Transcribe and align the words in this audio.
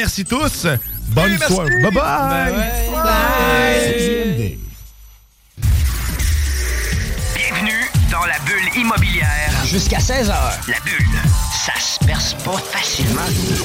Merci 0.00 0.24
tous. 0.24 0.66
Bonne 1.10 1.38
soirée. 1.38 1.70
Bye 1.80 1.92
bye. 1.92 2.52
Bye. 2.92 4.58
Bienvenue 7.36 7.84
dans 8.10 8.24
la 8.26 8.36
bulle 8.40 8.76
immobilière. 8.76 9.52
Jusqu'à 9.64 9.98
16h. 9.98 10.34
La 10.66 10.80
bulle, 10.80 11.20
ça 11.64 11.78
se 11.78 12.04
perce 12.04 12.34
pas 12.42 12.56
facilement. 12.56 13.20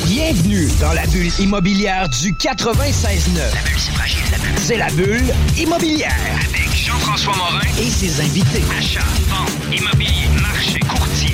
Bienvenue 0.06 0.70
dans 0.80 0.94
la 0.94 1.08
bulle 1.08 1.32
immobilière 1.40 2.08
du 2.10 2.32
96.9. 2.34 3.36
La 3.36 3.62
bulle, 3.64 3.80
c'est 3.80 3.92
fragile, 3.94 4.22
la 4.32 4.38
bulle. 4.38 4.60
C'est 4.60 4.78
la 4.78 4.90
bulle 4.92 5.34
immobilière. 5.58 6.14
Avec 6.36 6.72
Jean-François 6.76 7.36
Morin 7.38 7.66
et 7.80 7.90
ses 7.90 8.22
invités. 8.22 8.62
Achat, 8.78 9.00
vente, 9.30 9.50
immobilier, 9.76 10.28
marché, 10.40 10.80
courtier, 10.82 11.34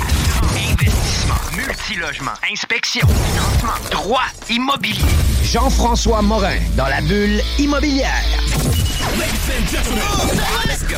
multilogement, 1.66 2.32
inspection, 2.50 3.06
financement, 3.06 3.90
droit, 3.90 4.26
immobilier. 4.48 5.02
Jean-François 5.42 6.22
Morin 6.22 6.58
dans 6.76 6.86
la 6.86 7.00
bulle 7.00 7.40
immobilière. 7.58 8.22
Let's 10.66 10.84
go. 10.86 10.96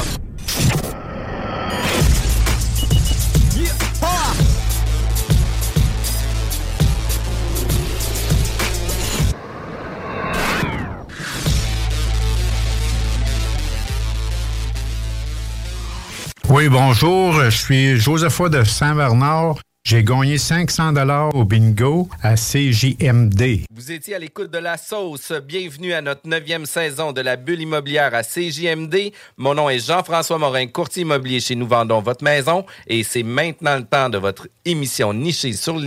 Oui, 16.50 16.69
bonjour. 16.69 17.33
Je 17.44 17.50
suis 17.50 17.98
Josepha 17.98 18.48
de 18.48 18.64
Saint-Bernard. 18.64 19.56
J'ai 19.91 20.05
gagné 20.05 20.36
500 20.36 20.92
dollars 20.92 21.34
au 21.34 21.47
bingo 21.47 22.11
à 22.22 22.34
CJMD. 22.34 23.62
Vous 23.75 23.91
étiez 23.91 24.17
à 24.17 24.19
l'écoute 24.19 24.50
de 24.50 24.58
la 24.58 24.77
sauce. 24.77 25.33
Bienvenue 25.33 25.95
à 25.95 26.02
notre 26.02 26.29
neuvième 26.29 26.67
saison 26.67 27.12
de 27.12 27.23
la 27.23 27.36
bulle 27.36 27.62
immobilière 27.62 28.14
à 28.14 28.23
CJMD. 28.23 29.12
Mon 29.39 29.55
nom 29.55 29.70
est 29.70 29.79
Jean-François 29.79 30.36
Morin, 30.36 30.67
courtier 30.67 31.05
immobilier 31.05 31.40
chez 31.40 31.55
Nous 31.55 31.67
Vendons 31.67 32.02
Votre 32.02 32.23
Maison. 32.23 32.67
Et 32.86 33.02
c'est 33.02 33.23
maintenant 33.23 33.77
le 33.77 33.85
temps 33.85 34.11
de 34.11 34.18
votre 34.18 34.46
émission 34.67 35.14
nichée 35.14 35.55
sur 35.55 35.80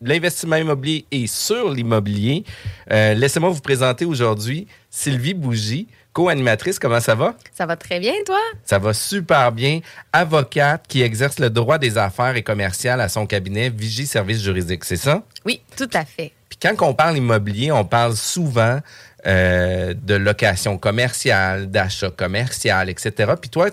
l'investissement 0.00 0.54
immobilier 0.54 1.04
et 1.10 1.26
sur 1.26 1.72
l'immobilier. 1.72 2.44
Euh, 2.92 3.14
Laissez-moi 3.14 3.50
vous 3.50 3.60
présenter 3.60 4.04
aujourd'hui 4.04 4.68
Sylvie 4.88 5.34
Bougie, 5.34 5.88
co-animatrice. 6.18 6.80
Comment 6.80 6.98
ça 6.98 7.14
va? 7.14 7.36
Ça 7.54 7.64
va 7.64 7.76
très 7.76 8.00
bien, 8.00 8.12
toi? 8.26 8.40
Ça 8.64 8.80
va 8.80 8.92
super 8.92 9.52
bien. 9.52 9.78
Avocate 10.12 10.84
qui 10.88 11.02
exerce 11.02 11.38
le 11.38 11.48
droit 11.48 11.78
des 11.78 11.96
affaires 11.96 12.34
et 12.34 12.42
commerciales 12.42 13.00
à 13.00 13.08
son 13.08 13.24
cabinet 13.24 13.70
Vigie 13.70 14.04
Service 14.04 14.42
Juridique, 14.42 14.84
c'est 14.84 14.96
ça? 14.96 15.22
Oui, 15.44 15.60
tout 15.76 15.88
à 15.94 16.04
fait. 16.04 16.32
Puis 16.48 16.58
quand 16.60 16.74
on 16.84 16.92
parle 16.92 17.18
immobilier, 17.18 17.70
on 17.70 17.84
parle 17.84 18.16
souvent 18.16 18.80
euh, 19.26 19.94
de 19.94 20.14
location 20.16 20.76
commerciale, 20.76 21.70
d'achat 21.70 22.10
commercial, 22.10 22.90
etc. 22.90 23.34
Puis 23.40 23.50
toi, 23.50 23.68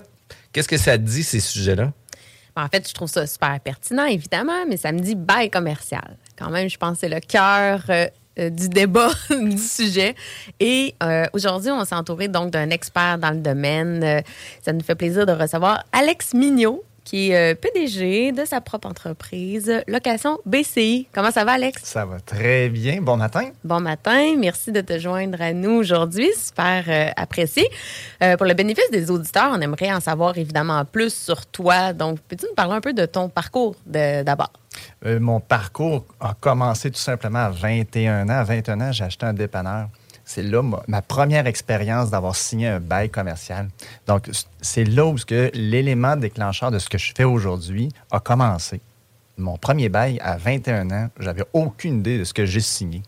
qu'est-ce 0.53 0.67
que 0.67 0.77
ça 0.77 0.99
te 0.99 1.03
dit, 1.03 1.23
ces 1.23 1.39
sujets-là? 1.39 1.93
En 2.55 2.67
fait, 2.67 2.87
je 2.87 2.93
trouve 2.93 3.09
ça 3.09 3.25
super 3.25 3.59
pertinent, 3.59 4.05
évidemment, 4.05 4.67
mais 4.69 4.77
ça 4.77 4.91
me 4.91 4.99
dit 4.99 5.15
bail 5.15 5.49
commercial. 5.49 6.15
Quand 6.37 6.51
même, 6.51 6.69
je 6.69 6.77
pense 6.77 6.93
que 6.93 6.99
c'est 6.99 7.09
le 7.09 7.21
cœur 7.21 7.81
euh, 8.39 8.49
du 8.49 8.69
débat 8.69 9.09
du 9.29 9.57
sujet. 9.57 10.15
Et 10.59 10.95
euh, 11.03 11.25
aujourd'hui, 11.33 11.71
on 11.71 11.83
s'est 11.85 11.95
entouré 11.95 12.27
donc 12.27 12.51
d'un 12.51 12.69
expert 12.69 13.17
dans 13.17 13.31
le 13.31 13.39
domaine. 13.39 14.03
Euh, 14.03 14.21
ça 14.61 14.73
nous 14.73 14.83
fait 14.83 14.95
plaisir 14.95 15.25
de 15.25 15.31
recevoir 15.31 15.83
Alex 15.91 16.33
Mignot, 16.33 16.83
qui 17.05 17.31
est 17.31 17.55
PDG 17.55 18.31
de 18.31 18.43
sa 18.45 18.59
propre 18.59 18.89
entreprise, 18.89 19.71
Location 19.87 20.39
BCI. 20.45 21.07
Comment 21.13 21.31
ça 21.31 21.45
va, 21.45 21.53
Alex? 21.53 21.83
Ça 21.85 22.03
va 22.03 22.19
très 22.19 22.67
bien. 22.67 22.99
Bon 23.01 23.15
matin. 23.15 23.51
Bon 23.63 23.79
matin, 23.79 24.35
merci 24.37 24.71
de 24.71 24.81
te 24.81 24.97
joindre 24.97 25.41
à 25.41 25.53
nous 25.53 25.71
aujourd'hui, 25.71 26.27
super 26.35 26.83
euh, 26.87 27.11
apprécié. 27.15 27.69
Euh, 28.23 28.35
pour 28.35 28.47
le 28.47 28.55
bénéfice 28.55 28.89
des 28.91 29.11
auditeurs, 29.11 29.51
on 29.53 29.61
aimerait 29.61 29.93
en 29.93 29.99
savoir 29.99 30.37
évidemment 30.37 30.83
plus 30.83 31.13
sur 31.13 31.45
toi. 31.45 31.93
Donc, 31.93 32.19
peux-tu 32.27 32.47
nous 32.47 32.55
parler 32.55 32.73
un 32.73 32.81
peu 32.81 32.93
de 32.93 33.05
ton 33.05 33.29
parcours 33.29 33.75
d'abord? 33.85 34.51
Euh, 35.05 35.19
mon 35.19 35.39
parcours 35.39 36.05
a 36.19 36.35
commencé 36.39 36.91
tout 36.91 36.99
simplement 36.99 37.39
à 37.39 37.49
21 37.49 38.29
ans. 38.29 38.39
À 38.39 38.43
21 38.43 38.81
ans, 38.81 38.91
j'ai 38.91 39.03
acheté 39.03 39.25
un 39.25 39.33
dépanneur. 39.33 39.89
C'est 40.25 40.41
là 40.41 40.63
ma, 40.87 41.01
première 41.03 41.45
expérience 41.45 42.09
d'avoir 42.09 42.35
signé 42.35 42.67
un 42.67 42.79
bail 42.79 43.09
commercial. 43.09 43.69
Donc, 44.07 44.29
c'est 44.59 44.83
là 44.83 45.05
où 45.05 45.15
l'élément 45.53 46.15
déclencheur 46.15 46.71
de 46.71 46.79
ce 46.79 46.89
que 46.89 46.97
je 46.97 47.13
fais 47.15 47.23
aujourd'hui 47.23 47.89
a 48.09 48.19
commencé. 48.19 48.81
Mon 49.37 49.57
premier 49.57 49.89
bail 49.89 50.19
à 50.21 50.37
21 50.37 50.89
ans, 50.89 51.09
j'avais 51.19 51.43
aucune 51.53 51.99
idée 51.99 52.17
de 52.17 52.23
ce 52.23 52.33
que 52.33 52.45
j'ai 52.45 52.61
signé. 52.61 53.03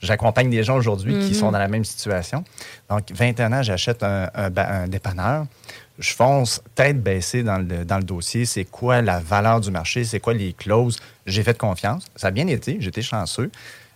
J'accompagne 0.00 0.50
des 0.50 0.62
gens 0.64 0.76
aujourd'hui 0.76 1.12
qui 1.18 1.28
Mhm. 1.28 1.34
sont 1.34 1.52
dans 1.52 1.58
la 1.58 1.68
même 1.68 1.84
situation. 1.84 2.42
Donc, 2.88 3.10
21 3.12 3.52
ans, 3.52 3.62
j'achète 3.62 4.02
un, 4.02 4.30
un 4.34 4.50
ba- 4.50 4.68
un 4.68 4.88
dépanneur. 4.88 5.44
Je 5.98 6.14
fonce 6.14 6.62
tête 6.74 7.02
baissée 7.02 7.42
dans 7.42 7.58
le, 7.58 7.84
dans 7.84 7.98
le 7.98 8.04
dossier. 8.04 8.46
C'est 8.46 8.64
quoi 8.64 9.02
la 9.02 9.20
valeur 9.20 9.60
du 9.60 9.70
marché? 9.70 10.04
C'est 10.04 10.20
quoi 10.20 10.32
les 10.32 10.54
clauses? 10.54 10.98
J'ai 11.26 11.42
fait 11.42 11.56
confiance. 11.58 12.04
Ça 12.16 12.28
a 12.28 12.30
bien 12.30 12.46
été. 12.46 12.78
J'étais 12.80 13.02
chanceux. 13.02 13.50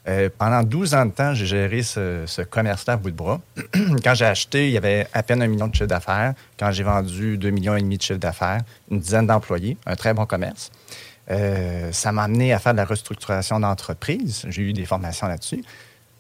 Euh, 0.07 0.29
pendant 0.37 0.63
12 0.63 0.93
ans 0.95 1.07
de 1.07 1.13
temps, 1.13 1.33
j'ai 1.33 1.47
géré 1.47 1.83
ce, 1.83 2.25
ce 2.27 2.43
commerce-là 2.43 2.93
à 2.93 2.97
bout 2.99 3.11
de 3.11 3.17
bras. 3.17 3.41
Quand 4.05 4.13
j'ai 4.13 4.27
acheté, 4.27 4.67
il 4.69 4.73
y 4.73 4.77
avait 4.77 5.07
à 5.15 5.23
peine 5.23 5.41
un 5.41 5.47
million 5.47 5.67
de 5.67 5.75
chiffre 5.75 5.87
d'affaires. 5.87 6.35
Quand 6.61 6.71
j'ai 6.73 6.83
vendu 6.83 7.39
2 7.39 7.49
millions 7.49 7.75
et 7.75 7.81
demi 7.81 7.97
de 7.97 8.03
chiffre 8.03 8.19
d'affaires, 8.19 8.61
une 8.91 8.99
dizaine 9.01 9.27
d'employés, 9.27 9.79
un 9.87 9.97
très 9.97 10.13
bon 10.13 10.27
commerce. 10.27 10.71
Euh, 11.31 11.91
ça 11.93 12.13
m'a 12.13 12.25
amené 12.25 12.53
à 12.53 12.59
faire 12.59 12.73
de 12.73 12.77
la 12.77 12.85
restructuration 12.85 13.59
d'entreprise. 13.61 14.45
J'ai 14.51 14.61
eu 14.61 14.73
des 14.75 14.85
formations 14.85 15.27
là-dessus. 15.27 15.65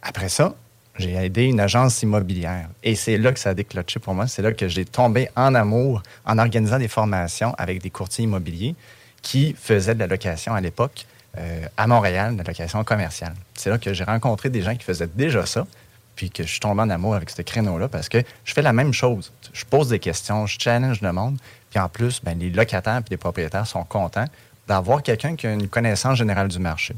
Après 0.05 0.29
ça, 0.29 0.55
j'ai 0.99 1.15
aidé 1.15 1.45
une 1.45 1.59
agence 1.61 2.03
immobilière. 2.03 2.69
Et 2.83 2.95
c'est 2.95 3.17
là 3.17 3.33
que 3.33 3.41
ça 3.41 3.51
a 3.51 3.55
déclenché 3.55 3.99
pour 3.99 4.15
moi. 4.15 4.27
C'est 4.27 4.43
là 4.43 4.53
que 4.53 4.69
j'ai 4.69 4.85
tombé 4.85 5.29
en 5.35 5.55
amour 5.55 6.03
en 6.27 6.39
organisant 6.39 6.79
des 6.79 6.89
formations 6.89 7.55
avec 7.59 7.83
des 7.83 7.91
courtiers 7.91 8.25
immobiliers 8.25 8.77
qui 9.23 9.57
faisaient 9.59 9.95
de 9.95 10.01
la 10.01 10.07
location 10.07 10.55
à 10.55 10.61
l'époque 10.61 11.07
euh, 11.39 11.67
à 11.77 11.87
Montréal, 11.87 12.35
de 12.35 12.39
la 12.39 12.45
location 12.45 12.85
commerciale. 12.85 13.35
C'est 13.55 13.71
là 13.71 13.79
que 13.79 13.93
j'ai 13.95 14.05
rencontré 14.05 14.51
des 14.51 14.63
gens 14.63 14.77
qui 14.77 14.85
faisaient 14.85 15.09
déjà 15.09 15.47
ça, 15.47 15.67
puis 16.15 16.31
que 16.31 16.45
je 16.45 16.49
suis 16.49 16.61
tombé 16.61 16.83
en 16.83 16.91
amour 16.91 17.15
avec 17.15 17.31
ce 17.31 17.43
créneau-là 17.43 17.89
parce 17.89 18.09
que 18.09 18.19
je 18.45 18.53
fais 18.53 18.63
la 18.63 18.75
même 18.75 18.93
chose. 18.93 19.33
Je 19.53 19.65
pose 19.65 19.89
des 19.89 19.99
questions, 19.99 20.47
je 20.47 20.59
challenge 20.61 21.01
le 21.01 21.13
monde, 21.13 21.39
puis 21.71 21.81
en 21.81 21.89
plus, 21.89 22.21
ben, 22.23 22.39
les 22.39 22.51
locataires 22.51 22.99
et 22.99 23.11
les 23.11 23.17
propriétaires 23.17 23.67
sont 23.67 23.85
contents 23.85 24.27
d'avoir 24.69 25.03
quelqu'un 25.03 25.35
qui 25.35 25.47
a 25.47 25.53
une 25.53 25.69
connaissance 25.69 26.19
générale 26.19 26.49
du 26.49 26.59
marché. 26.59 26.95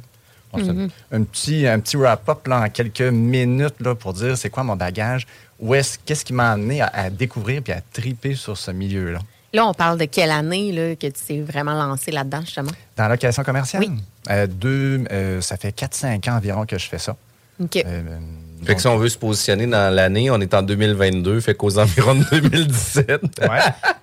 Mhm. 0.65 0.89
un, 1.13 1.23
petit, 1.23 1.67
un 1.67 1.81
petit 1.81 1.97
wrap-up 1.97 2.47
là, 2.47 2.63
en 2.63 2.69
quelques 2.69 3.01
minutes 3.01 3.81
là, 3.81 3.95
pour 3.95 4.13
dire 4.13 4.37
c'est 4.37 4.51
quoi 4.51 4.63
mon 4.63 4.77
bagage, 4.77 5.27
où 5.59 5.75
est-ce, 5.75 5.99
qu'est-ce 6.05 6.25
qui 6.25 6.33
m'a 6.33 6.53
amené 6.53 6.81
à, 6.83 6.87
à 6.93 7.11
découvrir 7.11 7.63
puis 7.63 7.73
à 7.73 7.81
triper 7.81 8.35
sur 8.35 8.57
ce 8.57 8.71
milieu-là. 8.71 9.21
Là, 9.53 9.67
on 9.67 9.75
parle 9.75 9.99
de 9.99 10.05
quelle 10.05 10.31
année 10.31 10.73
là, 10.73 10.95
que 10.97 11.07
tu 11.07 11.13
t'es 11.27 11.41
vraiment 11.41 11.75
lancé 11.75 12.11
là-dedans, 12.11 12.41
justement? 12.43 12.73
Dans 12.97 13.05
la 13.05 13.11
location 13.11 13.43
commerciale, 13.43 13.87
euh, 14.29 14.47
deux, 14.47 15.05
euh, 15.11 15.41
ça 15.41 15.57
fait 15.57 15.71
4-5 15.71 16.29
ans 16.29 16.37
environ 16.37 16.67
que 16.67 16.77
je 16.77 16.87
fais 16.87 16.99
ça. 16.99 17.17
OK. 17.61 17.77
Euh, 17.77 18.03
Fait 18.65 18.75
que 18.75 18.81
si 18.81 18.87
on 18.87 18.97
veut 18.97 19.09
se 19.09 19.19
positionner 19.19 19.67
dans 19.67 19.95
l'année, 19.95 20.31
on 20.31 20.41
est 20.41 20.55
en 20.55 20.63
2022, 20.63 21.41
fait 21.41 21.55
qu'aux 21.55 21.79
environs 21.79 22.15
de 22.15 22.25
2017. 22.41 23.09
Ouais, 23.43 23.49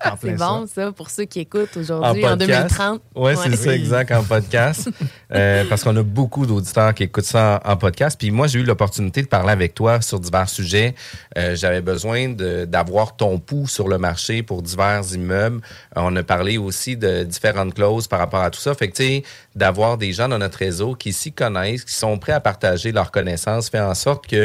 en 0.06 0.16
C'est 0.22 0.34
bon, 0.34 0.66
ça, 0.68 0.92
pour 0.92 1.10
ceux 1.10 1.26
qui 1.26 1.42
écoutent 1.42 1.76
aujourd'hui, 1.76 2.26
en, 2.26 2.38
podcast. 2.38 2.78
2030. 2.78 3.02
Ouais, 3.16 3.36
c'est 3.36 3.56
ça, 3.56 3.76
exact, 3.76 4.12
en 4.12 4.24
podcast. 4.24 4.90
Euh, 5.34 5.64
parce 5.68 5.84
qu'on 5.84 5.96
a 5.98 6.04
beaucoup 6.04 6.46
d'auditeurs 6.46 6.94
qui 6.94 7.04
écoutent 7.04 7.26
ça 7.26 7.60
en, 7.66 7.72
en 7.72 7.76
podcast. 7.76 8.20
Puis 8.20 8.30
moi, 8.30 8.46
j'ai 8.46 8.60
eu 8.60 8.64
l'opportunité 8.64 9.24
de 9.24 9.28
parler 9.28 9.52
avec 9.52 9.74
toi 9.74 10.00
sur 10.00 10.20
divers 10.20 10.48
sujets. 10.48 10.94
Euh, 11.40 11.56
J'avais 11.56 11.82
besoin 11.82 12.30
d'avoir 12.30 13.16
ton 13.16 13.40
pouls 13.40 13.68
sur 13.68 13.88
le 13.88 13.98
marché 13.98 14.44
pour 14.44 14.62
divers 14.62 15.02
immeubles. 15.12 15.62
Euh, 15.98 16.02
on 16.04 16.16
a 16.16 16.22
parlé 16.22 16.60
aussi 16.60 16.98
de 16.98 17.24
différentes 17.24 17.74
clauses 17.74 18.08
par 18.08 18.20
rapport 18.20 18.42
à 18.42 18.52
tout 18.52 18.60
ça. 18.60 18.76
Fait 18.76 18.90
que, 18.90 18.96
tu 18.96 19.04
sais, 19.04 19.24
d'avoir 19.56 19.98
des 19.98 20.14
gens 20.14 20.30
dans 20.30 20.38
notre 20.38 20.60
réseau 20.60 20.94
qui 20.94 21.14
s'y 21.14 21.32
connaissent, 21.32 21.84
qui 21.84 21.96
sont 21.96 22.20
prêts 22.20 22.34
à 22.34 22.40
partager 22.40 22.92
leurs 22.92 23.10
connaissances, 23.10 23.70
fait 23.70 23.80
en 23.80 23.96
sorte 23.96 24.28
que 24.28 24.43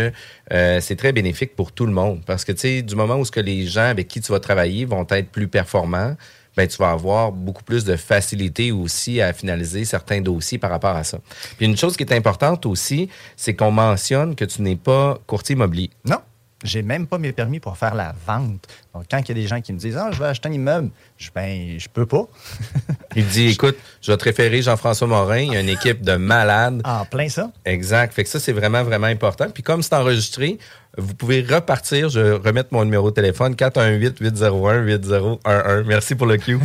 euh, 0.52 0.80
c'est 0.80 0.96
très 0.96 1.12
bénéfique 1.12 1.54
pour 1.56 1.72
tout 1.72 1.86
le 1.86 1.92
monde. 1.92 2.22
Parce 2.26 2.44
que, 2.44 2.52
tu 2.52 2.60
sais, 2.60 2.82
du 2.82 2.94
moment 2.94 3.16
où 3.16 3.24
ce 3.24 3.30
que 3.30 3.40
les 3.40 3.66
gens 3.66 3.88
avec 3.88 4.08
qui 4.08 4.20
tu 4.20 4.32
vas 4.32 4.40
travailler 4.40 4.84
vont 4.84 5.06
être 5.10 5.30
plus 5.30 5.48
performants, 5.48 6.16
ben, 6.56 6.66
tu 6.66 6.76
vas 6.78 6.90
avoir 6.90 7.30
beaucoup 7.30 7.62
plus 7.62 7.84
de 7.84 7.94
facilité 7.94 8.72
aussi 8.72 9.20
à 9.20 9.32
finaliser 9.32 9.84
certains 9.84 10.20
dossiers 10.20 10.58
par 10.58 10.70
rapport 10.70 10.96
à 10.96 11.04
ça. 11.04 11.20
Puis 11.56 11.66
une 11.66 11.76
chose 11.76 11.96
qui 11.96 12.02
est 12.02 12.12
importante 12.12 12.66
aussi, 12.66 13.08
c'est 13.36 13.54
qu'on 13.54 13.70
mentionne 13.70 14.34
que 14.34 14.44
tu 14.44 14.62
n'es 14.62 14.74
pas 14.74 15.20
courtier 15.28 15.54
immobilier. 15.54 15.90
Non, 16.04 16.18
j'ai 16.64 16.82
même 16.82 17.06
pas 17.06 17.18
mes 17.18 17.32
permis 17.32 17.60
pour 17.60 17.76
faire 17.76 17.94
la 17.94 18.14
vente. 18.26 18.66
Donc, 18.94 19.04
quand 19.10 19.18
il 19.18 19.28
y 19.28 19.30
a 19.30 19.34
des 19.34 19.46
gens 19.46 19.60
qui 19.60 19.72
me 19.72 19.78
disent 19.78 19.96
Ah, 19.96 20.10
je 20.12 20.18
vais 20.18 20.26
acheter 20.26 20.48
un 20.48 20.52
immeuble, 20.52 20.90
je 21.16 21.30
ben, 21.34 21.78
je 21.78 21.88
peux 21.88 22.06
pas. 22.06 22.26
Il 23.16 23.26
dit, 23.26 23.48
écoute, 23.48 23.76
je 24.00 24.12
vais 24.12 24.16
te 24.16 24.24
référer 24.24 24.62
Jean-François 24.62 25.06
Morin, 25.06 25.38
il 25.38 25.52
y 25.52 25.56
a 25.56 25.60
une 25.60 25.68
équipe 25.68 26.02
de 26.02 26.14
malades. 26.16 26.82
En 26.84 27.04
plein 27.04 27.28
ça. 27.28 27.50
Exact. 27.64 28.12
Fait 28.12 28.22
que 28.22 28.30
ça, 28.30 28.38
c'est 28.38 28.52
vraiment, 28.52 28.84
vraiment 28.84 29.06
important. 29.06 29.48
Puis 29.52 29.62
comme 29.62 29.82
c'est 29.82 29.94
enregistré, 29.94 30.58
vous 30.96 31.14
pouvez 31.14 31.42
repartir. 31.42 32.08
Je 32.08 32.20
vais 32.20 32.48
remettre 32.48 32.70
mon 32.72 32.84
numéro 32.84 33.10
de 33.10 33.14
téléphone, 33.14 33.54
418-801-8011. 33.54 35.84
Merci 35.84 36.14
pour 36.14 36.26
le 36.26 36.38
cue. 36.38 36.58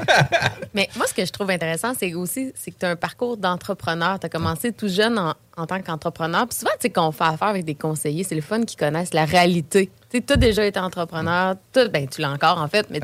Mais 0.74 0.88
moi, 0.96 1.06
ce 1.06 1.14
que 1.14 1.24
je 1.24 1.30
trouve 1.30 1.50
intéressant, 1.50 1.92
c'est 1.98 2.14
aussi 2.14 2.52
c'est 2.54 2.72
que 2.72 2.78
tu 2.78 2.86
as 2.86 2.90
un 2.90 2.96
parcours 2.96 3.36
d'entrepreneur. 3.36 4.18
Tu 4.18 4.26
as 4.26 4.28
commencé 4.28 4.72
tout 4.72 4.88
jeune 4.88 5.18
en, 5.18 5.34
en 5.56 5.66
tant 5.66 5.80
qu'entrepreneur. 5.80 6.46
Puis 6.48 6.58
souvent, 6.58 6.72
tu 6.72 6.82
sais, 6.82 6.90
quand 6.90 7.08
on 7.08 7.12
fait 7.12 7.24
affaire 7.24 7.48
avec 7.48 7.64
des 7.64 7.74
conseillers, 7.74 8.24
c'est 8.24 8.34
le 8.34 8.40
fun 8.40 8.64
qui 8.64 8.76
connaissent 8.76 9.14
la 9.14 9.24
réalité. 9.24 9.90
Tu 10.12 10.18
sais, 10.18 10.32
as 10.32 10.36
déjà 10.36 10.64
été 10.66 10.80
entrepreneur. 10.80 11.54
Ben, 11.92 12.08
tu 12.08 12.20
l'as 12.20 12.30
encore, 12.32 12.58
en 12.60 12.66
fait, 12.68 12.86
mais 12.90 13.00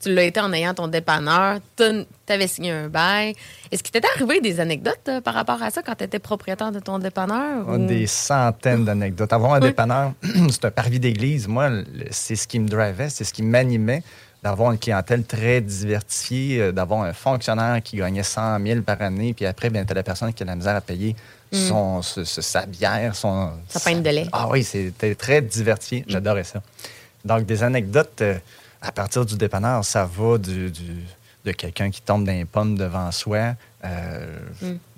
tu 0.00 0.14
l'as 0.14 0.22
été 0.22 0.40
en 0.40 0.52
ayant 0.52 0.72
ton 0.74 0.88
dépanneur. 0.88 1.58
Tu 1.76 1.84
avais 2.28 2.46
signé 2.48 2.70
un 2.72 2.88
bail. 2.88 3.34
Est-ce 3.70 3.82
qu'il 3.82 3.92
t'était 3.92 4.08
arrivé 4.16 4.40
des 4.40 4.58
anecdotes 4.58 5.08
euh, 5.08 5.20
par 5.20 5.34
rapport 5.34 5.62
à 5.62 5.70
ça 5.70 5.82
quand 5.82 5.94
tu 5.94 6.04
étais 6.04 6.18
propriétaire 6.18 6.72
de 6.72 6.80
ton 6.80 6.98
dépanneur? 6.98 7.68
ou- 7.68 7.86
Des 7.86 8.06
centaines 8.06 8.84
d'anecdotes. 8.84 9.32
Avoir 9.32 9.54
un 9.54 9.60
dépanneur, 9.60 10.12
c'est 10.50 10.64
un 10.64 10.70
parvis 10.70 10.98
d'église. 10.98 11.46
Moi, 11.46 11.68
c'est 12.10 12.36
ce 12.36 12.48
qui 12.48 12.58
me 12.58 12.68
drivait, 12.68 13.10
c'est 13.10 13.24
ce 13.24 13.32
qui 13.34 13.42
m'animait 13.42 14.02
d'avoir 14.46 14.70
une 14.70 14.78
clientèle 14.78 15.24
très 15.24 15.60
diversifiée, 15.60 16.60
euh, 16.60 16.72
d'avoir 16.72 17.02
un 17.02 17.12
fonctionnaire 17.12 17.82
qui 17.82 17.96
gagnait 17.96 18.22
100 18.22 18.60
000 18.64 18.82
par 18.82 19.02
année, 19.02 19.34
puis 19.34 19.44
après, 19.44 19.70
ben, 19.70 19.84
tu 19.84 19.90
as 19.90 19.94
la 19.96 20.04
personne 20.04 20.32
qui 20.32 20.42
a 20.44 20.46
la 20.46 20.54
misère 20.54 20.76
à 20.76 20.80
payer 20.80 21.16
son, 21.52 22.00
ce- 22.02 22.22
ce- 22.24 22.42
sa 22.42 22.64
bière, 22.64 23.16
son... 23.16 23.50
Sa 23.68 23.80
pinte 23.80 24.02
de 24.04 24.10
lait. 24.10 24.26
Ah 24.32 24.46
oui, 24.48 24.62
c'était 24.62 25.14
très 25.16 25.42
diversifié. 25.42 26.04
J'adorais 26.06 26.44
ça. 26.44 26.62
Donc, 27.24 27.44
des 27.44 27.62
anecdotes 27.64 28.20
euh, 28.22 28.38
à 28.80 28.92
partir 28.92 29.24
du 29.26 29.36
dépanneur, 29.36 29.84
ça 29.84 30.04
va 30.04 30.38
du, 30.38 30.70
du- 30.70 31.04
de 31.44 31.52
quelqu'un 31.52 31.90
qui 31.90 32.00
tombe 32.02 32.24
dans 32.24 32.32
les 32.32 32.44
pommes 32.44 32.76
devant 32.78 33.10
soi. 33.10 33.54
Euh, 33.84 34.26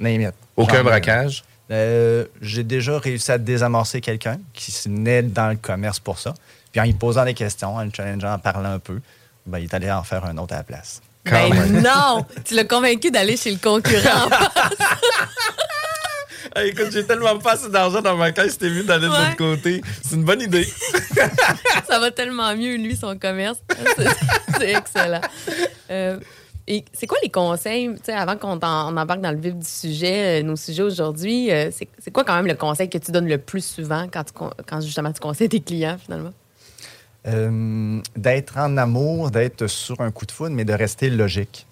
it. 0.00 0.34
Aucun 0.56 0.82
braquage? 0.84 1.42
euh, 1.70 2.24
j'ai 2.42 2.64
déjà 2.64 2.98
réussi 2.98 3.30
à 3.32 3.38
désamorcer 3.38 4.00
quelqu'un 4.02 4.38
qui 4.52 4.72
se 4.72 4.88
venait 4.90 5.22
dans 5.22 5.48
le 5.48 5.56
commerce 5.56 6.00
pour 6.00 6.18
ça. 6.18 6.34
Puis 6.72 6.80
en 6.80 6.84
lui 6.84 6.92
posant 6.94 7.24
des 7.24 7.34
questions, 7.34 7.76
en 7.76 7.84
le 7.84 7.90
challengeant, 7.94 8.32
en 8.34 8.38
parlant 8.38 8.72
un 8.72 8.78
peu, 8.78 9.00
ben, 9.48 9.58
il 9.58 9.64
est 9.64 9.74
allé 9.74 9.90
en 9.90 10.02
faire 10.02 10.24
un 10.24 10.36
autre 10.38 10.54
à 10.54 10.58
la 10.58 10.64
place. 10.64 11.00
Ben 11.24 11.82
non! 11.82 12.24
Tu 12.44 12.54
l'as 12.54 12.64
convaincu 12.64 13.10
d'aller 13.10 13.36
chez 13.36 13.50
le 13.50 13.58
concurrent. 13.58 14.28
Hey, 16.56 16.70
écoute, 16.70 16.88
j'ai 16.90 17.04
tellement 17.04 17.38
pas 17.38 17.52
assez 17.52 17.68
d'argent 17.68 18.00
dans 18.00 18.16
ma 18.16 18.32
caisse, 18.32 18.56
t'es 18.56 18.70
mieux 18.70 18.82
d'aller 18.82 19.06
de 19.06 19.12
l'autre 19.12 19.36
côté. 19.36 19.82
C'est 20.02 20.14
une 20.16 20.24
bonne 20.24 20.40
idée. 20.40 20.66
ça 21.88 22.00
va 22.00 22.10
tellement 22.10 22.56
mieux, 22.56 22.76
lui, 22.76 22.96
son 22.96 23.18
commerce. 23.18 23.58
C'est- 24.58 24.70
excellent. 24.70 25.20
Euh, 25.90 26.18
et 26.66 26.84
c'est 26.92 27.06
quoi 27.06 27.18
les 27.22 27.28
conseils, 27.28 27.88
tu 27.96 28.00
sais, 28.04 28.12
avant 28.12 28.36
qu'on 28.36 28.58
embarque 28.60 29.20
dans 29.20 29.30
le 29.30 29.38
vif 29.38 29.54
du 29.54 29.66
sujet, 29.66 30.40
euh, 30.40 30.42
nos 30.42 30.56
sujets 30.56 30.82
aujourd'hui, 30.82 31.52
euh, 31.52 31.70
c'est 31.70 32.10
quoi 32.10 32.24
quand 32.24 32.34
même 32.34 32.46
le 32.46 32.54
conseil 32.54 32.88
que 32.88 32.98
tu 32.98 33.12
donnes 33.12 33.28
le 33.28 33.38
plus 33.38 33.64
souvent 33.64 34.06
quand, 34.10 34.24
tu 34.24 34.32
quand 34.66 34.80
justement 34.80 35.12
tu 35.12 35.20
conseilles 35.20 35.48
tes 35.48 35.60
clients, 35.60 35.96
finalement? 36.02 36.32
Euh, 37.26 38.00
d'être 38.16 38.56
en 38.58 38.76
amour, 38.76 39.30
d'être 39.30 39.66
sur 39.66 40.00
un 40.00 40.12
coup 40.12 40.24
de 40.24 40.30
foudre, 40.30 40.54
mais 40.54 40.64
de 40.64 40.72
rester 40.72 41.10
logique. 41.10 41.66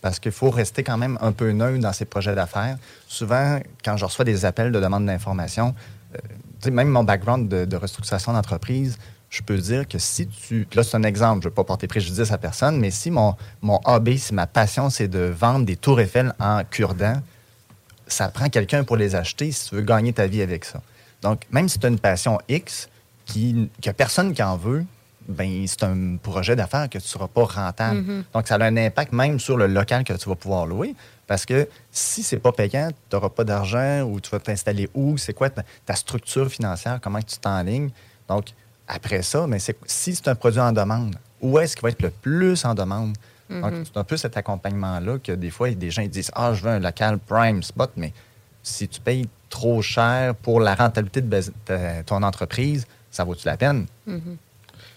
Parce 0.00 0.20
qu'il 0.20 0.32
faut 0.32 0.50
rester 0.50 0.84
quand 0.84 0.96
même 0.96 1.18
un 1.20 1.32
peu 1.32 1.50
neutre 1.50 1.80
dans 1.80 1.92
ses 1.92 2.04
projets 2.04 2.34
d'affaires. 2.34 2.78
Souvent, 3.08 3.58
quand 3.84 3.96
je 3.96 4.04
reçois 4.04 4.24
des 4.24 4.44
appels 4.44 4.70
de 4.70 4.80
demande 4.80 5.06
d'information, 5.06 5.74
euh, 6.14 6.70
même 6.70 6.88
mon 6.88 7.02
background 7.02 7.48
de, 7.48 7.76
restructuration 7.76 8.32
d'entreprise, 8.32 8.96
je 9.28 9.42
peux 9.42 9.58
dire 9.58 9.88
que 9.88 9.98
si 9.98 10.28
tu. 10.28 10.68
Là, 10.74 10.84
c'est 10.84 10.96
un 10.96 11.02
exemple, 11.02 11.42
je 11.42 11.48
ne 11.48 11.50
veux 11.50 11.54
pas 11.54 11.64
porter 11.64 11.88
préjudice 11.88 12.30
à 12.30 12.38
personne, 12.38 12.78
mais 12.78 12.90
si 12.90 13.10
mon, 13.10 13.34
mon 13.60 13.80
hobby, 13.84 14.18
si 14.18 14.34
ma 14.34 14.46
passion, 14.46 14.88
c'est 14.88 15.08
de 15.08 15.20
vendre 15.20 15.66
des 15.66 15.76
tours 15.76 16.00
Eiffel 16.00 16.32
en 16.38 16.62
cure-dent, 16.64 17.20
ça 18.06 18.28
prend 18.28 18.48
quelqu'un 18.48 18.84
pour 18.84 18.96
les 18.96 19.14
acheter 19.14 19.50
si 19.50 19.68
tu 19.68 19.74
veux 19.74 19.82
gagner 19.82 20.12
ta 20.12 20.26
vie 20.26 20.42
avec 20.42 20.64
ça. 20.64 20.80
Donc, 21.22 21.42
même 21.50 21.68
si 21.68 21.78
tu 21.78 21.86
as 21.86 21.88
une 21.88 21.98
passion 21.98 22.38
X, 22.48 22.88
qui 23.26 23.70
a 23.86 23.92
personne 23.92 24.32
qui 24.34 24.42
en 24.42 24.56
veut, 24.56 24.84
ben 25.28 25.64
c'est 25.68 25.84
un 25.84 26.16
projet 26.16 26.56
d'affaires 26.56 26.86
que 26.88 26.98
tu 26.98 27.04
ne 27.04 27.08
seras 27.08 27.28
pas 27.28 27.44
rentable. 27.44 28.02
Donc, 28.34 28.48
ça 28.48 28.56
a 28.56 28.64
un 28.64 28.76
impact 28.76 29.12
même 29.12 29.38
sur 29.38 29.56
le 29.56 29.66
local 29.68 30.02
que 30.04 30.12
tu 30.14 30.28
vas 30.28 30.34
pouvoir 30.34 30.66
louer. 30.66 30.94
Parce 31.28 31.46
que 31.46 31.68
si 31.90 32.22
c'est 32.22 32.38
pas 32.40 32.52
payant, 32.52 32.88
tu 33.08 33.16
n'auras 33.16 33.28
pas 33.30 33.44
d'argent 33.44 34.02
ou 34.02 34.20
tu 34.20 34.28
vas 34.30 34.40
t'installer 34.40 34.90
où, 34.94 35.16
c'est 35.16 35.32
quoi 35.32 35.48
ta, 35.48 35.62
ta 35.86 35.94
structure 35.94 36.48
financière, 36.50 36.98
comment 37.00 37.20
tu 37.22 37.36
t'enlignes. 37.38 37.90
Donc, 38.28 38.46
après 38.88 39.22
ça, 39.22 39.46
mais 39.46 39.58
c'est- 39.60 39.78
si 39.86 40.14
c'est 40.14 40.28
un 40.28 40.34
produit 40.34 40.60
en 40.60 40.72
demande, 40.72 41.14
où 41.40 41.58
est-ce 41.58 41.76
qu'il 41.76 41.82
va 41.84 41.90
être 41.90 42.02
le 42.02 42.10
plus 42.10 42.64
en 42.64 42.74
demande? 42.74 43.16
Donc, 43.48 43.72
c'est 43.84 43.96
un 43.98 44.04
peu 44.04 44.16
cet 44.16 44.36
accompagnement-là 44.36 45.18
que 45.18 45.32
des 45.32 45.50
fois, 45.50 45.70
des 45.70 45.90
gens 45.90 46.02
ils 46.02 46.10
disent 46.10 46.30
Ah, 46.34 46.52
je 46.54 46.62
veux 46.62 46.70
un 46.70 46.78
local 46.80 47.18
prime 47.18 47.62
spot, 47.62 47.90
mais 47.96 48.12
si 48.62 48.88
tu 48.88 49.00
payes 49.00 49.28
trop 49.50 49.82
cher 49.82 50.34
pour 50.34 50.58
la 50.60 50.74
rentabilité 50.74 51.20
de 51.20 52.02
ton 52.06 52.22
entreprise, 52.22 52.86
ça 53.12 53.22
vaut-tu 53.22 53.46
la 53.46 53.56
peine? 53.56 53.86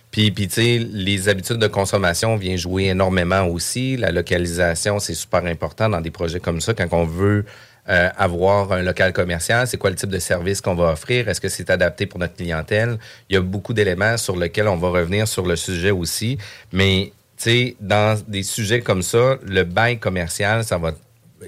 Puis, 0.10 0.32
puis 0.32 0.48
tu 0.48 0.54
sais, 0.56 0.78
les 0.80 1.28
habitudes 1.28 1.58
de 1.58 1.68
consommation 1.68 2.38
viennent 2.38 2.58
jouer 2.58 2.86
énormément 2.86 3.46
aussi. 3.48 3.98
La 3.98 4.12
localisation, 4.12 4.98
c'est 4.98 5.14
super 5.14 5.46
important 5.46 5.90
dans 5.90 6.00
des 6.00 6.10
projets 6.10 6.40
comme 6.40 6.62
ça. 6.62 6.74
Quand 6.74 6.88
on 6.94 7.04
veut 7.04 7.44
euh, 7.90 8.10
avoir 8.16 8.72
un 8.72 8.82
local 8.82 9.12
commercial, 9.12 9.68
c'est 9.68 9.78
quoi 9.78 9.90
le 9.90 9.98
type 9.98 10.10
de 10.10 10.20
service 10.20 10.62
qu'on 10.62 10.74
va 10.74 10.94
offrir? 10.94 11.28
Est-ce 11.28 11.42
que 11.42 11.50
c'est 11.50 11.70
adapté 11.70 12.06
pour 12.06 12.20
notre 12.20 12.36
clientèle? 12.36 12.98
Il 13.30 13.36
y 13.36 13.38
a 13.38 13.42
beaucoup 13.42 13.74
d'éléments 13.74 14.16
sur 14.18 14.38
lesquels 14.38 14.70
on 14.70 14.78
va 14.78 14.90
revenir 14.90 15.28
sur 15.28 15.46
le 15.46 15.58
sujet 15.58 15.92
aussi. 15.92 16.38
Mais, 16.72 17.12
tu 17.38 17.44
sais, 17.44 17.76
dans 17.82 18.18
des 18.26 18.44
sujets 18.44 18.80
comme 18.80 19.02
ça, 19.02 19.38
le 19.46 19.64
bail 19.66 20.00
commercial, 20.00 20.64
ça 20.64 20.78
va 20.78 20.94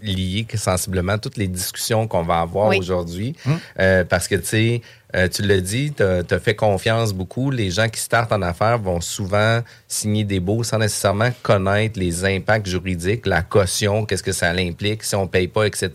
lier 0.01 0.45
sensiblement 0.55 1.17
toutes 1.17 1.37
les 1.37 1.47
discussions 1.47 2.07
qu'on 2.07 2.23
va 2.23 2.39
avoir 2.39 2.69
Oui. 2.69 2.77
aujourd'hui. 2.79 3.35
Euh, 3.79 4.03
parce 4.03 4.27
que, 4.27 4.35
tu 4.35 4.45
sais, 4.45 4.81
euh, 5.15 5.27
tu 5.27 5.41
l'as 5.41 5.61
dit, 5.61 5.93
tu 5.95 6.03
as, 6.03 6.39
fait 6.39 6.55
confiance 6.55 7.13
beaucoup. 7.13 7.49
Les 7.51 7.69
gens 7.71 7.87
qui 7.89 7.99
startent 7.99 8.31
en 8.31 8.41
affaires 8.41 8.77
vont 8.77 9.01
souvent 9.01 9.61
signer 9.87 10.23
des 10.23 10.39
baux 10.39 10.63
sans 10.63 10.79
nécessairement 10.79 11.29
connaître 11.43 11.99
les 11.99 12.25
impacts 12.25 12.67
juridiques, 12.67 13.25
la 13.25 13.41
caution, 13.41 14.05
qu'est-ce 14.05 14.23
que 14.23 14.31
ça 14.33 14.49
implique, 14.49 15.03
si 15.03 15.15
on 15.15 15.27
paye 15.27 15.47
pas, 15.47 15.65
etc. 15.65 15.89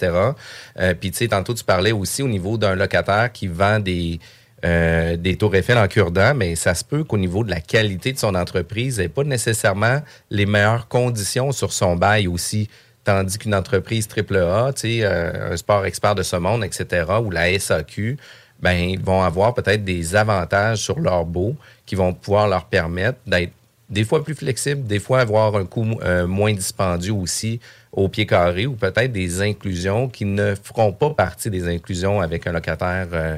Euh, 0.81 0.95
Puis, 0.99 1.11
tu 1.11 1.19
sais, 1.19 1.29
tantôt, 1.29 1.55
tu 1.55 1.65
parlais 1.65 1.93
aussi 1.93 2.23
au 2.23 2.29
niveau 2.29 2.57
d'un 2.57 2.75
locataire 2.75 3.31
qui 3.33 3.47
vend 3.49 3.79
des... 3.81 4.19
euh, 4.65 5.17
des 5.17 5.37
tours 5.37 5.55
Eiffel 5.57 5.77
en 5.77 5.89
cure-dent, 5.89 6.35
mais 6.37 6.55
ça 6.55 6.73
se 6.75 6.85
peut 6.85 7.03
qu'au 7.03 7.19
niveau 7.19 7.43
de 7.43 7.51
la 7.51 7.61
qualité 7.61 8.13
de 8.13 8.19
son 8.19 8.35
entreprise, 8.37 8.99
elle 9.01 9.07
n'ait 9.07 9.09
pas 9.09 9.25
nécessairement 9.25 10.01
les 10.31 10.47
meilleures 10.47 10.87
conditions 10.87 11.51
sur 11.51 11.73
son 11.73 11.97
bail 11.97 12.29
aussi. 12.29 12.69
Tandis 13.05 13.39
qu'une 13.39 13.55
entreprise 13.55 14.07
AAA, 14.09 14.73
euh, 14.85 15.53
un 15.53 15.57
sport 15.57 15.87
expert 15.87 16.15
de 16.15 16.23
ce 16.23 16.37
monde, 16.37 16.65
etc., 16.65 17.05
ou 17.23 17.31
la 17.31 17.59
SAQ, 17.59 18.17
ben, 18.61 18.75
ils 18.75 19.01
vont 19.01 19.23
avoir 19.23 19.55
peut-être 19.55 19.85
des 19.85 20.15
avantages 20.15 20.79
sur 20.79 21.01
leur 21.01 21.25
beau 21.25 21.57
qui 21.85 21.97
vont 21.97 22.15
pouvoir 22.15 22.47
leur 22.49 22.67
permettre 22.67 23.19
d'être 23.27 23.53
des 23.91 24.05
fois 24.05 24.25
plus 24.25 24.35
flexibles, 24.35 24.85
des 24.85 24.99
fois 24.99 25.21
avoir 25.21 25.55
un 25.57 25.67
coût 25.67 25.99
euh, 26.03 26.27
moins 26.27 26.53
dispendieux 26.53 27.13
aussi 27.13 27.61
au 27.93 28.09
pied 28.09 28.25
carré 28.25 28.67
ou 28.67 28.73
peut-être 28.73 29.13
des 29.13 29.43
inclusions 29.43 30.09
qui 30.09 30.25
ne 30.25 30.55
feront 30.55 30.93
pas 30.93 31.11
partie 31.11 31.51
des 31.51 31.69
inclusions 31.69 32.21
avec 32.21 32.47
un 32.47 32.53
locataire 32.53 33.09
euh, 33.13 33.37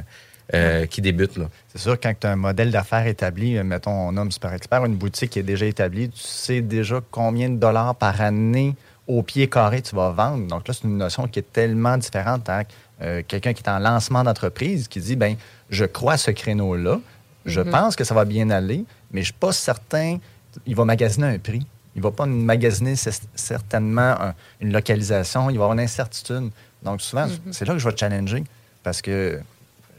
euh, 0.55 0.87
qui 0.87 1.01
débute. 1.01 1.33
C'est 1.69 1.81
sûr, 1.81 1.99
quand 1.99 2.15
tu 2.21 2.27
as 2.27 2.33
un 2.33 2.37
modèle 2.37 2.71
d'affaires 2.71 3.07
établi, 3.07 3.61
mettons, 3.65 3.91
on 3.91 4.13
nomme 4.13 4.31
Super 4.31 4.53
Expert, 4.53 4.85
une 4.85 4.95
boutique 4.95 5.31
qui 5.31 5.41
est 5.41 5.43
déjà 5.43 5.67
établie, 5.67 6.11
tu 6.11 6.21
sais 6.21 6.61
déjà 6.61 7.01
combien 7.11 7.49
de 7.49 7.57
dollars 7.57 7.97
par 7.97 8.21
année 8.21 8.77
au 9.07 9.23
pied 9.23 9.49
carré 9.49 9.83
tu 9.83 9.95
vas 9.95 10.11
vendre. 10.11 10.47
Donc 10.47 10.67
là, 10.69 10.75
c'est 10.75 10.85
une 10.85 10.97
notion 10.99 11.27
qui 11.29 11.39
est 11.41 11.53
tellement 11.53 11.97
différente 11.99 12.49
à 12.49 12.63
euh, 13.03 13.23
quelqu'un 13.27 13.53
qui 13.53 13.63
est 13.63 13.69
en 13.69 13.79
lancement 13.79 14.23
d'entreprise 14.25 14.89
qui 14.89 15.01
dit, 15.01 15.17
ben 15.17 15.37
je 15.71 15.85
crois 15.85 16.15
à 16.15 16.17
ce 16.17 16.31
créneau-là, 16.31 17.01
je 17.45 17.61
Mhm. 17.61 17.71
pense 17.71 17.97
que 17.97 18.05
ça 18.05 18.15
va 18.15 18.25
bien 18.25 18.49
aller, 18.51 18.85
mais 19.11 19.21
je 19.21 19.31
ne 19.31 19.33
suis 19.33 19.33
pas 19.35 19.53
certain, 19.53 20.19
il 20.67 20.75
va 20.77 20.85
magasiner 20.85 21.27
un 21.27 21.39
prix. 21.39 21.67
Il 21.97 21.99
ne 21.99 22.03
va 22.05 22.11
pas 22.11 22.27
magasiner 22.27 22.95
certainement 23.35 24.21
un- 24.21 24.35
une 24.61 24.73
localisation, 24.73 25.51
il 25.51 25.59
va 25.59 25.65
avoir 25.65 25.73
une 25.75 25.81
incertitude. 25.85 26.51
Donc 26.83 27.01
souvent, 27.01 27.27
Mhm. 27.27 27.53
c'est 27.53 27.65
là 27.67 27.73
que 27.75 27.79
je 27.79 27.85
vais 27.89 27.95
te 27.95 28.01
challenger 28.01 28.45
parce 28.83 29.01
que 29.03 29.41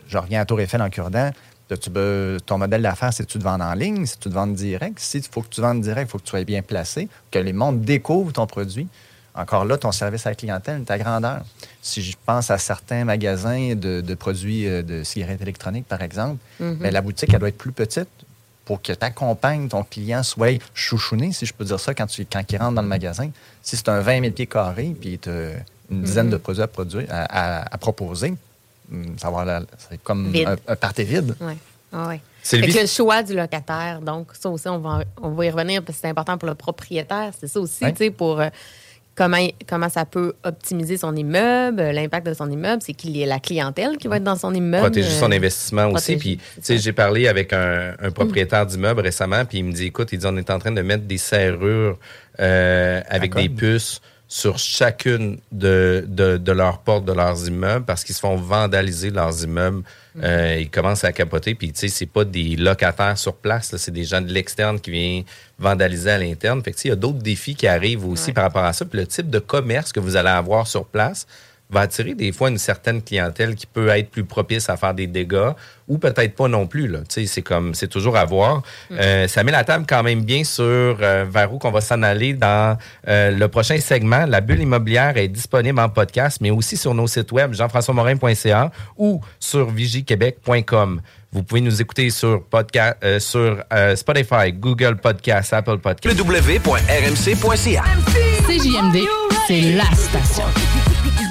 je 0.07 0.17
reviens 0.17 0.41
à 0.41 0.45
Tour 0.45 0.59
Eiffel 0.61 0.81
en 0.81 0.89
cure-dent. 0.89 1.31
Tu 1.67 1.89
veux- 1.89 2.37
ton 2.45 2.57
modèle 2.59 2.81
d'affaires, 2.83 3.11
c'est 3.11 3.25
tu 3.25 3.39
te 3.39 3.43
vends 3.43 3.59
en 3.59 3.73
ligne, 3.73 4.05
si 4.05 4.17
tu 4.19 4.29
te 4.29 4.33
vends 4.33 4.45
direct? 4.47 4.99
Si 4.99 5.17
il 5.17 5.23
faut 5.23 5.41
que 5.41 5.49
tu 5.49 5.61
vendes 5.61 5.81
direct, 5.81 6.07
il 6.09 6.11
faut 6.11 6.19
que 6.19 6.23
tu 6.23 6.29
sois 6.29 6.43
bien 6.43 6.61
placé, 6.61 7.07
que 7.31 7.39
les 7.39 7.53
mondes 7.53 7.81
découvrent 7.81 8.31
ton 8.33 8.45
produit. 8.45 8.87
Encore 9.33 9.65
là, 9.65 9.77
ton 9.77 9.91
service 9.91 10.25
à 10.27 10.29
la 10.29 10.35
clientèle, 10.35 10.83
ta 10.83 10.97
grandeur. 10.97 11.41
Si 11.81 12.01
je 12.01 12.15
pense 12.25 12.51
à 12.51 12.57
certains 12.57 13.03
magasins 13.03 13.73
de, 13.75 13.99
de 14.01 14.15
produits 14.15 14.67
euh, 14.67 14.81
de 14.83 15.03
cigarettes 15.03 15.41
électroniques, 15.41 15.87
par 15.87 16.01
exemple, 16.03 16.37
Mhm. 16.59 16.75
ben, 16.77 16.93
la 16.93 17.01
boutique, 17.01 17.33
elle 17.33 17.39
doit 17.39 17.49
être 17.49 17.57
plus 17.57 17.71
petite 17.73 18.07
pour 18.63 18.81
que 18.81 18.93
tu 18.93 19.03
accompagnes 19.05 19.67
ton 19.67 19.83
client 19.83 20.23
soit 20.23 20.59
chouchouné, 20.73 21.33
si 21.33 21.45
je 21.45 21.53
peux 21.53 21.65
dire 21.65 21.79
ça, 21.79 21.93
quand, 21.93 22.05
tu, 22.07 22.25
quand 22.25 22.43
il 22.49 22.57
rentre 22.57 22.75
dans 22.75 22.81
le 22.81 22.87
magasin. 22.87 23.29
Si 23.61 23.75
c'est 23.75 23.89
un 23.89 23.99
20 23.99 24.21
000 24.21 24.31
pieds 24.33 24.47
carrés, 24.47 24.95
puis 24.99 25.19
tu 25.19 25.29
as 25.29 25.51
une 25.91 26.03
dizaine 26.03 26.27
Mhm. 26.27 26.31
de 26.33 26.37
produits 26.37 26.61
à, 26.63 26.67
produire, 26.67 27.05
à, 27.09 27.23
à- 27.61 27.73
à 27.73 27.77
proposer, 27.77 28.33
ça 29.17 29.29
va 29.29 29.41
avoir 29.41 29.45
la- 29.45 29.61
c'est 29.89 30.01
comme 30.03 30.31
Vide. 30.31 30.47
un, 30.47 30.73
un 30.73 30.75
party 30.75 31.03
vide. 31.03 31.35
Ah 31.93 32.11
Fait 32.43 32.61
que 32.61 32.81
le 32.81 32.87
choix 32.87 33.23
du 33.23 33.35
locataire, 33.35 34.01
donc 34.01 34.27
ça 34.39 34.49
aussi, 34.49 34.67
on 34.67 34.79
va, 34.79 35.03
on 35.21 35.29
va 35.29 35.45
y 35.45 35.49
revenir 35.49 35.81
parce 35.81 35.97
que 35.97 36.01
c'est 36.01 36.09
important 36.09 36.37
pour 36.37 36.49
le 36.49 36.55
propriétaire. 36.55 37.31
C'est 37.39 37.47
ça 37.47 37.59
aussi, 37.59 37.83
Ouais. 37.83 37.91
tu 37.93 37.99
sais, 37.99 38.11
pour 38.11 38.41
euh, 38.41 38.49
comment, 39.15 39.37
comment 39.65 39.87
ça 39.87 40.03
peut 40.03 40.33
optimiser 40.43 40.97
son 40.97 41.15
immeuble, 41.15 41.81
l'impact 41.81 42.27
de 42.27 42.33
son 42.33 42.51
immeuble. 42.51 42.81
C'est 42.85 42.93
qu'il 42.93 43.15
y 43.15 43.21
ait 43.21 43.25
la 43.25 43.39
clientèle 43.39 43.97
qui 43.97 44.09
va 44.09 44.17
être 44.17 44.25
dans 44.25 44.35
son 44.35 44.53
immeuble. 44.53 44.83
protéger 44.83 45.09
son 45.09 45.31
euh, 45.31 45.35
investissement 45.35 45.87
aussi. 45.91 46.17
Puis, 46.17 46.37
c'est 46.55 46.61
tu 46.61 46.65
sais, 46.65 46.77
j'ai 46.79 46.91
parlé 46.91 47.29
avec 47.29 47.53
un, 47.53 47.93
un 47.99 48.11
propriétaire 48.11 48.65
d'immeuble 48.65 48.99
récemment, 49.01 49.45
puis 49.45 49.59
il 49.59 49.63
me 49.65 49.71
dit, 49.71 49.85
écoute, 49.85 50.09
il 50.11 50.19
dit, 50.19 50.25
on 50.27 50.35
est 50.35 50.49
en 50.49 50.59
train 50.59 50.71
de 50.71 50.81
mettre 50.81 51.05
des 51.05 51.17
serrures 51.17 51.97
euh, 52.41 53.01
avec 53.07 53.33
des 53.35 53.47
puces 53.47 54.01
sur 54.35 54.57
chacune 54.57 55.37
de, 55.53 56.03
de, 56.09 56.35
de 56.35 56.51
leurs 56.51 56.79
portes 56.79 57.05
de 57.05 57.13
leurs 57.13 57.47
immeubles 57.47 57.85
parce 57.85 58.03
qu'ils 58.03 58.13
se 58.15 58.19
font 58.19 58.35
vandaliser 58.35 59.09
leurs 59.09 59.45
immeubles. 59.45 59.83
Euh, 60.21 60.57
ils 60.59 60.69
commencent 60.69 61.05
à 61.05 61.13
capoter. 61.13 61.55
Puis, 61.55 61.71
tu 61.71 61.79
sais, 61.79 61.87
c'est 61.87 62.05
pas 62.05 62.25
des 62.25 62.57
locataires 62.57 63.17
sur 63.17 63.33
place, 63.35 63.73
c'est 63.77 63.91
des 63.93 64.03
gens 64.03 64.19
de 64.19 64.29
l'externe 64.29 64.81
qui 64.81 64.91
viennent 64.91 65.23
vandaliser 65.57 66.11
à 66.11 66.17
l'interne. 66.17 66.61
Fait 66.61 66.71
que, 66.71 66.75
tu 66.75 66.81
sais, 66.81 66.87
il 66.89 66.91
y 66.91 66.93
a 66.93 66.97
d'autres 66.97 67.19
défis 67.19 67.55
qui 67.55 67.65
arrivent 67.65 68.05
aussi 68.05 68.27
Ouais. 68.27 68.33
par 68.33 68.43
rapport 68.43 68.65
à 68.65 68.73
ça. 68.73 68.83
Puis, 68.83 68.99
le 68.99 69.07
type 69.07 69.29
de 69.29 69.39
commerce 69.39 69.93
que 69.93 70.01
vous 70.01 70.17
allez 70.17 70.27
avoir 70.29 70.67
sur 70.67 70.83
place 70.85 71.27
va 71.69 71.81
attirer 71.81 72.13
des 72.13 72.31
fois 72.31 72.49
une 72.49 72.57
certaine 72.57 73.01
clientèle 73.01 73.55
qui 73.55 73.65
peut 73.65 73.89
être 73.89 74.09
plus 74.09 74.23
propice 74.23 74.69
à 74.69 74.77
faire 74.77 74.93
des 74.93 75.07
dégâts 75.07 75.51
ou 75.87 75.97
peut-être 75.97 76.35
pas 76.35 76.47
non 76.47 76.67
plus. 76.67 76.87
Là. 76.87 76.99
Tu 76.99 77.21
sais, 77.21 77.25
C'est 77.25 77.41
comme 77.41 77.73
c'est 77.73 77.87
toujours 77.87 78.17
à 78.17 78.25
voir. 78.25 78.61
Euh, 78.91 79.27
ça 79.27 79.43
met 79.43 79.51
la 79.51 79.63
table 79.63 79.85
quand 79.87 80.03
même 80.03 80.23
bien 80.23 80.43
sur 80.43 80.63
euh, 80.63 81.25
vers 81.29 81.53
où 81.53 81.57
qu'on 81.57 81.71
va 81.71 81.81
s'en 81.81 82.01
aller 82.03 82.33
dans 82.33 82.77
euh, 83.07 83.31
le 83.31 83.47
prochain 83.47 83.79
segment. 83.79 84.25
La 84.25 84.41
bulle 84.41 84.61
immobilière 84.61 85.17
est 85.17 85.27
disponible 85.27 85.79
en 85.79 85.89
podcast, 85.89 86.39
mais 86.41 86.51
aussi 86.51 86.77
sur 86.77 86.93
nos 86.93 87.07
sites 87.07 87.31
web 87.31 87.53
jean-françois-morin.ca 87.53 88.71
ou 88.97 89.21
sur 89.39 89.69
vigiquebec.com. 89.69 91.01
Vous 91.35 91.43
pouvez 91.43 91.59
nous 91.59 91.81
écouter 91.81 92.09
sur, 92.11 92.43
podcast, 92.43 92.95
euh, 93.03 93.19
sur 93.19 93.61
euh, 93.73 93.93
Spotify, 93.97 94.53
Google 94.53 94.95
Podcast, 94.95 95.51
Apple 95.51 95.79
Podcast. 95.79 96.17
www.rmc.ca. 96.17 97.83
CJMD, 98.47 99.05
c'est 99.45 99.73
la 99.73 99.83
station. 99.93 100.45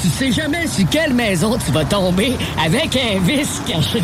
Tu 0.00 0.08
sais 0.08 0.30
jamais 0.30 0.66
sur 0.68 0.88
quelle 0.88 1.12
maison 1.12 1.58
tu 1.58 1.72
vas 1.72 1.84
tomber 1.84 2.32
avec 2.64 2.96
un 2.96 3.18
vice 3.20 3.60
caché. 3.66 4.00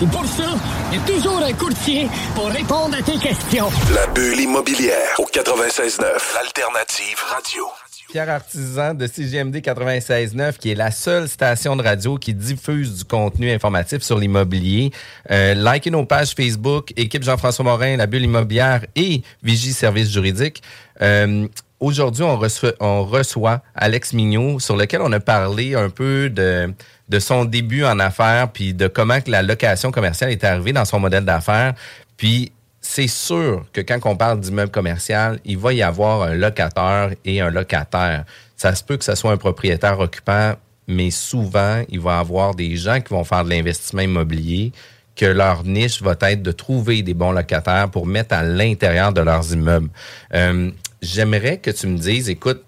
Et 0.00 0.06
pour 0.06 0.24
ça, 0.24 0.54
il 0.90 0.98
y 0.98 1.02
a 1.02 1.04
toujours 1.04 1.42
un 1.42 1.52
courtier 1.52 2.08
pour 2.34 2.46
répondre 2.46 2.96
à 2.98 3.02
tes 3.02 3.18
questions. 3.18 3.68
La 3.94 4.06
bulle 4.06 4.40
immobilière 4.40 5.18
au 5.18 5.24
96.9, 5.24 6.00
l'alternative 6.34 7.18
radio. 7.28 7.64
Pierre 8.10 8.30
Artisan 8.30 8.94
de 8.94 9.06
CGMD 9.06 9.56
96.9, 9.56 10.56
qui 10.56 10.70
est 10.70 10.74
la 10.74 10.90
seule 10.90 11.28
station 11.28 11.76
de 11.76 11.82
radio 11.82 12.16
qui 12.16 12.32
diffuse 12.32 12.96
du 12.96 13.04
contenu 13.04 13.50
informatif 13.50 14.02
sur 14.02 14.16
l'immobilier. 14.16 14.92
Euh, 15.30 15.52
likez 15.52 15.90
nos 15.90 16.06
pages 16.06 16.32
Facebook, 16.34 16.94
équipe 16.96 17.22
Jean-François 17.22 17.66
Morin, 17.66 17.98
la 17.98 18.06
bulle 18.06 18.22
immobilière 18.22 18.86
et 18.96 19.20
Vigie 19.42 19.74
Service 19.74 20.10
juridique. 20.10 20.62
Euh, 21.02 21.46
Aujourd'hui, 21.80 22.24
on 22.24 22.36
reçoit, 22.36 22.72
on 22.80 23.04
reçoit 23.04 23.62
Alex 23.74 24.12
Mignot, 24.12 24.58
sur 24.58 24.76
lequel 24.76 25.00
on 25.00 25.12
a 25.12 25.20
parlé 25.20 25.76
un 25.76 25.90
peu 25.90 26.28
de, 26.28 26.74
de 27.08 27.18
son 27.20 27.44
début 27.44 27.84
en 27.84 28.00
affaires, 28.00 28.50
puis 28.50 28.74
de 28.74 28.88
comment 28.88 29.20
que 29.20 29.30
la 29.30 29.42
location 29.42 29.92
commerciale 29.92 30.32
est 30.32 30.42
arrivée 30.42 30.72
dans 30.72 30.84
son 30.84 30.98
modèle 30.98 31.24
d'affaires. 31.24 31.74
Puis 32.16 32.50
c'est 32.80 33.06
sûr 33.06 33.64
que 33.72 33.80
quand 33.80 33.98
on 34.06 34.16
parle 34.16 34.40
d'immeuble 34.40 34.72
commercial, 34.72 35.38
il 35.44 35.58
va 35.58 35.72
y 35.72 35.82
avoir 35.82 36.22
un 36.22 36.34
locateur 36.34 37.10
et 37.24 37.40
un 37.40 37.50
locataire. 37.50 38.24
Ça 38.56 38.74
se 38.74 38.82
peut 38.82 38.96
que 38.96 39.04
ce 39.04 39.14
soit 39.14 39.30
un 39.30 39.36
propriétaire 39.36 40.00
occupant, 40.00 40.54
mais 40.88 41.10
souvent, 41.12 41.82
il 41.88 42.00
va 42.00 42.16
y 42.16 42.20
avoir 42.20 42.54
des 42.56 42.76
gens 42.76 43.00
qui 43.00 43.12
vont 43.12 43.22
faire 43.24 43.44
de 43.44 43.50
l'investissement 43.50 44.02
immobilier, 44.02 44.72
que 45.14 45.26
leur 45.26 45.64
niche 45.64 46.02
va 46.02 46.16
être 46.22 46.42
de 46.42 46.52
trouver 46.52 47.02
des 47.02 47.14
bons 47.14 47.32
locataires 47.32 47.88
pour 47.90 48.06
mettre 48.06 48.34
à 48.34 48.42
l'intérieur 48.42 49.12
de 49.12 49.20
leurs 49.20 49.52
immeubles. 49.52 49.90
Euh, 50.34 50.70
J'aimerais 51.00 51.58
que 51.58 51.70
tu 51.70 51.86
me 51.86 51.98
dises, 51.98 52.28
écoute, 52.28 52.64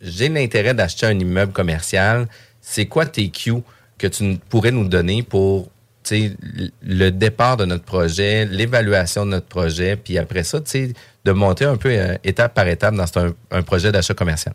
j'ai 0.00 0.28
l'intérêt 0.28 0.74
d'acheter 0.74 1.06
un 1.06 1.18
immeuble 1.18 1.52
commercial. 1.52 2.28
C'est 2.60 2.86
quoi 2.86 3.06
tes 3.06 3.28
Q 3.30 3.62
que 3.98 4.06
tu 4.06 4.38
pourrais 4.48 4.70
nous 4.70 4.88
donner 4.88 5.22
pour 5.22 5.70
le 6.10 7.10
départ 7.10 7.56
de 7.56 7.64
notre 7.64 7.84
projet, 7.84 8.44
l'évaluation 8.46 9.24
de 9.24 9.30
notre 9.30 9.46
projet, 9.46 9.96
puis 9.96 10.18
après 10.18 10.42
ça, 10.42 10.58
de 11.24 11.32
monter 11.32 11.64
un 11.64 11.76
peu 11.76 11.90
euh, 11.90 12.16
étape 12.24 12.54
par 12.54 12.66
étape 12.66 12.94
dans 12.94 13.06
un, 13.16 13.32
un 13.52 13.62
projet 13.62 13.92
d'achat 13.92 14.14
commercial? 14.14 14.54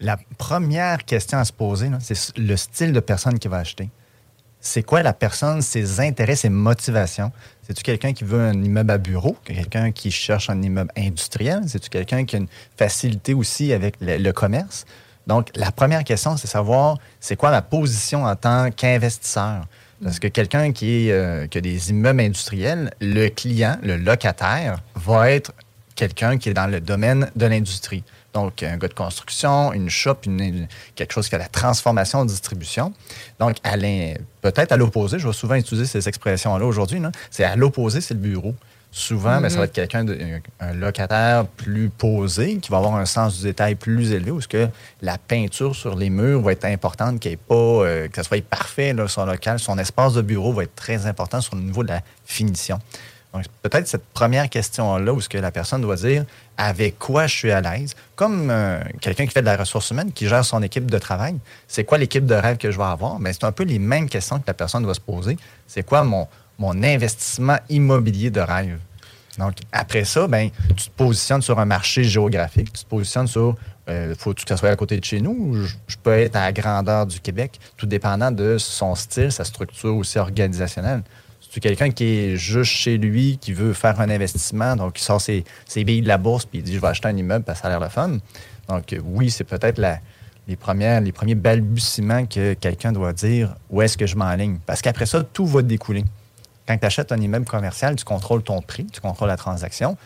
La 0.00 0.18
première 0.36 1.04
question 1.04 1.38
à 1.38 1.44
se 1.44 1.52
poser, 1.52 1.88
c'est 2.00 2.36
le 2.36 2.56
style 2.56 2.92
de 2.92 3.00
personne 3.00 3.38
qui 3.38 3.48
va 3.48 3.58
acheter. 3.58 3.88
C'est 4.60 4.82
quoi 4.82 5.02
la 5.02 5.12
personne, 5.12 5.62
ses 5.62 6.00
intérêts, 6.00 6.36
ses 6.36 6.48
motivations? 6.48 7.30
C'est-tu 7.62 7.82
quelqu'un 7.82 8.12
qui 8.12 8.24
veut 8.24 8.40
un 8.40 8.62
immeuble 8.62 8.90
à 8.90 8.98
bureau? 8.98 9.36
Quelqu'un 9.44 9.92
qui 9.92 10.10
cherche 10.10 10.50
un 10.50 10.60
immeuble 10.62 10.90
industriel? 10.96 11.60
C'est-tu 11.66 11.88
quelqu'un 11.90 12.24
qui 12.24 12.36
a 12.36 12.38
une 12.40 12.48
facilité 12.76 13.34
aussi 13.34 13.72
avec 13.72 13.94
le, 14.00 14.32
commerce? 14.32 14.84
Donc, 15.26 15.50
la 15.54 15.70
première 15.70 16.02
question, 16.02 16.36
c'est 16.36 16.48
savoir 16.48 16.98
c'est 17.20 17.36
quoi 17.36 17.50
ma 17.50 17.62
position 17.62 18.24
en 18.24 18.34
tant 18.34 18.70
qu'investisseur? 18.70 19.66
Parce 20.02 20.18
que 20.18 20.28
quelqu'un 20.28 20.70
euh, 20.82 21.46
qui 21.46 21.58
a 21.58 21.60
des 21.60 21.90
immeubles 21.90 22.20
industriels, 22.20 22.90
le 23.00 23.28
client, 23.28 23.78
le 23.82 23.96
locataire, 23.96 24.80
va 24.94 25.30
être 25.30 25.52
quelqu'un 25.94 26.38
qui 26.38 26.48
est 26.48 26.54
dans 26.54 26.68
le 26.68 26.80
domaine 26.80 27.30
de 27.34 27.46
l'industrie. 27.46 28.04
Donc, 28.34 28.62
un 28.62 28.76
gars 28.76 28.88
de 28.88 28.94
construction, 28.94 29.72
une 29.72 29.88
shop, 29.88 30.16
une- 30.26 30.40
une- 30.40 30.68
quelque 30.94 31.12
chose 31.12 31.28
qui 31.28 31.34
a 31.34 31.38
la 31.38 31.48
transformation, 31.48 32.24
distribution. 32.24 32.92
Donc, 33.40 33.56
peut-être 34.42 34.72
à 34.72 34.76
l'opposé, 34.76 35.18
je 35.18 35.26
vais 35.26 35.32
souvent 35.32 35.54
utiliser 35.54 35.86
ces 35.86 36.08
expressions-là 36.08 36.64
aujourd'hui, 36.64 37.00
c'est 37.30 37.44
à 37.44 37.56
l'opposé, 37.56 38.00
c'est 38.00 38.14
le 38.14 38.20
bureau. 38.20 38.54
Souvent, 38.90 39.40
ben, 39.42 39.50
ça 39.50 39.58
va 39.58 39.64
être 39.64 39.72
quelqu'un, 39.74 40.06
un 40.60 40.72
locataire 40.72 41.46
plus 41.46 41.90
posé, 41.90 42.56
qui 42.56 42.70
va 42.70 42.78
avoir 42.78 42.96
un 42.96 43.04
sens 43.04 43.36
du 43.36 43.42
détail 43.42 43.74
plus 43.74 44.12
élevé, 44.12 44.30
où 44.30 44.40
ce 44.40 44.48
que 44.48 44.66
la 45.02 45.18
peinture 45.18 45.76
sur 45.76 45.94
les 45.94 46.08
murs 46.08 46.40
va 46.40 46.52
être 46.52 46.64
importante, 46.64 47.20
qu'il 47.20 47.36
pas, 47.36 47.54
euh, 47.54 48.08
que 48.08 48.16
ça 48.16 48.22
soit 48.22 48.42
parfait, 48.42 48.94
là, 48.94 49.06
son 49.06 49.26
local, 49.26 49.58
son 49.58 49.78
espace 49.78 50.14
de 50.14 50.22
bureau 50.22 50.54
va 50.54 50.62
être 50.62 50.74
très 50.74 51.04
important 51.04 51.42
sur 51.42 51.54
le 51.54 51.60
niveau 51.62 51.82
de 51.82 51.88
la 51.88 52.00
finition. 52.24 52.78
Donc, 53.34 53.44
peut-être 53.62 53.86
cette 53.86 54.06
première 54.06 54.48
question-là, 54.48 55.12
où 55.12 55.20
ce 55.20 55.28
que 55.28 55.38
la 55.38 55.50
personne 55.50 55.82
doit 55.82 55.96
dire 55.96 56.24
avec 56.56 56.98
quoi 56.98 57.26
je 57.26 57.36
suis 57.36 57.50
à 57.50 57.60
l'aise, 57.60 57.94
comme 58.16 58.48
euh, 58.50 58.80
quelqu'un 59.00 59.26
qui 59.26 59.32
fait 59.32 59.42
de 59.42 59.46
la 59.46 59.56
ressource 59.56 59.90
humaine, 59.90 60.12
qui 60.12 60.26
gère 60.26 60.44
son 60.44 60.62
équipe 60.62 60.90
de 60.90 60.98
travail, 60.98 61.36
c'est 61.66 61.84
quoi 61.84 61.98
l'équipe 61.98 62.24
de 62.24 62.34
rêve 62.34 62.56
que 62.56 62.70
je 62.70 62.78
vais 62.78 62.84
avoir? 62.84 63.18
Mais 63.20 63.32
c'est 63.32 63.44
un 63.44 63.52
peu 63.52 63.64
les 63.64 63.78
mêmes 63.78 64.08
questions 64.08 64.38
que 64.38 64.46
la 64.46 64.54
personne 64.54 64.82
doit 64.82 64.94
se 64.94 65.00
poser. 65.00 65.36
C'est 65.66 65.82
quoi 65.82 66.04
mon, 66.04 66.26
investissement 66.82 67.58
immobilier 67.68 68.30
de 68.30 68.40
rêve? 68.40 68.78
Donc, 69.38 69.54
après 69.70 70.04
ça, 70.04 70.26
ben, 70.26 70.50
tu 70.76 70.86
te 70.86 70.90
positionnes 70.96 71.42
sur 71.42 71.60
un 71.60 71.64
marché 71.64 72.02
géographique, 72.02 72.72
tu 72.72 72.82
te 72.82 72.88
positionnes 72.88 73.28
sur, 73.28 73.54
euh, 73.88 74.14
faut-tu 74.18 74.44
que 74.44 74.48
ça 74.48 74.56
soit 74.56 74.70
à 74.70 74.74
côté 74.74 74.98
de 74.98 75.04
chez 75.04 75.20
nous 75.20 75.30
ou 75.30 75.54
je, 75.54 75.74
je 75.86 75.96
peux 76.02 76.10
être 76.10 76.34
à 76.34 76.46
la 76.46 76.52
grandeur 76.52 77.06
du 77.06 77.20
Québec, 77.20 77.60
tout 77.76 77.86
dépendant 77.86 78.32
de 78.32 78.58
son 78.58 78.96
style, 78.96 79.30
sa 79.30 79.44
structure 79.44 79.94
aussi 79.94 80.18
organisationnelle. 80.18 81.02
C'est 81.50 81.60
quelqu'un 81.60 81.90
qui 81.90 82.04
est 82.04 82.36
juste 82.36 82.70
chez 82.72 82.98
lui, 82.98 83.38
qui 83.40 83.52
veut 83.52 83.72
faire 83.72 84.00
un 84.00 84.10
investissement, 84.10 84.76
donc 84.76 85.00
il 85.00 85.02
sort 85.02 85.20
ses, 85.20 85.44
ses 85.66 85.82
billes 85.84 86.02
de 86.02 86.08
la 86.08 86.18
bourse, 86.18 86.44
puis 86.44 86.58
il 86.58 86.62
dit, 86.62 86.74
je 86.74 86.80
vais 86.80 86.88
acheter 86.88 87.08
un 87.08 87.16
immeuble, 87.16 87.44
parce 87.44 87.58
que 87.60 87.62
ça 87.62 87.68
a 87.68 87.70
l'air 87.70 87.80
le 87.80 87.88
fun. 87.88 88.18
Donc 88.68 88.92
euh, 88.92 89.00
oui, 89.04 89.30
c'est 89.30 89.44
peut-être 89.44 89.78
la- 89.78 89.98
les, 90.46 90.56
premières, 90.56 91.00
les 91.00 91.12
premiers 91.12 91.34
balbutiements 91.34 92.26
que 92.26 92.54
quelqu'un 92.54 92.92
doit 92.92 93.12
dire, 93.12 93.54
où 93.70 93.80
est-ce 93.82 93.96
que 93.96 94.06
je 94.06 94.16
m'enligne? 94.16 94.58
Parce 94.66 94.82
qu'après 94.82 95.06
ça, 95.06 95.22
tout 95.22 95.46
va 95.46 95.62
découler. 95.62 96.04
Quand 96.66 96.76
tu 96.76 96.84
achètes 96.86 97.12
un 97.12 97.20
immeuble 97.20 97.46
commercial, 97.46 97.96
tu 97.96 98.04
contrôles 98.04 98.42
ton 98.42 98.60
prix, 98.60 98.84
tu 98.86 99.00
contrôles 99.00 99.28
la 99.28 99.38
transaction. 99.38 99.96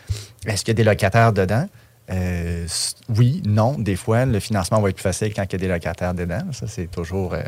Est-ce 0.45 0.63
qu'il 0.63 0.69
y 0.69 0.75
a 0.75 0.81
des 0.81 0.83
locataires 0.89 1.33
dedans? 1.33 1.67
Euh, 2.09 2.65
oui, 3.09 3.41
non. 3.45 3.77
Des 3.77 3.97
fois, 3.97 4.25
le 4.25 4.39
financement 4.39 4.79
va 4.81 4.89
être 4.89 4.95
plus 4.95 5.03
facile 5.03 5.33
quand 5.33 5.43
il 5.43 5.51
y 5.51 5.55
a 5.55 5.57
des 5.57 5.67
locataires 5.67 6.13
dedans. 6.13 6.41
Ça, 6.51 6.67
c'est 6.67 6.87
toujours 6.89 7.33
euh, 7.33 7.41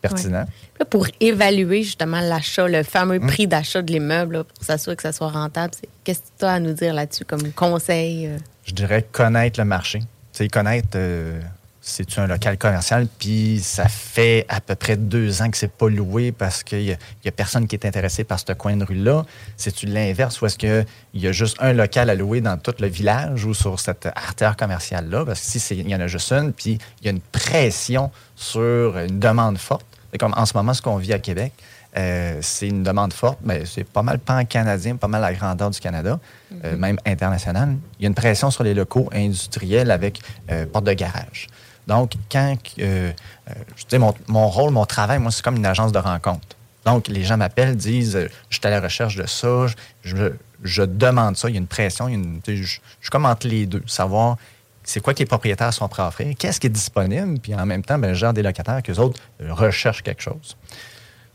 pertinent. 0.00 0.44
Là, 0.78 0.84
pour 0.86 1.06
évaluer 1.20 1.82
justement 1.82 2.20
l'achat, 2.20 2.68
le 2.68 2.82
fameux 2.82 3.18
Mm. 3.18 3.26
prix 3.26 3.46
d'achat 3.46 3.82
de 3.82 3.92
l'immeuble, 3.92 4.44
pour 4.44 4.64
s'assurer 4.64 4.96
que 4.96 5.02
ça 5.02 5.12
soit 5.12 5.28
rentable, 5.30 5.74
c'est- 5.74 5.88
qu'est-ce 6.04 6.20
que 6.20 6.24
tu 6.38 6.44
as 6.44 6.52
à 6.54 6.60
nous 6.60 6.72
dire 6.72 6.94
là-dessus 6.94 7.24
comme 7.24 7.50
conseil? 7.52 8.26
euh? 8.26 8.38
Je 8.64 8.72
dirais 8.74 9.06
connaître 9.10 9.58
le 9.58 9.64
marché. 9.66 9.98
Tu 10.00 10.06
sais, 10.44 10.48
connaître, 10.48 10.88
euh, 10.96 11.40
c'est-tu 11.88 12.20
un 12.20 12.26
local 12.26 12.58
commercial, 12.58 13.06
puis 13.18 13.60
ça 13.62 13.88
fait 13.88 14.44
à 14.48 14.60
peu 14.60 14.74
près 14.74 14.96
deux 14.96 15.40
ans 15.42 15.50
que 15.50 15.56
c'est 15.56 15.72
pas 15.72 15.88
loué 15.88 16.32
parce 16.32 16.62
qu'il 16.62 16.84
n'y 16.84 16.92
a, 16.92 16.96
a 17.26 17.30
personne 17.30 17.66
qui 17.66 17.74
est 17.76 17.86
intéressé 17.86 18.24
par 18.24 18.38
ce 18.38 18.52
coin 18.52 18.76
de 18.76 18.84
rue-là. 18.84 19.24
C'est-tu 19.56 19.86
l'inverse 19.86 20.40
ou 20.42 20.46
est-ce 20.46 20.58
qu'il 20.58 20.86
y 21.14 21.26
a 21.26 21.32
juste 21.32 21.56
un 21.60 21.72
local 21.72 22.10
à 22.10 22.14
louer 22.14 22.40
dans 22.40 22.58
tout 22.58 22.74
le 22.78 22.86
village 22.88 23.44
ou 23.44 23.54
sur 23.54 23.80
cette 23.80 24.06
artère 24.14 24.56
commerciale-là? 24.56 25.24
Parce 25.24 25.40
que 25.40 25.46
si 25.46 25.58
c'est- 25.60 25.76
il 25.76 25.88
y 25.88 25.94
en 25.94 26.00
a 26.00 26.06
juste 26.06 26.30
une, 26.32 26.52
puis 26.52 26.78
il 27.00 27.06
y 27.06 27.08
a 27.08 27.12
une 27.12 27.20
pression 27.20 28.10
sur 28.36 28.98
une 28.98 29.18
demande 29.18 29.58
forte, 29.58 29.86
c'est 30.12 30.18
comme 30.18 30.34
en 30.36 30.46
ce 30.46 30.56
moment 30.56 30.74
ce 30.74 30.82
qu'on 30.82 30.96
vit 30.96 31.12
à 31.12 31.18
Québec, 31.18 31.52
euh, 31.96 32.38
c'est 32.42 32.68
une 32.68 32.82
demande 32.82 33.12
forte, 33.14 33.38
mais 33.42 33.64
c'est 33.64 33.84
pas 33.84 34.02
mal 34.02 34.18
pan-canadien, 34.18 34.96
pas 34.96 35.08
mal 35.08 35.22
la 35.22 35.32
grandeur 35.32 35.70
du 35.70 35.80
Canada, 35.80 36.20
euh, 36.64 36.76
même 36.76 36.98
international. 37.06 37.76
Il 37.98 38.02
y 38.02 38.06
a 38.06 38.08
une 38.08 38.14
pression 38.14 38.50
sur 38.50 38.62
les 38.62 38.74
locaux 38.74 39.08
industriels 39.12 39.90
avec 39.90 40.20
euh, 40.50 40.66
porte 40.66 40.84
de 40.84 40.92
garage. 40.92 41.46
Donc, 41.88 42.12
quand, 42.30 42.56
euh, 42.78 43.10
euh, 43.50 43.52
je 43.76 43.84
dis, 43.86 43.98
mon, 43.98 44.14
mon 44.28 44.48
rôle, 44.48 44.70
mon 44.70 44.84
travail, 44.86 45.18
moi, 45.18 45.32
c'est 45.32 45.42
comme 45.42 45.56
une 45.56 45.66
agence 45.66 45.90
de 45.90 45.98
rencontre. 45.98 46.46
Donc, 46.84 47.08
les 47.08 47.24
gens 47.24 47.36
m'appellent, 47.36 47.76
disent, 47.76 48.14
euh, 48.14 48.28
je 48.50 48.58
suis 48.58 48.66
à 48.66 48.70
la 48.70 48.80
recherche 48.80 49.16
de 49.16 49.26
ça, 49.26 49.66
je, 49.66 49.74
je- 50.16 50.32
je 50.62 50.82
demande 50.82 51.36
ça, 51.36 51.48
il 51.48 51.54
y 51.54 51.58
a 51.58 51.60
une 51.60 51.66
pression, 51.66 52.08
il 52.08 52.12
y 52.12 52.14
a 52.14 52.18
une- 52.18 52.40
je, 52.46 52.52
je 52.54 52.64
suis 53.00 53.10
comme 53.10 53.24
entre 53.26 53.48
les 53.48 53.66
deux, 53.66 53.82
savoir 53.86 54.36
c'est 54.84 55.00
quoi 55.00 55.12
que 55.12 55.18
les 55.18 55.26
propriétaires 55.26 55.72
sont 55.74 55.86
prêts 55.88 56.02
à 56.02 56.08
offrir, 56.08 56.34
qu'est-ce 56.38 56.58
qui 56.60 56.66
est 56.66 56.70
disponible, 56.70 57.38
puis 57.40 57.54
en 57.54 57.66
même 57.66 57.82
temps, 57.84 57.98
ben, 57.98 58.14
je 58.14 58.18
gère 58.20 58.32
des 58.32 58.42
locataires 58.42 58.82
qu'eux 58.82 58.96
autres 58.98 59.20
recherchent 59.40 60.02
quelque 60.02 60.22
chose. 60.22 60.56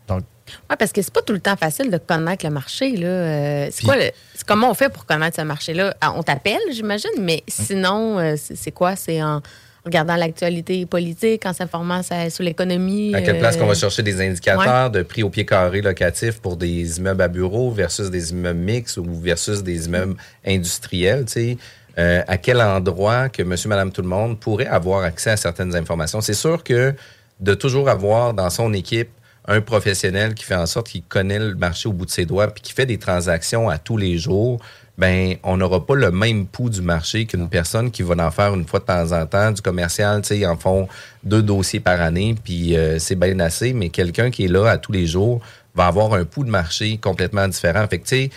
Donc, 0.08 0.24
Oui, 0.70 0.76
parce 0.78 0.92
que 0.92 1.02
c'est 1.02 1.14
pas 1.14 1.22
tout 1.22 1.34
le 1.34 1.40
temps 1.40 1.56
facile 1.56 1.90
de 1.90 1.98
connaître 1.98 2.46
le 2.46 2.52
marché. 2.52 2.96
Là. 2.98 3.08
Euh, 3.08 3.68
c'est 3.72 3.86
quoi 3.86 3.96
le- 3.96 4.12
comment 4.46 4.70
on 4.70 4.74
fait 4.74 4.90
pour 4.90 5.06
connaître 5.06 5.38
ce 5.38 5.42
marché-là? 5.42 5.96
Ah, 6.02 6.14
On 6.16 6.22
t'appelle, 6.24 6.60
j'imagine, 6.72 7.12
mais 7.20 7.44
sinon, 7.48 8.20
euh, 8.20 8.36
c'est 8.38 8.56
c'est 8.56 8.72
quoi? 8.72 8.96
C'est 8.96 9.22
en 9.24 9.42
regardant 9.86 10.16
l'actualité 10.16 10.86
politique, 10.86 11.46
en 11.46 11.54
s'informant 11.54 12.02
sur 12.04 12.44
l'économie. 12.44 13.14
À 13.14 13.22
quelle 13.22 13.36
euh, 13.36 13.40
place 13.40 13.58
qu'on 13.58 13.66
va 13.66 13.74
chercher 13.74 14.04
des 14.04 14.26
indicateurs 14.26 14.90
de 14.90 15.02
prix 15.02 15.24
au 15.24 15.30
pied 15.30 15.46
carré 15.46 15.82
locatif 15.82 16.40
pour 16.40 16.56
des 16.56 16.98
immeubles 16.98 17.22
à 17.22 17.28
bureaux 17.28 17.72
versus 17.72 18.10
des 18.10 18.32
immeubles 18.32 18.60
mixtes 18.60 18.98
ou 18.98 19.06
versus 19.20 19.62
des 19.64 19.86
immeubles 19.88 20.16
industriels, 20.46 21.26
tu 21.26 21.34
sais? 21.34 21.58
Euh, 22.00 22.24
à 22.28 22.38
quel 22.38 22.60
endroit 22.60 23.30
que 23.30 23.44
monsieur, 23.44 23.70
madame, 23.70 23.92
tout 23.92 24.02
le 24.02 24.08
monde 24.08 24.40
pourrait 24.40 24.66
avoir 24.66 25.04
accès 25.04 25.32
à 25.32 25.38
certaines 25.38 25.76
informations? 25.76 26.22
C'est 26.22 26.34
sûr 26.34 26.64
que 26.64 26.96
de 27.40 27.54
toujours 27.54 27.88
avoir 27.90 28.34
dans 28.34 28.50
son 28.50 28.74
équipe 28.74 29.10
un 29.46 29.62
professionnel 29.62 30.34
qui 30.34 30.46
fait 30.46 30.56
en 30.56 30.66
sorte 30.66 30.88
qu'il 30.88 31.04
connaît 31.04 31.40
le 31.40 31.56
marché 31.56 31.90
au 31.90 31.94
bout 31.94 32.06
de 32.06 32.12
ses 32.12 32.26
doigts 32.26 32.48
puis 32.48 32.62
qui 32.62 32.74
fait 32.74 32.86
des 32.86 32.98
transactions 32.98 33.70
à 33.70 33.78
tous 33.78 33.98
les 33.98 34.18
jours, 34.18 34.60
ben 34.98 35.36
on 35.44 35.58
n'aura 35.58 35.86
pas 35.86 35.96
le 35.96 36.12
même 36.12 36.46
pouls 36.46 36.70
du 36.70 36.82
marché 36.82 37.26
qu'une 37.26 37.50
personne 37.50 37.90
qui 37.90 38.04
va 38.04 38.16
en 38.26 38.32
faire 38.32 38.54
une 38.54 38.66
fois 38.68 38.80
de 38.80 38.86
temps 38.86 39.12
en 39.12 39.26
temps 39.26 39.52
du 39.52 39.62
commercial, 39.62 40.22
tu 40.22 40.28
sais, 40.30 40.38
ils 40.40 40.46
en 40.46 40.56
font 40.58 40.88
deux 41.24 41.42
dossiers 41.42 41.80
par 41.80 42.00
année 42.00 42.36
puis 42.44 42.76
euh, 42.78 43.00
c'est 43.00 43.16
bien 43.16 43.40
assez, 43.40 43.74
mais 43.74 43.90
quelqu'un 43.90 44.30
qui 44.30 44.46
est 44.46 44.50
là 44.50 44.68
à 44.70 44.78
tous 44.78 44.92
les 44.92 45.08
jours 45.08 45.42
va 45.74 45.88
avoir 45.88 46.14
un 46.14 46.26
pouls 46.26 46.44
de 46.46 46.52
marché 46.52 46.98
complètement 46.98 47.48
différent. 47.48 47.88
Fait 47.88 47.98
que 47.98 48.08
tu 48.08 48.16
sais, 48.16 48.30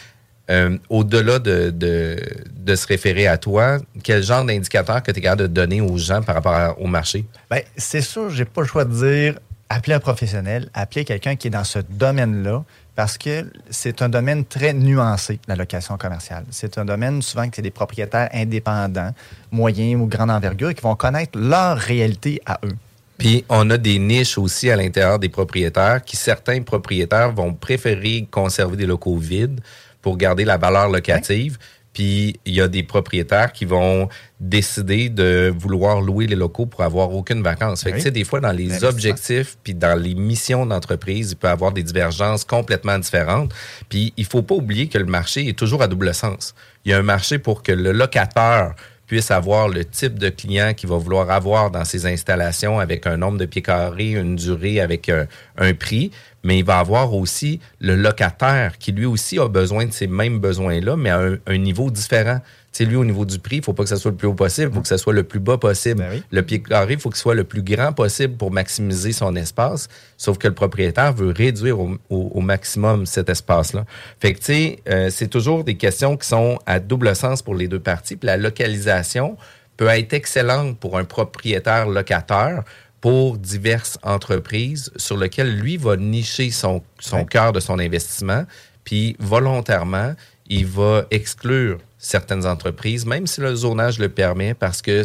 euh, 0.49 0.79
au-delà 0.89 1.39
de, 1.41 1.71
de, 1.71 2.17
de 2.57 2.75
se 2.77 2.87
référer 2.87 3.27
à 3.27 3.37
toi, 3.37 3.79
quel 4.03 4.23
genre 4.23 4.45
d'indicateur 4.45 5.03
que 5.03 5.11
tu 5.13 5.19
es 5.19 5.23
capable 5.23 5.43
de 5.43 5.47
donner 5.49 5.81
aux 5.81 5.99
gens 5.99 6.23
par 6.23 6.37
rapport 6.37 6.55
à- 6.55 6.79
au 6.79 6.87
marché? 6.87 7.25
Ben, 7.51 7.61
c'est 7.77 8.01
sûr, 8.01 8.31
j'ai 8.31 8.45
pas 8.47 8.63
le 8.63 8.67
choix 8.69 8.85
de 8.85 8.95
dire 8.95 9.39
appeler 9.69 9.95
un 9.95 10.01
professionnel, 10.01 10.71
appeler 10.73 11.05
quelqu'un 11.05 11.35
qui 11.37 11.49
est 11.49 11.51
dans 11.51 11.65
ce 11.65 11.81
domaine-là, 11.91 12.65
parce 12.97 13.19
que 13.19 13.45
c'est 13.71 14.01
un 14.01 14.09
domaine 14.09 14.47
très 14.47 14.73
nuancé, 14.73 15.39
la 15.47 15.55
location 15.55 15.99
commerciale. 15.99 16.45
C'est 16.51 16.79
un 16.79 16.85
domaine 16.85 17.21
souvent 17.21 17.49
que 17.49 17.57
c'est 17.57 17.63
des 17.63 17.71
propriétaires 17.71 18.31
indépendants, 18.33 19.11
moyens 19.53 20.01
ou 20.01 20.07
grande 20.07 20.31
envergure, 20.31 20.75
qui 20.75 20.81
vont 20.81 20.97
connaître 20.97 21.39
leur 21.39 21.77
réalité 21.77 22.41
à 22.47 22.59
eux. 22.65 22.75
Puis 23.19 23.45
on 23.51 23.69
a 23.71 23.77
des 23.77 23.99
niches 23.99 24.39
aussi 24.39 24.71
à 24.71 24.77
l'intérieur 24.77 25.19
des 25.19 25.29
propriétaires 25.29 26.03
qui 26.03 26.17
certains 26.17 26.63
propriétaires 26.63 27.33
vont 27.33 27.53
préférer 27.53 28.27
conserver 28.31 28.77
des 28.77 28.87
locaux 28.87 29.19
vides 29.19 29.61
pour 30.01 30.17
garder 30.17 30.45
la 30.45 30.57
valeur 30.57 30.89
locative. 30.89 31.59
Puis 31.97 32.39
il 32.45 32.53
y 32.53 32.61
a 32.61 32.69
des 32.69 32.83
propriétaires 32.83 33.55
qui 33.55 33.65
vont 33.65 34.11
décider 34.39 35.09
de 35.09 35.51
vouloir 35.57 36.03
louer 36.03 36.27
les 36.27 36.37
locaux 36.37 36.67
pour 36.67 36.83
avoir 36.83 37.11
aucune 37.11 37.43
vacances. 37.43 37.85
Fait 37.85 37.89
que, 37.89 37.95
Oui. 37.95 38.01
tu 38.03 38.05
sais, 38.05 38.11
des 38.11 38.25
fois, 38.25 38.41
dans 38.41 38.53
les 38.53 38.85
objectifs 38.85 39.57
puis 39.65 39.73
dans 39.73 39.99
les 39.99 40.15
missions 40.15 40.67
d'entreprise, 40.67 41.31
il 41.31 41.37
peut 41.37 41.49
y 41.49 41.51
avoir 41.51 41.73
des 41.73 41.83
divergences 41.83 42.45
complètement 42.45 42.99
différentes. 42.99 43.55
Puis 43.89 44.13
il 44.19 44.27
faut 44.27 44.43
pas 44.43 44.57
oublier 44.57 44.89
que 44.89 44.99
le 44.99 45.07
marché 45.07 45.49
est 45.49 45.59
toujours 45.59 45.81
à 45.81 45.89
double 45.89 46.13
sens. 46.13 46.55
Il 46.85 46.91
y 46.91 46.93
a 46.93 46.99
un 46.99 47.03
marché 47.03 47.39
pour 47.39 47.63
que 47.63 47.73
le 47.73 47.93
locateur 47.93 48.75
puisse 49.07 49.31
avoir 49.31 49.69
le 49.69 49.85
type 49.87 50.19
de 50.19 50.29
client 50.29 50.75
qu'il 50.75 50.91
va 50.91 50.99
vouloir 50.99 51.31
avoir 51.31 51.71
dans 51.71 51.85
ses 51.87 52.05
installations 52.05 52.79
avec 52.79 53.07
un 53.07 53.17
nombre 53.17 53.39
de 53.39 53.47
pieds 53.47 53.63
carrés, 53.63 54.11
une 54.11 54.37
durée 54.37 54.81
avec 54.81 55.09
un, 55.09 55.27
un 55.57 55.73
prix, 55.73 56.11
mais 56.47 56.59
il 56.61 56.65
va 56.65 56.79
avoir 56.79 57.13
aussi 57.13 57.59
le 57.81 57.97
locataire 57.97 58.79
qui 58.79 58.93
lui 58.93 59.05
aussi 59.05 59.39
a 59.41 59.49
besoin 59.49 59.85
de 59.87 59.93
ces 59.93 60.07
mêmes 60.07 60.39
besoins-là, 60.39 60.97
mais 60.97 61.11
à 61.11 61.19
un, 61.19 61.37
un 61.47 61.59
niveau 61.59 61.91
différent. 61.91 62.39
Tu 62.73 62.85
sais, 62.85 62.91
lui, 62.91 62.97
au 62.97 63.05
niveau 63.05 63.25
du 63.25 63.39
prix, 63.39 63.57
il 63.57 63.65
faut 63.65 63.73
pas 63.73 63.83
que 63.83 63.89
ça 63.89 63.97
soit 63.97 64.11
le 64.13 64.17
plus 64.19 64.29
haut 64.29 64.35
possible, 64.35 64.71
il 64.71 64.75
faut 64.75 64.83
que 64.83 64.89
ça 64.89 64.99
soit 64.99 65.13
le 65.15 65.23
plus 65.25 65.41
bas 65.41 65.57
possible. 65.59 66.01
Ben 66.01 66.09
oui. 66.13 66.23
Le 66.31 66.43
pied 66.43 66.63
carré, 66.63 66.93
il 66.95 67.01
faut 67.01 67.09
qu'il 67.11 67.19
soit 67.19 67.35
le 67.35 67.45
plus 67.45 67.63
grand 67.63 67.93
possible 67.93 68.37
pour 68.37 68.51
maximiser 68.53 69.13
son 69.13 69.35
espace, 69.35 69.89
sauf 70.19 70.37
que 70.39 70.47
le 70.47 70.55
propriétaire 70.55 71.13
veut 71.15 71.33
réduire 71.37 71.81
au, 71.81 71.97
au- 72.11 72.31
au 72.35 72.41
maximum 72.43 73.07
cet 73.07 73.29
espace-là. 73.31 73.85
Fait 74.21 74.35
que, 74.35 74.39
tu 74.39 74.45
sais, 74.45 74.79
euh, 74.89 75.09
c'est 75.11 75.29
toujours 75.29 75.65
des 75.65 75.77
questions 75.77 76.17
qui 76.17 76.29
sont 76.29 76.59
à 76.67 76.79
double 76.79 77.17
sens 77.17 77.43
pour 77.43 77.55
les 77.55 77.67
deux 77.67 77.81
parties. 77.81 78.17
Puis 78.17 78.27
la 78.27 78.37
localisation 78.37 79.37
peut 79.79 79.89
être 79.89 80.13
excellente 80.13 80.79
pour 80.79 80.97
un 80.99 81.05
propriétaire 81.05 81.87
locateur 81.89 82.63
pour 83.07 83.39
diverses 83.39 84.01
entreprises 84.03 84.91
sur 84.97 85.17
lesquelles 85.17 85.57
lui 85.57 85.77
va 85.77 85.97
nicher 85.97 86.51
son, 86.51 86.83
son 86.99 87.25
cœur 87.25 87.53
de 87.53 87.61
son 87.61 87.79
investissement, 87.79 88.43
puis 88.83 89.15
volontairement, 89.21 90.15
il 90.49 90.67
va 90.67 91.07
exclure 91.13 91.79
certaines 91.99 92.45
entreprises, 92.47 93.07
même 93.07 93.29
si 93.29 93.41
le 93.41 93.55
zonage 93.55 94.01
le 94.01 94.09
permet, 94.09 94.55
parce 94.55 94.83
que 94.83 95.05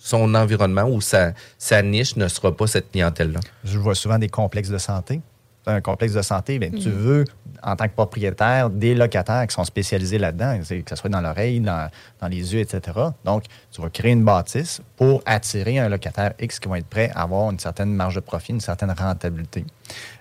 son 0.00 0.34
environnement 0.34 0.90
ou 0.90 1.00
sa, 1.00 1.32
sa 1.58 1.80
niche 1.80 2.16
ne 2.16 2.26
sera 2.26 2.56
pas 2.56 2.66
cette 2.66 2.90
clientèle-là. 2.90 3.38
Je 3.62 3.78
vois 3.78 3.94
souvent 3.94 4.18
des 4.18 4.28
complexes 4.28 4.70
de 4.70 4.78
santé. 4.78 5.20
Un 5.68 5.80
complexe 5.80 6.14
de 6.14 6.22
santé, 6.22 6.58
bien, 6.58 6.70
tu 6.70 6.88
veux, 6.90 7.24
en 7.62 7.76
tant 7.76 7.86
que 7.86 7.92
propriétaire, 7.92 8.70
des 8.70 8.94
locataires 8.94 9.46
qui 9.46 9.54
sont 9.54 9.64
spécialisés 9.64 10.18
là-dedans, 10.18 10.58
que 10.58 10.64
ce 10.64 10.96
soit 10.96 11.10
dans 11.10 11.20
l'oreille, 11.20 11.60
dans, 11.60 11.90
dans 12.20 12.28
les 12.28 12.54
yeux, 12.54 12.60
etc. 12.60 12.80
Donc, 13.24 13.44
tu 13.70 13.82
vas 13.82 13.90
créer 13.90 14.12
une 14.12 14.24
bâtisse 14.24 14.80
pour 14.96 15.22
attirer 15.26 15.78
un 15.78 15.88
locataire 15.88 16.32
X 16.40 16.58
qui 16.58 16.68
va 16.68 16.78
être 16.78 16.86
prêt 16.86 17.10
à 17.14 17.22
avoir 17.22 17.50
une 17.50 17.58
certaine 17.58 17.92
marge 17.92 18.14
de 18.14 18.20
profit, 18.20 18.52
une 18.52 18.60
certaine 18.60 18.92
rentabilité. 18.92 19.64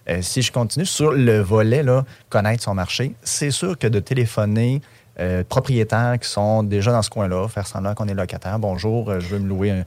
Euh, 0.10 0.22
si 0.22 0.42
je 0.42 0.52
continue 0.52 0.86
sur 0.86 1.12
le 1.12 1.40
volet, 1.40 1.82
là, 1.82 2.04
connaître 2.30 2.64
son 2.64 2.74
marché, 2.74 3.14
c'est 3.24 3.52
sûr 3.52 3.78
que 3.78 3.88
de 3.88 4.00
téléphoner 4.00 4.82
euh, 5.20 5.44
propriétaires 5.44 6.20
qui 6.20 6.30
sont 6.30 6.62
déjà 6.62 6.92
dans 6.92 7.02
ce 7.02 7.10
coin-là, 7.10 7.48
faire 7.48 7.66
semblant 7.66 7.96
qu'on 7.96 8.08
est 8.08 8.14
locataire, 8.14 8.60
bonjour, 8.60 9.10
euh, 9.10 9.20
je 9.20 9.30
veux 9.30 9.40
me 9.40 9.48
louer 9.48 9.72
un. 9.72 9.84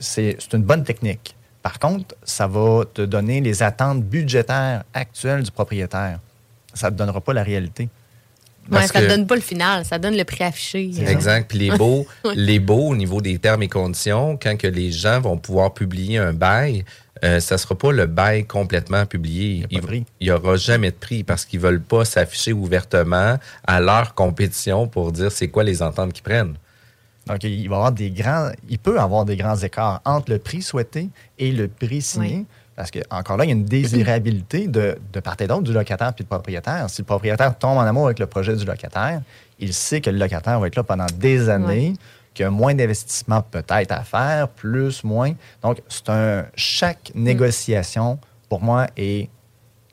C'est 0.00 0.52
une 0.52 0.62
bonne 0.62 0.82
technique. 0.82 1.35
Par 1.66 1.80
contre, 1.80 2.14
ça 2.22 2.46
va 2.46 2.84
te 2.94 3.02
donner 3.02 3.40
les 3.40 3.60
attentes 3.60 4.04
budgétaires 4.04 4.84
actuelles 4.94 5.42
du 5.42 5.50
propriétaire. 5.50 6.20
Ça 6.72 6.90
ne 6.90 6.92
te 6.94 6.98
donnera 6.98 7.20
pas 7.20 7.32
la 7.32 7.42
réalité. 7.42 7.88
Ouais, 8.70 8.86
ça 8.86 9.00
ne 9.00 9.08
donne 9.08 9.26
pas 9.26 9.34
le 9.34 9.40
final, 9.40 9.84
ça 9.84 9.98
donne 9.98 10.16
le 10.16 10.22
prix 10.22 10.44
affiché. 10.44 10.92
Exact. 11.08 11.48
Puis 11.48 11.58
les 11.58 11.76
beaux, 11.76 12.06
Ouais. 12.24 12.34
les 12.36 12.60
beaux 12.60 12.90
au 12.90 12.94
niveau 12.94 13.20
des 13.20 13.36
termes 13.40 13.64
et 13.64 13.68
conditions, 13.68 14.38
quand 14.40 14.56
que 14.56 14.68
les 14.68 14.92
gens 14.92 15.20
vont 15.20 15.38
pouvoir 15.38 15.74
publier 15.74 16.18
un 16.18 16.32
bail, 16.32 16.84
euh, 17.24 17.40
ça 17.40 17.58
sera 17.58 17.74
pas 17.76 17.90
le 17.90 18.06
bail 18.06 18.44
complètement 18.44 19.04
publié. 19.04 19.54
Il 19.54 19.60
y 19.60 19.64
a 19.64 19.66
pas 19.66 19.74
de 19.80 19.86
prix. 19.88 20.04
Il 20.20 20.28
y 20.28 20.30
aura 20.30 20.54
jamais 20.54 20.92
de 20.92 20.96
prix 20.96 21.24
parce 21.24 21.44
qu'ils 21.44 21.58
veulent 21.58 21.82
pas 21.82 22.04
s'afficher 22.04 22.52
ouvertement 22.52 23.38
à 23.66 23.80
leur 23.80 24.14
compétition 24.14 24.86
pour 24.86 25.10
dire 25.10 25.32
c'est 25.32 25.48
quoi 25.48 25.64
les 25.64 25.82
ententes 25.82 26.12
qu'ils 26.12 26.22
prennent. 26.22 26.54
Donc, 27.26 27.42
il 27.42 27.68
va 27.68 27.76
avoir 27.76 27.92
des 27.92 28.10
grands, 28.10 28.50
il 28.68 28.78
peut 28.78 29.00
avoir 29.00 29.24
des 29.24 29.36
grands 29.36 29.56
écarts 29.56 30.00
entre 30.04 30.30
le 30.30 30.38
prix 30.38 30.62
souhaité 30.62 31.08
et 31.38 31.50
le 31.50 31.68
prix 31.68 32.00
signé. 32.00 32.36
Oui. 32.38 32.46
Parce 32.76 32.90
que, 32.90 32.98
encore 33.10 33.38
là, 33.38 33.44
il 33.44 33.48
y 33.48 33.50
a 33.52 33.56
une 33.56 33.64
désirabilité 33.64 34.68
de, 34.68 34.98
de 35.12 35.20
part 35.20 35.36
et 35.40 35.46
d'autre 35.46 35.62
du 35.62 35.72
locataire 35.72 36.12
puis 36.12 36.24
du 36.24 36.28
propriétaire. 36.28 36.88
Si 36.90 37.00
le 37.00 37.06
propriétaire 37.06 37.56
tombe 37.58 37.78
en 37.78 37.82
amour 37.82 38.04
avec 38.06 38.18
le 38.18 38.26
projet 38.26 38.54
du 38.54 38.66
locataire, 38.66 39.22
il 39.58 39.72
sait 39.72 40.02
que 40.02 40.10
le 40.10 40.18
locataire 40.18 40.60
va 40.60 40.66
être 40.66 40.76
là 40.76 40.82
pendant 40.82 41.06
des 41.16 41.48
années, 41.48 41.94
qu'il 42.34 42.44
y 42.44 42.46
a 42.46 42.50
moins 42.50 42.74
d'investissement 42.74 43.40
peut-être 43.40 43.92
à 43.92 44.04
faire, 44.04 44.48
plus, 44.48 45.02
moins. 45.02 45.32
Donc, 45.62 45.80
c'est 45.88 46.10
un. 46.10 46.44
Chaque 46.54 47.12
négociation, 47.14 48.18
pour 48.50 48.60
moi, 48.60 48.86
est 48.98 49.30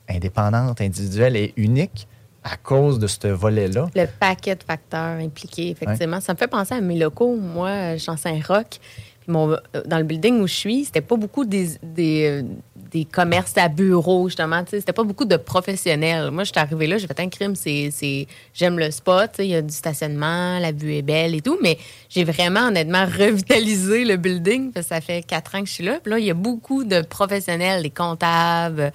indépendante, 0.10 0.82
individuelle 0.82 1.38
et 1.38 1.54
unique 1.56 2.08
à 2.44 2.58
cause 2.58 3.00
de 3.00 3.08
ce 3.08 3.28
volet-là. 3.28 3.88
Le 3.96 4.06
paquet 4.20 4.56
de 4.56 4.64
facteurs 4.64 5.20
impliqués, 5.20 5.70
effectivement. 5.70 6.20
Ça 6.20 6.34
me 6.34 6.38
fait 6.38 6.48
penser 6.48 6.76
à 6.76 6.82
mes 6.82 6.98
locaux. 6.98 7.36
Moi, 7.36 7.94
je 7.94 8.00
suis 8.00 8.12
en 8.12 8.18
Saint-Roch. 8.18 8.80
Mon, 9.26 9.56
dans 9.86 9.98
le 10.00 10.04
building 10.04 10.42
où 10.42 10.48
je 10.48 10.54
suis, 10.54 10.84
c'était 10.84 11.00
pas 11.00 11.16
beaucoup 11.16 11.46
des, 11.46 11.70
des, 11.82 12.28
euh, 12.28 12.44
des 12.92 13.06
commerces 13.06 13.58
à 13.58 13.70
bureau, 13.70 14.28
justement. 14.28 14.62
C'était 14.70 14.92
pas 14.92 15.06
beaucoup 15.06 15.24
de 15.24 15.38
professionnels. 15.38 16.30
Moi, 16.30 16.44
je 16.44 16.52
suis 16.52 16.60
arrivée 16.60 16.88
là, 16.88 16.98
j'ai 16.98 17.08
fait 17.08 17.22
un 17.22 17.30
crime. 17.30 17.56
C'est, 17.56 17.90
c'est, 17.90 18.28
j'aime 18.54 18.78
le 18.78 18.92
spot. 18.92 19.32
Il 19.40 19.46
y 19.46 19.56
a 19.56 19.62
du 19.62 19.74
stationnement, 19.74 20.60
la 20.60 20.74
vue 20.74 20.96
est 20.96 21.02
belle 21.02 21.36
et 21.36 21.42
tout. 21.42 21.58
Mais 21.62 21.78
j'ai 22.10 22.26
vraiment, 22.26 22.68
honnêtement, 22.68 23.06
revitalisé 23.06 24.04
le 24.04 24.18
building. 24.18 24.74
Parce 24.74 24.88
que 24.88 24.96
ça 24.96 25.00
fait 25.00 25.26
quatre 25.26 25.56
ans 25.56 25.62
que 25.62 25.70
je 25.70 25.74
suis 25.74 25.86
là. 25.86 26.00
Puis 26.04 26.12
là, 26.12 26.20
il 26.20 26.26
y 26.26 26.32
a 26.32 26.34
beaucoup 26.36 26.84
de 26.84 27.02
professionnels, 27.02 27.82
des 27.82 27.92
comptables 27.92 28.92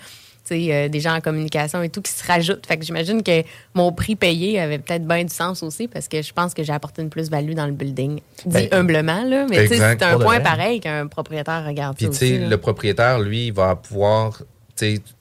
euh, 0.55 0.89
des 0.89 1.01
gens 1.01 1.15
en 1.15 1.21
communication 1.21 1.83
et 1.83 1.89
tout 1.89 2.03
qui 2.03 2.13
se 2.13 2.27
rajoutent. 2.27 2.67
Fait 2.67 2.77
que 2.77 2.85
j'imagine 2.85 3.23
que 3.23 3.43
mon 3.75 3.93
prix 3.93 4.17
payé 4.17 4.61
avait 4.61 4.79
peut-être 4.79 5.07
bien 5.07 5.25
du 5.25 5.33
sens 5.33 5.63
aussi 5.63 5.89
parce 5.89 6.09
que 6.09 6.23
je 6.23 6.33
pense 6.33 6.55
que 6.55 6.63
j'ai 6.63 6.73
apporté 6.73 7.03
une 7.03 7.11
plus-value 7.11 7.53
dans 7.53 7.67
le 7.67 7.73
building. 7.73 8.21
Dit 8.45 8.69
Ben, 8.69 8.69
humblement, 8.73 9.25
là, 9.25 9.47
mais 9.49 9.67
c'est 9.67 10.03
un 10.03 10.19
point 10.19 10.39
vrai. 10.39 10.43
pareil 10.43 10.81
qu'un 10.81 11.07
propriétaire 11.07 11.65
regarde 11.67 11.97
Puis, 11.97 12.07
aussi. 12.07 12.39
le 12.39 12.57
propriétaire, 12.57 13.19
lui, 13.19 13.49
il 13.49 13.53
va 13.53 13.77
pouvoir 13.77 14.43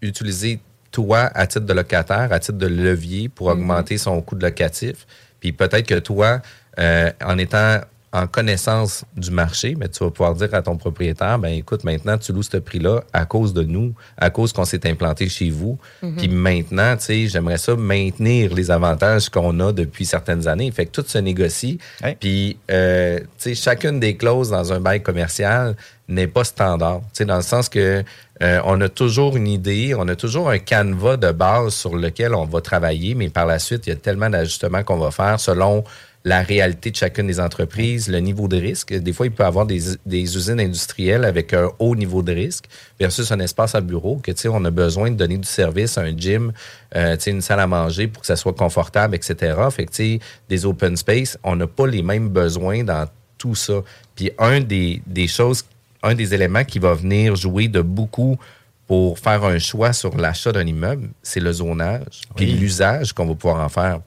utiliser 0.02 0.60
toi 0.92 1.30
à 1.34 1.48
titre 1.48 1.66
de 1.66 1.74
locataire, 1.74 2.32
à 2.32 2.40
titre 2.40 2.58
de 2.58 2.68
levier 2.68 3.30
pour 3.30 3.48
augmenter 3.48 3.98
son 3.98 4.22
coût 4.22 4.36
de 4.36 4.44
locatif. 4.46 5.06
Puis 5.40 5.52
peut-être 5.52 5.86
que 5.86 6.00
toi, 6.00 6.42
euh, 6.80 7.12
en 7.24 7.38
étant 7.38 7.80
en 8.18 8.28
connaissance 8.28 9.06
du 9.16 9.32
marché, 9.32 9.76
mais 9.78 9.90
tu 9.90 10.04
vas 10.04 10.10
pouvoir 10.10 10.34
dire 10.34 10.54
à 10.54 10.62
ton 10.62 10.76
propriétaire, 10.76 11.38
ben 11.38 11.50
écoute, 11.50 11.84
maintenant, 11.84 12.18
tu 12.18 12.34
loues 12.34 12.44
ce 12.44 12.58
prix-là 12.58 13.04
à 13.14 13.26
cause 13.26 13.54
de 13.54 13.64
nous, 13.64 13.94
à 14.18 14.30
cause 14.30 14.54
qu'on 14.54 14.66
s'est 14.66 14.90
implanté 14.90 15.30
chez 15.30 15.50
vous. 15.50 15.78
Mhm. 16.02 16.16
Puis 16.16 16.28
maintenant, 16.28 16.98
tu 16.98 17.04
sais, 17.04 17.28
j'aimerais 17.28 17.58
ça 17.58 17.76
maintenir 17.76 18.54
les 18.54 18.72
avantages 18.72 19.30
qu'on 19.30 19.60
a 19.60 19.72
depuis 19.72 20.06
certaines 20.06 20.48
années. 20.48 20.72
Fait 20.72 20.86
que 20.86 20.92
tout 20.92 21.06
se 21.08 21.18
négocie. 21.18 21.78
Puis, 22.20 22.58
euh, 22.72 23.20
tu 23.20 23.26
sais, 23.38 23.56
chacune 23.56 24.00
des 24.00 24.18
clauses 24.18 24.50
dans 24.50 24.74
un 24.74 24.80
bail 24.80 25.02
commercial 25.02 25.76
n'est 26.08 26.28
pas 26.28 26.44
standard. 26.44 27.02
Tu 27.14 27.20
sais, 27.20 27.26
dans 27.26 27.36
le 27.36 27.42
sens 27.42 27.70
que 27.70 28.04
euh, 28.42 28.62
on 28.66 28.80
a 28.82 28.90
toujours 28.90 29.36
une 29.36 29.48
idée, 29.48 29.96
on 29.98 30.08
a 30.08 30.16
toujours 30.16 30.50
un 30.50 30.60
canevas 30.60 31.18
de 31.18 31.32
base 31.32 31.74
sur 31.74 31.96
lequel 31.96 32.36
on 32.36 32.46
va 32.46 32.62
travailler, 32.62 33.16
mais 33.16 33.30
par 33.30 33.46
la 33.46 33.60
suite, 33.60 33.88
il 33.88 33.90
y 33.90 33.94
a 33.94 33.96
tellement 33.96 34.30
d'ajustements 34.30 34.84
qu'on 34.84 34.98
va 34.98 35.12
faire 35.12 35.40
selon 35.40 35.84
la 36.28 36.42
réalité 36.42 36.92
de 36.92 36.96
chacune 36.98 37.26
des 37.26 37.40
entreprises, 37.40 38.10
le 38.10 38.20
niveau 38.20 38.50
de 38.50 38.58
risque. 38.58 38.94
Des 38.94 39.14
fois, 39.14 39.28
il 39.28 39.32
peut 39.32 39.44
y 39.44 39.46
avoir 39.46 39.66
des, 39.66 39.80
des 40.06 40.36
usines 40.36 40.60
industrielles 40.60 41.24
avec 41.24 41.54
un 41.54 41.70
haut 41.80 41.96
niveau 41.96 42.22
de 42.22 42.34
risque 42.34 42.66
versus 43.00 43.32
un 43.32 43.40
espace 43.40 43.76
à 43.76 43.82
bureau 43.82 44.18
que, 44.18 44.32
tu 44.32 44.42
sais, 44.42 44.48
on 44.50 44.66
a 44.66 44.70
besoin 44.70 45.10
de 45.10 45.16
donner 45.16 45.38
du 45.38 45.48
service, 45.48 45.98
un 45.98 46.16
gym, 46.18 46.52
euh, 46.98 47.16
tu 47.16 47.24
sais, 47.24 47.32
une 47.32 47.40
salle 47.40 47.62
à 47.62 47.68
manger 47.68 48.08
pour 48.08 48.22
que 48.22 48.28
ça 48.28 48.36
soit 48.36 48.52
confortable, 48.52 49.16
etc. 49.16 49.56
Fait 49.72 49.86
que, 49.86 49.92
tu 49.92 49.96
sais, 49.96 50.20
des 50.50 50.66
open 50.66 50.98
space, 50.98 51.38
on 51.46 51.56
n'a 51.56 51.68
pas 51.68 51.88
les 51.88 52.04
mêmes 52.04 52.28
besoins 52.28 52.84
dans 52.84 53.08
tout 53.38 53.56
ça. 53.56 53.82
Puis 54.14 54.30
un 54.38 54.60
des, 54.60 55.02
des 55.08 55.30
choses, 55.30 55.64
un 56.04 56.14
des 56.14 56.34
éléments 56.34 56.66
qui 56.66 56.80
va 56.80 56.94
venir 56.94 57.38
jouer 57.38 57.70
de 57.70 57.80
beaucoup 57.80 58.38
pour 58.86 59.18
faire 59.18 59.46
un 59.46 59.60
choix 59.60 59.94
sur 59.94 60.18
l'achat 60.18 60.52
d'un 60.52 60.68
immeuble, 60.68 61.08
c'est 61.24 61.40
le 61.40 61.54
zonage, 61.54 62.24
puis 62.36 62.48
l'usage 62.48 63.14
qu'on 63.14 63.28
va 63.28 63.36
pouvoir 63.36 63.64
en 63.64 63.70
faire. 63.70 64.02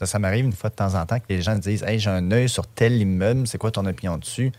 Ça, 0.00 0.06
ça 0.06 0.18
m'arrive 0.18 0.46
une 0.46 0.52
fois 0.54 0.70
de 0.70 0.74
temps 0.74 0.94
en 0.94 1.04
temps 1.04 1.18
que 1.18 1.26
les 1.28 1.42
gens 1.42 1.54
disent 1.56 1.82
Hey, 1.82 1.98
j'ai 1.98 2.08
un 2.08 2.30
œil 2.32 2.48
sur 2.48 2.66
tel 2.66 2.94
immeuble, 2.94 3.46
c'est 3.46 3.58
quoi 3.58 3.70
ton 3.70 3.84
opinion 3.84 4.16
dessus? 4.16 4.50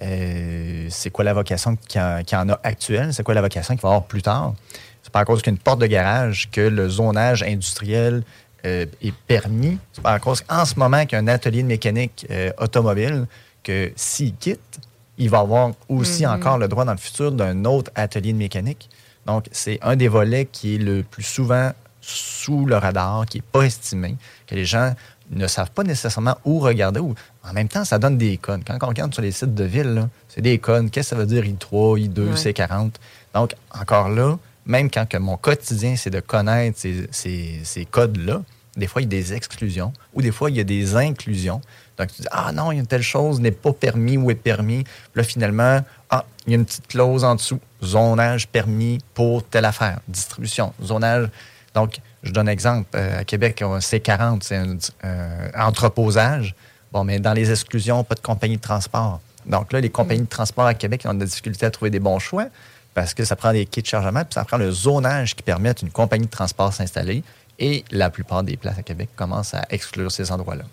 Euh, 0.00 0.86
C'est 0.88 1.10
quoi 1.10 1.24
la 1.24 1.34
vocation 1.34 1.74
qu'il 1.88 2.00
y, 2.00 2.36
en- 2.36 2.48
a 2.50 2.60
actuelle? 2.62 3.12
C'est 3.12 3.24
quoi 3.24 3.34
la 3.34 3.40
vocation 3.42 3.74
qu'il 3.74 3.82
va 3.82 3.88
avoir 3.88 4.04
plus 4.04 4.22
tard? 4.22 4.54
C'est 5.02 5.12
pas 5.12 5.18
à 5.20 5.24
cause 5.24 5.42
qu'une 5.42 5.58
porte 5.58 5.80
de 5.80 5.86
garage 5.86 6.48
que 6.52 6.60
le 6.60 6.88
zonage 6.88 7.42
industriel 7.42 8.22
euh, 8.64 8.86
est 9.02 9.12
permis. 9.26 9.78
C'est 9.92 10.00
pas 10.02 10.12
à 10.12 10.20
cause 10.20 10.42
qu'en 10.42 10.64
ce 10.64 10.78
moment 10.78 11.04
qu'il 11.06 11.16
y 11.16 11.20
a 11.20 11.24
un 11.24 11.28
atelier 11.28 11.62
de 11.64 11.68
mécanique 11.68 12.24
euh, 12.30 12.52
automobile 12.58 13.26
que 13.64 13.90
s'il 13.96 14.36
quitte, 14.36 14.78
il 15.18 15.28
va 15.28 15.40
avoir 15.40 15.72
aussi 15.88 16.24
Mhm. 16.24 16.32
encore 16.34 16.58
le 16.58 16.68
droit 16.68 16.84
dans 16.84 16.92
le 16.92 16.98
futur 16.98 17.32
d'un 17.32 17.64
autre 17.64 17.90
atelier 17.96 18.32
de 18.32 18.38
mécanique. 18.38 18.88
Donc, 19.26 19.46
c'est 19.50 19.80
un 19.82 19.96
des 19.96 20.06
volets 20.08 20.46
qui 20.46 20.76
est 20.76 20.78
le 20.78 21.02
plus 21.02 21.22
souvent 21.24 21.72
sous 22.06 22.66
le 22.66 22.76
radar, 22.76 23.26
qui 23.26 23.38
n'est 23.38 23.44
pas 23.52 23.62
estimé, 23.62 24.16
que 24.46 24.54
les 24.54 24.64
gens 24.64 24.94
ne 25.30 25.46
savent 25.46 25.70
pas 25.70 25.82
nécessairement 25.84 26.36
où 26.44 26.58
regarder. 26.58 27.00
En 27.00 27.52
même 27.54 27.68
temps, 27.68 27.84
ça 27.84 27.98
donne 27.98 28.18
des 28.18 28.36
codes. 28.36 28.62
Quand 28.66 28.76
on 28.82 28.86
regarde 28.88 29.12
sur 29.14 29.22
les 29.22 29.32
sites 29.32 29.54
de 29.54 29.64
ville, 29.64 30.08
c'est 30.28 30.42
des 30.42 30.58
codes. 30.58 30.90
Qu'est-ce 30.90 31.10
que 31.10 31.16
ça 31.16 31.20
veut 31.20 31.26
dire 31.26 31.44
I3, 31.44 31.98
I2, 32.08 32.20
Ouais. 32.20 32.34
C40? 32.34 32.90
Donc, 33.34 33.54
encore 33.70 34.10
là, 34.10 34.38
même 34.66 34.90
quand 34.90 35.08
que 35.08 35.16
mon 35.16 35.36
quotidien, 35.36 35.96
c'est 35.96 36.10
de 36.10 36.20
connaître 36.20 36.78
ces, 36.78 37.08
ces- 37.10 37.60
ces 37.64 37.84
codes-là, 37.86 38.42
des 38.76 38.86
fois, 38.86 39.00
il 39.02 39.04
y 39.04 39.06
a 39.06 39.10
des 39.20 39.32
exclusions 39.32 39.92
ou 40.14 40.20
des 40.22 40.32
fois, 40.32 40.50
il 40.50 40.56
y 40.56 40.60
a 40.60 40.64
des 40.64 40.96
inclusions. 40.96 41.60
Donc, 41.96 42.08
tu 42.12 42.22
dis, 42.22 42.28
ah 42.32 42.50
non, 42.52 42.72
il 42.72 42.78
y 42.78 42.80
a 42.80 42.84
telle 42.84 43.02
chose 43.02 43.40
n'est 43.40 43.50
pas 43.52 43.72
permis 43.72 44.16
ou 44.16 44.30
est 44.30 44.34
permis. 44.34 44.82
Puis 44.84 44.92
là, 45.14 45.22
finalement, 45.22 45.80
ah, 46.10 46.24
il 46.46 46.50
y 46.52 46.54
a 46.56 46.58
une 46.58 46.64
petite 46.64 46.88
clause 46.88 47.22
en 47.24 47.36
dessous. 47.36 47.60
Zonage 47.82 48.48
permis 48.48 48.98
pour 49.14 49.44
telle 49.44 49.64
affaire. 49.64 50.00
Distribution, 50.08 50.72
zonage. 50.82 51.28
Donc, 51.74 51.98
je 52.22 52.30
donne 52.30 52.48
un 52.48 52.52
exemple. 52.52 52.88
Euh, 52.94 53.20
à 53.20 53.24
Québec, 53.24 53.60
a 53.62 53.78
C40, 53.78 54.38
c'est 54.42 54.56
un 54.56 54.76
euh, 55.04 55.50
entreposage. 55.56 56.54
Bon, 56.92 57.04
mais 57.04 57.18
dans 57.18 57.32
les 57.32 57.50
exclusions, 57.50 58.04
pas 58.04 58.14
de 58.14 58.20
compagnie 58.20 58.56
de 58.56 58.62
transport. 58.62 59.20
Donc 59.46 59.72
là, 59.72 59.80
les 59.80 59.90
compagnies 59.90 60.22
de 60.22 60.28
transport 60.28 60.66
à 60.66 60.74
Québec 60.74 61.02
ont 61.06 61.14
de 61.14 61.20
la 61.20 61.26
difficulté 61.26 61.66
à 61.66 61.70
trouver 61.70 61.90
des 61.90 61.98
bons 61.98 62.18
choix 62.18 62.46
parce 62.94 63.12
que 63.12 63.24
ça 63.24 63.34
prend 63.34 63.52
des 63.52 63.66
kits 63.66 63.82
de 63.82 63.86
chargement, 63.86 64.20
puis 64.20 64.34
ça 64.34 64.44
prend 64.44 64.56
le 64.56 64.70
zonage 64.70 65.34
qui 65.34 65.42
permet 65.42 65.70
à 65.70 65.74
une 65.82 65.90
compagnie 65.90 66.26
de 66.26 66.30
transport 66.30 66.72
s'installer. 66.72 67.24
Et 67.58 67.84
la 67.90 68.10
plupart 68.10 68.42
des 68.42 68.56
places 68.56 68.78
à 68.78 68.82
Québec 68.82 69.10
commencent 69.16 69.54
à 69.54 69.64
exclure 69.70 70.10
ces 70.10 70.32
endroits-là. 70.32 70.64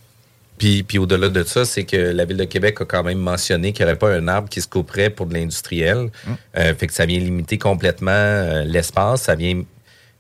Puis, 0.58 0.84
puis 0.84 1.00
au-delà 1.00 1.30
de 1.30 1.44
ça, 1.44 1.66
c'est 1.66 1.86
que 1.86 1.98
la 1.98 2.26
Ville 2.26 2.38
de 2.38 2.44
Québec 2.46 2.80
a 2.82 2.86
quand 2.86 3.04
même 3.04 3.18
mentionné 3.18 3.74
qu'il 3.74 3.86
n'y 3.86 3.92
aurait 3.92 4.00
pas 4.00 4.12
un 4.12 4.28
arbre 4.28 4.48
qui 4.48 4.62
se 4.62 4.68
couperait 4.68 5.10
pour 5.10 5.26
de 5.26 5.34
l'industriel. 5.34 6.12
Euh, 6.56 6.76
fait 6.76 6.86
que 6.86 6.94
ça 6.94 7.08
vient 7.08 7.20
limiter 7.20 7.58
complètement 7.58 8.12
euh, 8.12 8.64
l'espace. 8.64 9.24
Ça 9.24 9.34
vient 9.34 9.64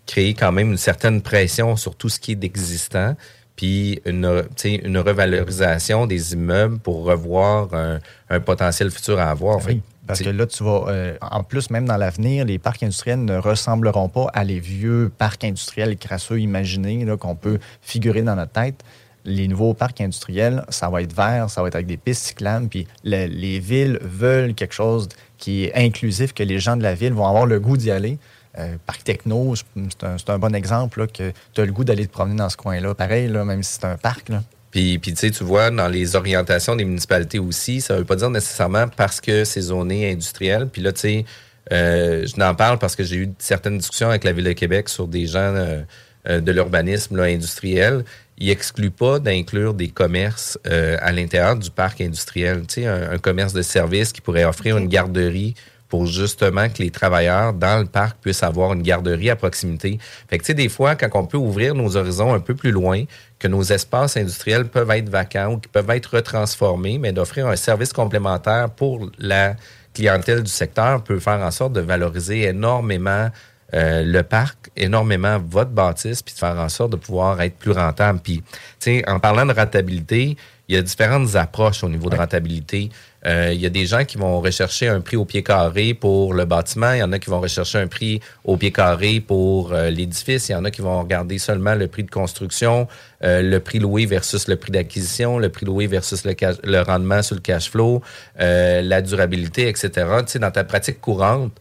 créer 0.06 0.34
quand 0.34 0.52
même 0.52 0.72
une 0.72 0.78
certaine 0.78 1.22
pression 1.22 1.76
sur 1.76 1.96
tout 1.96 2.10
ce 2.10 2.20
qui 2.20 2.34
est 2.34 2.36
d'existant. 2.36 3.16
Puis 3.56 4.02
une, 4.06 4.44
une 4.66 4.98
revalorisation 4.98 6.08
des 6.08 6.34
immeubles 6.34 6.80
pour 6.80 7.04
revoir 7.04 7.74
un, 7.74 8.00
un 8.30 8.40
potentiel 8.40 8.90
futur 8.92 9.20
à 9.20 9.30
avoir. 9.30 9.62
Fait 9.62 9.74
Oui, 9.74 9.82
parce 10.08 10.22
que 10.22 10.30
là, 10.30 10.46
tu 10.48 10.64
vas. 10.64 10.86
euh, 10.88 11.18
en 11.22 11.44
plus, 11.44 11.70
même 11.70 11.86
dans 11.86 11.98
l'avenir, 11.98 12.46
les 12.46 12.58
parcs 12.58 12.82
industriels 12.82 13.24
ne 13.24 13.38
ressembleront 13.38 14.10
pas 14.10 14.28
à 14.34 14.44
les 14.44 14.60
vieux 14.60 15.12
parcs 15.16 15.44
industriels 15.44 15.96
crasseux 15.98 16.40
imaginés 16.40 17.06
qu'on 17.20 17.36
peut 17.36 17.60
figurer 17.82 18.22
dans 18.24 18.36
notre 18.36 18.52
tête. 18.54 18.82
Les 19.26 19.48
nouveaux 19.48 19.76
parcs 19.76 20.02
industriels, 20.02 20.66
ça 20.70 20.90
va 20.90 21.04
être 21.04 21.16
vert, 21.16 21.48
ça 21.50 21.62
va 21.62 21.68
être 21.68 21.76
avec 21.76 21.86
des 21.88 21.98
pistes 21.98 22.26
cyclables. 22.26 22.68
Puis 22.68 22.88
le- 23.04 23.28
les 23.28 23.60
villes 23.60 24.00
veulent 24.02 24.56
quelque 24.56 24.74
chose 24.74 25.08
qui 25.38 25.66
est 25.66 25.76
inclusif, 25.76 26.34
que 26.34 26.42
les 26.42 26.58
gens 26.60 26.76
de 26.78 26.84
la 26.84 26.96
ville 26.96 27.14
vont 27.14 27.28
avoir 27.28 27.46
le 27.46 27.60
goût 27.60 27.78
d'y 27.78 27.92
aller. 27.92 28.18
Euh, 28.58 28.76
parc 28.86 29.04
techno, 29.04 29.56
c'est 29.56 30.30
un, 30.30 30.40
bon 30.40 30.54
exemple 30.54 31.00
là, 31.00 31.08
que 31.08 31.32
tu 31.54 31.62
as 31.62 31.66
le 31.66 31.72
goût 31.72 31.86
d'aller 31.86 32.06
te 32.06 32.12
promener 32.12 32.36
dans 32.36 32.50
ce 32.50 32.58
coin-là. 32.58 32.94
Pareil, 32.94 33.28
là, 33.30 33.46
même 33.46 33.64
si 33.64 33.74
c'est 33.74 33.86
un 33.86 33.98
parc. 33.98 34.30
Là. 34.30 34.44
Puis, 34.72 35.00
puis 35.00 35.14
tu 35.14 35.20
sais, 35.20 35.32
tu 35.32 35.44
vois, 35.44 35.70
dans 35.70 35.88
les 35.88 36.16
orientations 36.16 36.76
des 36.76 36.86
municipalités 36.86 37.40
aussi, 37.40 37.82
ça 37.82 37.98
veut 37.98 38.06
pas 38.06 38.16
dire 38.16 38.30
nécessairement 38.30 38.88
parce 38.88 39.22
que 39.22 39.44
c'est 39.44 39.62
zoné 39.62 40.12
industriel. 40.12 40.68
Puis 40.68 40.82
là, 40.82 40.94
tu 40.94 41.02
sais, 41.02 41.26
euh, 41.72 42.26
je 42.26 42.40
n'en 42.40 42.56
parle 42.56 42.80
parce 42.80 42.96
que 42.96 43.04
j'ai 43.04 43.18
eu 43.18 43.30
certaines 43.38 43.78
discussions 43.78 44.10
avec 44.10 44.24
la 44.24 44.32
Ville 44.32 44.46
de 44.46 44.54
Québec 44.54 44.90
sur 44.90 45.08
des 45.08 45.28
gens 45.28 45.54
euh, 45.54 46.40
de 46.40 46.52
l'urbanisme 46.52 47.20
industriel. 47.20 48.06
Ils 48.38 48.50
excluent 48.50 48.92
pas 48.92 49.20
d'inclure 49.20 49.74
des 49.74 49.90
commerces 49.90 50.58
euh, 50.68 50.98
à 51.02 51.12
l'intérieur 51.12 51.58
du 51.58 51.70
parc 51.70 52.02
industriel. 52.02 52.62
Tu 52.68 52.82
sais, 52.82 52.88
un, 52.88 53.12
un 53.12 53.18
commerce 53.18 53.54
de 53.54 53.62
service 53.62 54.14
qui 54.14 54.22
pourrait 54.22 54.46
offrir 54.46 54.78
une 54.78 54.88
garderie 54.88 55.54
pour 55.92 56.06
justement 56.06 56.70
que 56.70 56.82
les 56.82 56.90
travailleurs 56.90 57.54
dans 57.54 57.78
le 57.78 57.86
parc 57.86 58.18
puissent 58.22 58.44
avoir 58.44 58.72
une 58.72 58.82
garderie 58.82 59.30
à 59.30 59.36
proximité. 59.36 60.00
Fait 60.30 60.38
que, 60.38 60.44
tu 60.44 60.48
sais, 60.48 60.54
des 60.54 60.70
fois, 60.70 60.96
quand 60.96 61.10
on 61.14 61.26
peut 61.26 61.38
ouvrir 61.38 61.76
nos 61.76 61.98
horizons 61.98 62.34
un 62.34 62.40
peu 62.40 62.56
plus 62.56 62.72
loin, 62.72 63.04
que 63.38 63.50
nos 63.50 63.62
espaces 63.62 64.16
industriels 64.16 64.70
peuvent 64.70 64.90
être 64.92 65.10
vacants 65.10 65.54
ou 65.54 65.58
qui 65.58 65.68
peuvent 65.68 65.90
être 65.90 66.16
retransformés, 66.16 66.98
mais 66.98 67.12
d'offrir 67.12 67.48
un 67.48 67.58
service 67.58 67.92
complémentaire 67.92 68.70
pour 68.70 69.12
la 69.20 69.56
clientèle 69.94 70.44
du 70.44 70.52
secteur 70.52 71.04
peut 71.04 71.20
faire 71.20 71.42
en 71.42 71.52
sorte 71.52 71.74
de 71.74 71.82
valoriser 71.82 72.44
énormément 72.44 73.30
euh, 73.74 74.04
le 74.04 74.24
parc, 74.24 74.70
énormément 74.78 75.40
votre 75.46 75.72
bâtisse, 75.72 76.22
puis 76.22 76.34
de 76.34 76.40
faire 76.40 76.58
en 76.58 76.70
sorte 76.70 76.92
de 76.92 76.98
pouvoir 76.98 77.42
être 77.42 77.58
plus 77.58 77.72
rentable. 77.72 78.20
Puis, 78.24 78.38
tu 78.38 78.46
sais, 78.80 79.10
en 79.10 79.20
parlant 79.20 79.46
de 79.46 79.54
rentabilité, 79.54 80.38
il 80.70 80.76
y 80.76 80.78
a 80.78 80.82
différentes 80.82 81.36
approches 81.36 81.84
au 81.84 81.90
niveau 81.90 82.10
de 82.10 82.16
rentabilité. 82.16 82.90
Euh, 83.26 83.52
il 83.54 83.62
y 83.62 83.66
a 83.66 83.70
des 83.70 83.86
gens 83.86 84.04
qui 84.04 84.18
vont 84.18 84.42
rechercher 84.42 84.88
un 84.88 85.00
prix 85.00 85.16
au 85.16 85.26
pied 85.26 85.44
carré 85.44 85.94
pour 85.94 86.34
le 86.34 86.46
bâtiment. 86.46 86.94
Il 86.94 87.00
y 87.00 87.04
en 87.04 87.12
a 87.12 87.20
qui 87.20 87.30
vont 87.30 87.40
rechercher 87.40 87.78
un 87.78 87.88
prix 87.88 88.20
au 88.44 88.58
pied 88.58 88.72
carré 88.72 89.20
pour 89.20 89.74
euh, 89.74 89.90
l'édifice. 89.90 90.50
Il 90.50 90.54
y 90.54 90.56
en 90.56 90.66
a 90.66 90.72
qui 90.72 90.82
vont 90.82 91.00
regarder 91.00 91.38
seulement 91.38 91.76
le 91.76 91.88
prix 91.88 92.04
de 92.04 92.10
construction, 92.10 92.88
euh, 93.24 93.42
le 93.42 93.60
prix 93.60 93.80
loué 93.80 94.06
versus 94.06 94.48
le 94.48 94.56
prix 94.56 94.72
d'acquisition, 94.72 95.38
le 95.38 95.50
prix 95.50 95.66
loué 95.66 95.86
versus 95.88 96.26
le, 96.26 96.34
cash- 96.34 96.62
le 96.64 96.82
rendement 96.82 97.22
sur 97.22 97.36
le 97.36 97.42
cash 97.42 97.70
flow, 97.70 98.02
la 98.38 99.02
durabilité, 99.02 99.68
etc. 99.68 99.90
Tu 100.22 100.32
sais, 100.34 100.40
dans 100.40 100.52
ta 100.52 100.64
pratique 100.64 101.00
courante, 101.00 101.54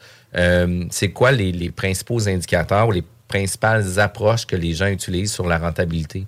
c'est 0.90 1.10
quoi 1.10 1.32
les, 1.32 1.52
les 1.52 1.70
principaux 1.70 2.26
indicateurs 2.26 2.88
ou 2.88 2.92
les 2.92 3.04
principales 3.28 3.98
approches 3.98 4.46
que 4.46 4.56
les 4.56 4.72
gens 4.72 4.86
utilisent 4.86 5.32
sur 5.32 5.46
la 5.46 5.58
rentabilité? 5.58 6.26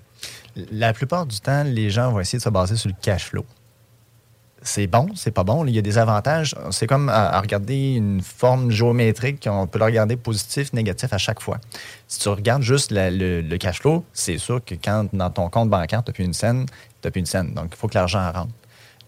La 0.71 0.93
plupart 0.93 1.25
du 1.25 1.39
temps, 1.39 1.63
les 1.63 1.89
gens 1.89 2.11
vont 2.11 2.19
essayer 2.19 2.37
de 2.37 2.43
se 2.43 2.49
baser 2.49 2.75
sur 2.75 2.89
le 2.89 2.95
cash 3.01 3.25
flow. 3.25 3.45
C'est 4.65 4.87
bon, 4.87 5.09
c'est 5.13 5.31
pas 5.31 5.43
bon. 5.43 5.65
Il 5.65 5.75
y 5.75 5.77
a 5.77 5.81
des 5.81 5.97
avantages. 5.97 6.55
C'est 6.71 6.87
comme 6.87 7.09
à, 7.09 7.39
regarder 7.41 7.95
une 7.95 8.21
forme 8.21 8.71
géométrique. 8.71 9.47
On 9.51 9.67
peut 9.67 9.77
le 9.77 9.85
regarder 9.85 10.15
positif, 10.15 10.71
négatif 10.71 11.11
à 11.11 11.17
chaque 11.17 11.41
fois. 11.41 11.59
Si 12.07 12.19
tu 12.19 12.29
regardes 12.29 12.61
juste 12.61 12.91
la- 12.91 13.11
le, 13.11 13.57
cash 13.57 13.81
flow, 13.81 14.05
c'est 14.13 14.37
sûr 14.37 14.63
que 14.63 14.75
quand 14.75 15.07
dans 15.11 15.29
ton 15.29 15.49
compte 15.49 15.69
bancaire, 15.69 16.01
tu 16.03 16.09
n'as 16.09 16.13
plus 16.13 16.23
une 16.23 16.33
scène, 16.33 16.65
tu 17.01 17.11
plus 17.11 17.19
une 17.19 17.25
scène. 17.25 17.53
Donc, 17.53 17.73
il 17.73 17.75
faut 17.75 17.89
que 17.89 17.95
l'argent 17.95 18.31
rentre. 18.31 18.53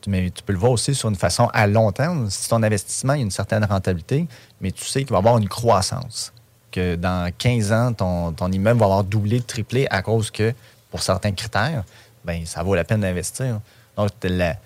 Mais 0.08 0.30
tu 0.30 0.44
peux 0.44 0.54
le 0.54 0.60
voir 0.60 0.74
aussi 0.74 0.94
sur 0.94 1.10
une 1.10 1.16
façon 1.16 1.50
à 1.54 1.66
long 1.68 1.92
terme. 1.92 2.30
Si 2.30 2.50
ton 2.50 2.62
investissement, 2.62 3.14
a 3.14 3.18
une 3.18 3.32
certaine 3.32 3.64
rentabilité, 3.64 4.28
mais 4.62 4.72
tu 4.72 4.84
sais 4.84 5.00
qu'il 5.00 5.12
va 5.12 5.16
y 5.16 5.20
avoir 5.20 5.38
une 5.38 5.50
croissance. 5.50 6.34
Que 6.70 6.96
dans 6.96 7.32
15 7.36 7.72
ans, 7.72 7.94
ton, 7.94 8.34
ton 8.34 8.52
immeuble 8.52 8.80
va 8.80 8.86
avoir 8.86 9.04
doublé, 9.06 9.42
triplé 9.42 9.88
à 9.90 10.02
cause 10.02 10.30
que, 10.30 10.54
pour 10.92 11.02
certains 11.02 11.32
critères, 11.32 11.86
ben 12.26 12.46
ça 12.46 12.62
vaut 12.62 12.76
la 12.76 12.84
peine 12.84 13.02
d'investir. 13.02 13.62
Donc, 13.98 14.10
la, 14.24 14.58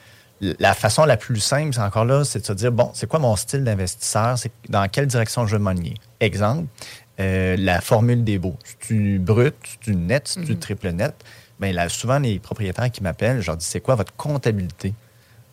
la 0.42 0.74
façon 0.74 1.06
la 1.06 1.18
plus 1.18 1.40
simple, 1.40 1.74
c'est 1.74 1.82
encore 1.82 2.06
là, 2.06 2.24
c'est 2.24 2.40
de 2.40 2.46
se 2.46 2.54
dire, 2.54 2.72
bon, 2.72 2.92
c'est 2.94 3.08
quoi 3.08 3.20
mon 3.20 3.36
style 3.36 3.64
d'investisseur? 3.64 4.38
C'est 4.38 4.52
dans 4.70 4.88
quelle 4.88 5.08
direction 5.08 5.46
je 5.46 5.58
veux 5.58 5.62
m'aligner? 5.62 5.96
Exemple, 6.20 6.68
euh, 7.20 7.56
la 7.58 7.82
formule 7.82 8.24
des 8.24 8.40
beaux. 8.40 8.58
Si 8.64 8.76
tu 8.80 9.20
brut, 9.20 9.56
si 9.64 9.78
tu 9.80 9.96
net, 9.96 10.28
si 10.28 10.42
tu 10.42 10.58
triple 10.58 10.92
net, 10.92 11.14
ben 11.60 11.76
là, 11.76 11.90
souvent, 11.90 12.20
les 12.20 12.40
propriétaires 12.40 12.90
qui 12.90 13.04
m'appellent, 13.04 13.42
je 13.42 13.48
leur 13.48 13.58
dis, 13.58 13.66
c'est 13.66 13.82
quoi 13.82 13.96
votre 13.96 14.16
comptabilité? 14.16 14.94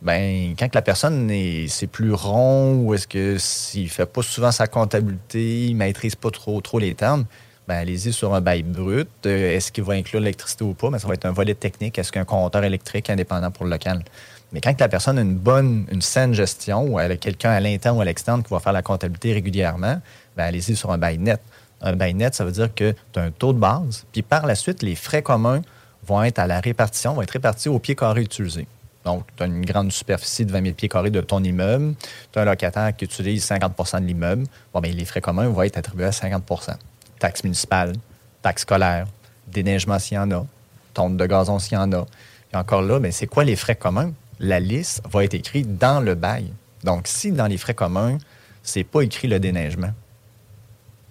Ben, 0.02 0.54
quand 0.56 0.72
la 0.74 0.82
personne 0.82 1.30
est, 1.30 1.66
c'est 1.68 1.88
plus 1.88 2.12
rond 2.12 2.76
ou 2.76 2.94
est-ce 2.94 3.08
que 3.08 3.38
s'il 3.38 3.88
fait 3.88 4.06
pas 4.06 4.22
souvent 4.22 4.52
sa 4.52 4.68
comptabilité, 4.68 5.66
il 5.66 5.74
maîtrise 5.74 6.14
pas 6.14 6.30
trop, 6.30 6.60
trop 6.60 6.78
les 6.78 6.94
termes, 6.94 7.24
ben, 7.66 7.76
allez-y 7.76 8.12
sur 8.12 8.32
un 8.34 8.40
bail 8.40 8.62
brut. 8.62 9.08
Euh, 9.24 9.56
est-ce 9.56 9.72
qu'il 9.72 9.82
va 9.82 9.94
inclure 9.94 10.20
l'électricité 10.20 10.62
ou 10.62 10.74
pas? 10.74 10.90
Ben, 10.90 10.98
ça 10.98 11.08
va 11.08 11.14
être 11.14 11.26
un 11.26 11.32
volet 11.32 11.54
technique. 11.54 11.98
Est-ce 11.98 12.12
qu'un 12.12 12.24
compteur 12.24 12.62
électrique 12.62 13.10
indépendant 13.10 13.50
pour 13.50 13.64
le 13.64 13.70
local? 13.70 14.04
Mais 14.52 14.60
quand 14.60 14.78
la 14.80 14.88
personne 14.88 15.18
a 15.18 15.22
une 15.22 15.36
bonne, 15.36 15.86
une 15.90 16.02
saine 16.02 16.32
gestion 16.32 16.84
ou 16.84 17.00
elle 17.00 17.12
a 17.12 17.16
quelqu'un 17.16 17.50
à 17.50 17.60
l'interne 17.60 17.98
ou 17.98 18.00
à 18.00 18.04
l'externe 18.04 18.42
qui 18.42 18.50
va 18.50 18.60
faire 18.60 18.72
la 18.72 18.82
comptabilité 18.82 19.32
régulièrement, 19.32 20.00
ben, 20.36 20.44
allez-y 20.44 20.76
sur 20.76 20.92
un 20.92 20.98
bail 20.98 21.18
net. 21.18 21.40
Un 21.80 21.94
bail 21.94 22.14
net, 22.14 22.34
ça 22.34 22.44
veut 22.44 22.52
dire 22.52 22.74
que 22.74 22.94
tu 23.12 23.18
as 23.18 23.22
un 23.22 23.30
taux 23.30 23.52
de 23.52 23.58
base, 23.58 24.04
puis 24.12 24.22
par 24.22 24.46
la 24.46 24.54
suite, 24.54 24.82
les 24.82 24.94
frais 24.94 25.22
communs 25.22 25.62
vont 26.06 26.22
être 26.22 26.38
à 26.38 26.46
la 26.46 26.60
répartition, 26.60 27.14
vont 27.14 27.22
être 27.22 27.32
répartis 27.32 27.68
au 27.68 27.78
pied 27.78 27.94
carré 27.94 28.22
utilisé. 28.22 28.66
Donc, 29.04 29.24
tu 29.36 29.42
as 29.44 29.46
une 29.46 29.64
grande 29.64 29.92
superficie 29.92 30.44
de 30.44 30.50
20 30.50 30.62
000 30.62 30.74
pieds 30.74 30.88
carrés 30.88 31.10
de 31.10 31.20
ton 31.20 31.42
immeuble. 31.44 31.94
Tu 32.32 32.38
as 32.38 32.42
un 32.42 32.44
locataire 32.44 32.94
qui 32.96 33.04
utilise 33.04 33.46
50% 33.46 34.00
de 34.00 34.06
l'immeuble. 34.06 34.46
Bon, 34.74 34.80
bien, 34.80 34.92
les 34.92 35.04
frais 35.04 35.20
communs 35.20 35.48
vont 35.48 35.62
être 35.62 35.76
attribués 35.78 36.06
à 36.06 36.10
50% 36.10 36.74
Taxe 37.20 37.44
municipale, 37.44 37.92
taxe 38.42 38.62
scolaire, 38.62 39.06
déneigement 39.46 39.98
s'il 39.98 40.16
y 40.16 40.18
en 40.18 40.30
a, 40.32 40.44
tonte 40.92 41.16
de 41.16 41.26
gazon 41.26 41.58
s'il 41.60 41.74
y 41.74 41.76
en 41.76 41.92
a. 41.92 42.04
Et 42.52 42.56
encore 42.56 42.82
là, 42.82 42.98
bien, 42.98 43.12
c'est 43.12 43.28
quoi 43.28 43.44
les 43.44 43.54
frais 43.54 43.76
communs? 43.76 44.12
La 44.38 44.60
liste 44.60 45.02
va 45.10 45.24
être 45.24 45.34
écrite 45.34 45.78
dans 45.78 46.00
le 46.00 46.14
bail. 46.14 46.52
Donc, 46.84 47.06
si 47.06 47.32
dans 47.32 47.46
les 47.46 47.56
frais 47.56 47.74
communs, 47.74 48.18
c'est 48.62 48.84
pas 48.84 49.02
écrit 49.02 49.28
le 49.28 49.40
déneigement, 49.40 49.92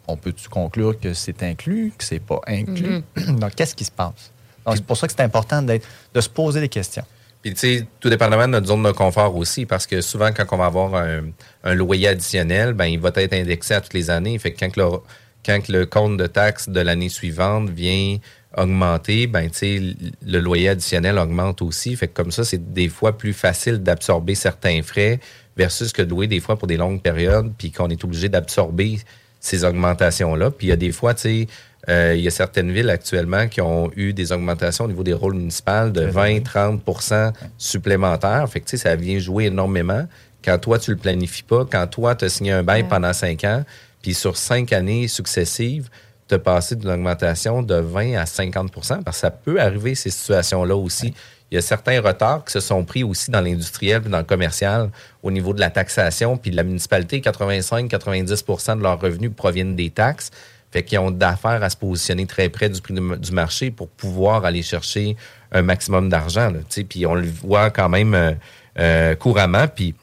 on 0.08 0.18
peut-tu 0.18 0.50
conclure 0.50 1.00
que 1.00 1.14
c'est 1.14 1.42
inclus, 1.44 1.92
que 1.98 2.04
c'est 2.04 2.20
pas 2.20 2.42
inclus? 2.48 3.04
Donc, 3.28 3.56
qu'est-ce 3.56 3.76
qui 3.76 3.86
se 3.86 3.92
passe? 3.92 4.32
Donc, 4.66 4.78
c'est 4.78 4.86
pour 4.86 4.98
ça 4.98 5.08
que 5.08 5.14
c'est 5.14 5.24
important 5.24 5.62
d'être, 5.62 5.88
de 6.14 6.22
se 6.22 6.30
poser 6.30 6.60
des 6.60 6.70
questions. 6.70 7.06
Puis, 7.42 7.54
tu 7.54 7.60
sais, 7.60 7.88
tout 8.00 8.10
dépendamment 8.10 8.48
de 8.48 8.54
notre 8.54 8.68
zone 8.68 8.84
de 8.84 8.92
confort 8.92 9.36
aussi, 9.36 9.66
parce 9.66 9.86
que 9.86 10.02
souvent, 10.02 10.32
quand 10.32 10.46
on 10.52 10.58
va 10.58 10.66
avoir 10.66 10.96
un, 10.96 11.26
un 11.64 11.74
loyer 11.76 12.10
additionnel, 12.10 12.74
ben, 12.74 12.86
il 12.86 13.00
va 13.00 13.12
être 13.16 13.34
indexé 13.34 13.74
à 13.74 13.82
toutes 13.82 13.94
les 13.94 14.10
années. 14.10 14.38
Fait 14.40 14.52
que 14.52 14.60
quand 14.60 14.76
le, 14.76 15.00
quand 15.46 15.62
que 15.62 15.72
le 15.72 15.86
compte 15.86 16.18
de 16.18 16.28
taxes 16.28 16.70
de 16.70 16.80
l'année 16.80 17.10
suivante 17.10 17.70
vient 17.70 18.18
augmenter, 18.58 19.28
ben, 19.28 19.50
tu 19.50 19.58
sais, 19.58 19.82
le 20.26 20.40
loyer 20.40 20.70
additionnel 20.70 21.18
augmente 21.18 21.62
aussi. 21.62 21.96
Fait 21.96 22.08
que 22.08 22.14
comme 22.14 22.32
ça, 22.32 22.44
c'est 22.44 22.74
des 22.74 22.90
fois 22.90 23.18
plus 23.18 23.34
facile 23.34 23.80
d'absorber 23.84 24.36
certains 24.36 24.82
frais 24.82 25.20
versus 25.58 25.92
que 25.94 26.02
de 26.02 26.10
louer 26.10 26.28
des 26.28 26.40
fois 26.40 26.58
pour 26.58 26.68
des 26.68 26.78
longues 26.78 27.02
périodes, 27.02 27.52
puis 27.58 27.72
qu'on 27.72 27.90
est 27.90 28.04
obligé 28.04 28.30
d'absorber 28.30 29.00
ces 29.40 29.64
augmentations-là. 29.64 30.52
Puis 30.52 30.68
il 30.68 30.70
y 30.70 30.74
a 30.74 30.78
des 30.78 30.92
fois, 30.92 31.14
tu 31.14 31.22
sais, 31.22 31.48
euh, 31.88 32.16
il 32.18 32.24
y 32.24 32.28
a 32.28 32.32
certaines 32.32 32.72
villes 32.72 32.90
actuellement 32.90 33.48
qui 33.48 33.62
ont 33.62 33.92
eu 33.96 34.12
des 34.14 34.32
augmentations 34.32 34.86
au 34.86 34.88
niveau 34.88 35.04
des 35.04 35.14
rôles 35.14 35.36
municipaux 35.36 35.90
de 35.92 36.08
20-30% 36.08 37.32
supplémentaires. 37.58 38.50
Fait 38.50 38.60
que, 38.60 38.66
tu 38.66 38.78
sais, 38.78 38.84
ça 38.84 38.96
vient 38.96 39.20
jouer 39.20 39.46
énormément. 39.46 40.08
Quand 40.44 40.58
toi, 40.60 40.80
tu 40.80 40.92
le 40.92 40.98
planifies 40.98 41.44
pas, 41.44 41.66
quand 41.70 41.86
toi, 41.88 42.16
tu 42.16 42.26
as 42.26 42.30
signé 42.30 42.52
un 42.52 42.64
bail 42.64 42.84
Ouais. 42.84 42.88
pendant 42.90 43.14
cinq 43.14 43.44
ans, 43.44 43.64
puis 44.02 44.14
sur 44.14 44.38
cinq 44.38 44.74
années 44.74 45.08
successives, 45.08 45.90
as 46.32 46.40
passé 46.40 46.76
d'une 46.76 46.90
augmentation 46.90 47.62
de 47.62 47.76
20 47.76 48.16
à 48.16 48.24
50% 48.24 49.04
parce 49.04 49.18
que 49.18 49.22
ça 49.22 49.32
peut 49.32 49.60
arriver, 49.60 49.96
ces 49.96 50.10
situations-là 50.10 50.76
aussi. 50.76 51.14
Il 51.52 51.56
y 51.56 51.58
a 51.58 51.62
certains 51.62 52.02
retards 52.02 52.44
qui 52.46 52.54
se 52.54 52.60
sont 52.60 52.84
pris 52.84 53.04
aussi 53.04 53.30
dans 53.30 53.42
l'industriel 53.42 54.02
puis 54.02 54.10
dans 54.10 54.18
le 54.18 54.24
commercial 54.24 54.90
au 55.22 55.30
niveau 55.30 55.54
de 55.54 55.60
la 55.60 55.70
taxation. 55.70 56.38
Puis 56.38 56.52
la 56.52 56.64
municipalité, 56.64 57.20
85-90% 57.20 58.78
de 58.78 58.84
leurs 58.84 59.00
revenus 59.00 59.32
proviennent 59.36 59.76
des 59.76 59.92
taxes. 59.92 60.32
Fait 60.72 60.84
qu'ils 60.84 61.00
ont 61.00 61.12
d'affaires 61.12 61.64
à 61.64 61.70
se 61.70 61.78
positionner 61.78 62.26
très 62.26 62.50
près 62.50 62.68
du 62.68 62.82
prix 62.82 62.94
du 62.94 63.18
du 63.18 63.32
marché 63.32 63.72
pour 63.72 63.88
pouvoir 63.88 64.44
aller 64.44 64.64
chercher 64.64 65.16
un 65.52 65.62
maximum 65.62 66.10
d'argent. 66.10 66.50
là, 66.50 66.60
tu 66.60 66.66
sais. 66.70 66.84
Puis 66.84 67.06
on 67.06 67.16
le 67.16 67.28
voit 67.28 67.70
quand 67.70 67.88
même 67.88 68.14
euh, 68.14 68.34
euh, 68.80 69.16
couramment. 69.16 69.68
Puis 69.68 69.96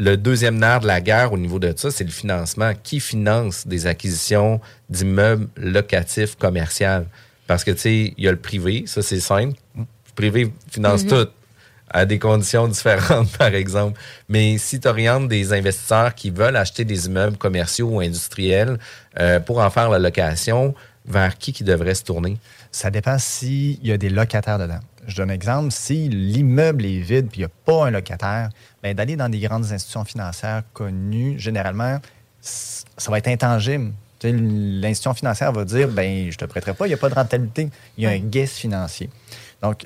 le 0.00 0.16
deuxième 0.16 0.58
nerf 0.58 0.80
de 0.80 0.86
la 0.86 1.00
guerre 1.00 1.32
au 1.32 1.38
niveau 1.38 1.58
de 1.58 1.72
ça, 1.76 1.90
c'est 1.90 2.04
le 2.04 2.10
financement. 2.10 2.72
Qui 2.82 3.00
finance 3.00 3.66
des 3.66 3.86
acquisitions 3.86 4.60
d'immeubles 4.88 5.48
locatifs 5.56 6.36
commerciaux? 6.36 7.04
Parce 7.46 7.64
que, 7.64 7.70
tu 7.72 7.78
sais, 7.78 8.14
il 8.16 8.24
y 8.24 8.28
a 8.28 8.30
le 8.30 8.38
privé, 8.38 8.84
ça 8.86 9.02
c'est 9.02 9.20
simple. 9.20 9.54
Le 9.76 9.84
privé 10.14 10.52
finance 10.70 11.04
Mhm. 11.04 11.08
tout 11.10 11.28
à 11.92 12.06
des 12.06 12.18
conditions 12.18 12.66
différentes, 12.76 13.36
par 13.36 13.54
exemple. 13.54 13.98
Mais 14.28 14.56
si 14.58 14.80
tu 14.80 14.88
orientes 14.88 15.28
des 15.28 15.52
investisseurs 15.52 16.14
qui 16.14 16.30
veulent 16.30 16.56
acheter 16.56 16.84
des 16.84 17.06
immeubles 17.06 17.36
commerciaux 17.36 17.88
ou 17.88 18.00
industriels 18.00 18.78
euh, 19.18 19.40
pour 19.40 19.58
en 19.58 19.68
faire 19.70 19.90
la 19.90 19.98
location, 19.98 20.74
vers 21.06 21.36
qui 21.38 21.52
qui 21.52 21.64
devrait 21.64 21.94
se 21.94 22.04
tourner? 22.04 22.38
Ça 22.70 22.90
dépend 22.90 23.18
s'il 23.18 23.84
y 23.84 23.90
a 23.90 23.96
des 23.98 24.10
locataires 24.10 24.58
dedans. 24.58 24.78
Je 25.10 25.16
donne 25.16 25.30
un 25.30 25.34
exemple. 25.34 25.70
Si 25.70 26.08
l'immeuble 26.08 26.84
est 26.84 27.00
vide 27.00 27.26
et 27.26 27.36
il 27.36 27.38
n'y 27.40 27.44
a 27.44 27.48
pas 27.48 27.86
un 27.86 27.90
locataire, 27.90 28.50
ben, 28.82 28.94
d'aller 28.94 29.16
dans 29.16 29.28
des 29.28 29.40
grandes 29.40 29.64
institutions 29.64 30.04
financières 30.04 30.62
connues, 30.72 31.38
généralement, 31.38 31.98
ça 32.40 33.10
va 33.10 33.18
être 33.18 33.28
intangible. 33.28 33.92
Tu 34.18 34.30
sais, 34.30 34.36
L'institution 34.36 35.14
financière 35.14 35.52
va 35.52 35.64
dire 35.64 35.88
ben, 35.88 36.24
je 36.24 36.28
ne 36.28 36.32
te 36.32 36.44
prêterai 36.44 36.74
pas, 36.74 36.86
il 36.86 36.90
n'y 36.90 36.94
a 36.94 36.98
pas 36.98 37.08
de 37.08 37.14
rentabilité. 37.14 37.68
Il 37.98 38.04
y 38.04 38.06
a 38.06 38.10
un 38.10 38.18
guest 38.18 38.56
financier. 38.56 39.10
Donc, 39.62 39.84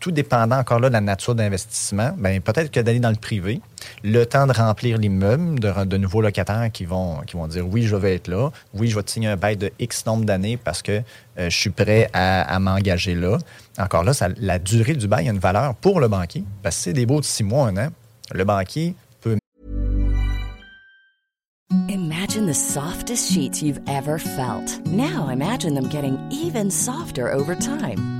tout 0.00 0.10
dépendant 0.10 0.56
encore 0.56 0.80
là 0.80 0.88
de 0.88 0.94
la 0.94 1.02
nature 1.02 1.34
d'investissement, 1.34 2.12
ben, 2.16 2.40
peut-être 2.40 2.70
que 2.70 2.80
d'aller 2.80 3.00
dans 3.00 3.10
le 3.10 3.16
privé, 3.16 3.60
le 4.02 4.24
temps 4.24 4.46
de 4.46 4.52
remplir 4.52 4.96
l'immeuble, 4.96 5.60
de, 5.60 5.84
de 5.84 5.96
nouveaux 5.98 6.22
locataires 6.22 6.70
qui 6.72 6.86
vont, 6.86 7.20
qui 7.26 7.36
vont 7.36 7.46
dire 7.46 7.68
oui, 7.68 7.82
je 7.82 7.94
vais 7.96 8.14
être 8.14 8.28
là, 8.28 8.50
oui, 8.72 8.88
je 8.88 8.96
vais 8.96 9.02
te 9.02 9.10
signer 9.10 9.28
un 9.28 9.36
bail 9.36 9.58
de 9.58 9.70
X 9.78 10.06
nombre 10.06 10.24
d'années 10.24 10.56
parce 10.56 10.80
que 10.80 11.02
euh, 11.38 11.50
je 11.50 11.56
suis 11.56 11.70
prêt 11.70 12.08
à, 12.14 12.42
à 12.42 12.58
m'engager 12.58 13.14
là. 13.14 13.38
Encore 13.80 14.04
là, 14.04 14.12
ça- 14.12 14.28
la 14.36 14.58
durée 14.58 14.94
du 14.94 15.08
bail 15.08 15.28
a 15.28 15.32
une 15.32 15.38
valeur 15.38 15.74
pour 15.74 16.00
le 16.00 16.08
banquier, 16.08 16.44
parce 16.62 16.76
que 16.76 16.82
c'est 16.82 16.92
des 16.92 17.06
baux 17.06 17.20
de 17.20 17.24
six 17.24 17.42
mois, 17.44 17.68
un 17.68 17.76
an. 17.76 17.88
Le 18.32 18.44
banquier 18.44 18.94
peut 19.22 19.38
Imagine 21.88 22.46
the 22.46 22.54
softest 22.54 23.32
sheets 23.32 23.62
you've 23.62 23.80
ever 23.88 24.18
felt. 24.18 24.80
Now 24.86 25.30
imagine 25.30 25.74
them 25.74 25.88
getting 25.88 26.18
even 26.30 26.70
softer 26.70 27.32
over 27.32 27.56
time. 27.56 28.19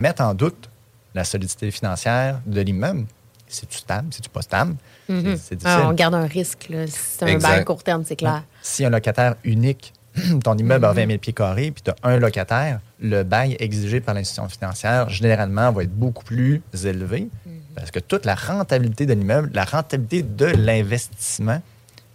Mettre 0.00 0.22
en 0.22 0.34
doute 0.34 0.68
la 1.14 1.24
solidité 1.24 1.70
financière 1.70 2.40
de 2.46 2.60
l'immeuble. 2.60 3.04
C'est-tu 3.48 3.78
stable? 3.78 4.08
C'est-tu 4.12 4.28
pas 4.30 4.42
stable? 4.42 4.76
Mhm. 5.08 5.36
C'est 5.36 5.56
difficile. 5.56 5.80
Ah, 5.82 5.88
on 5.88 5.92
garde 5.92 6.14
un 6.14 6.26
risque. 6.26 6.68
c'est 6.88 7.24
un 7.24 7.38
bail 7.38 7.64
court 7.64 7.82
terme, 7.82 8.04
c'est 8.06 8.16
clair. 8.16 8.44
Si 8.62 8.84
un 8.84 8.90
locataire 8.90 9.34
unique, 9.44 9.92
ton 10.44 10.56
immeuble 10.56 10.84
Mhm. 10.84 10.90
a 10.90 10.92
20 10.92 11.06
000 11.06 11.18
pieds 11.18 11.32
carrés, 11.32 11.70
puis 11.72 11.82
tu 11.82 11.90
as 11.90 11.96
un 12.08 12.18
locataire, 12.18 12.80
le 13.00 13.22
bail 13.24 13.56
exigé 13.58 14.00
par 14.00 14.14
l'institution 14.14 14.48
financière, 14.48 15.08
généralement, 15.08 15.72
va 15.72 15.82
être 15.82 15.94
beaucoup 15.94 16.24
plus 16.24 16.62
élevé 16.84 17.28
Mhm. 17.44 17.52
parce 17.74 17.90
que 17.90 17.98
toute 17.98 18.24
la 18.24 18.36
rentabilité 18.36 19.04
de 19.06 19.14
l'immeuble, 19.14 19.50
la 19.52 19.64
rentabilité 19.64 20.22
de 20.22 20.46
l'investissement 20.46 21.60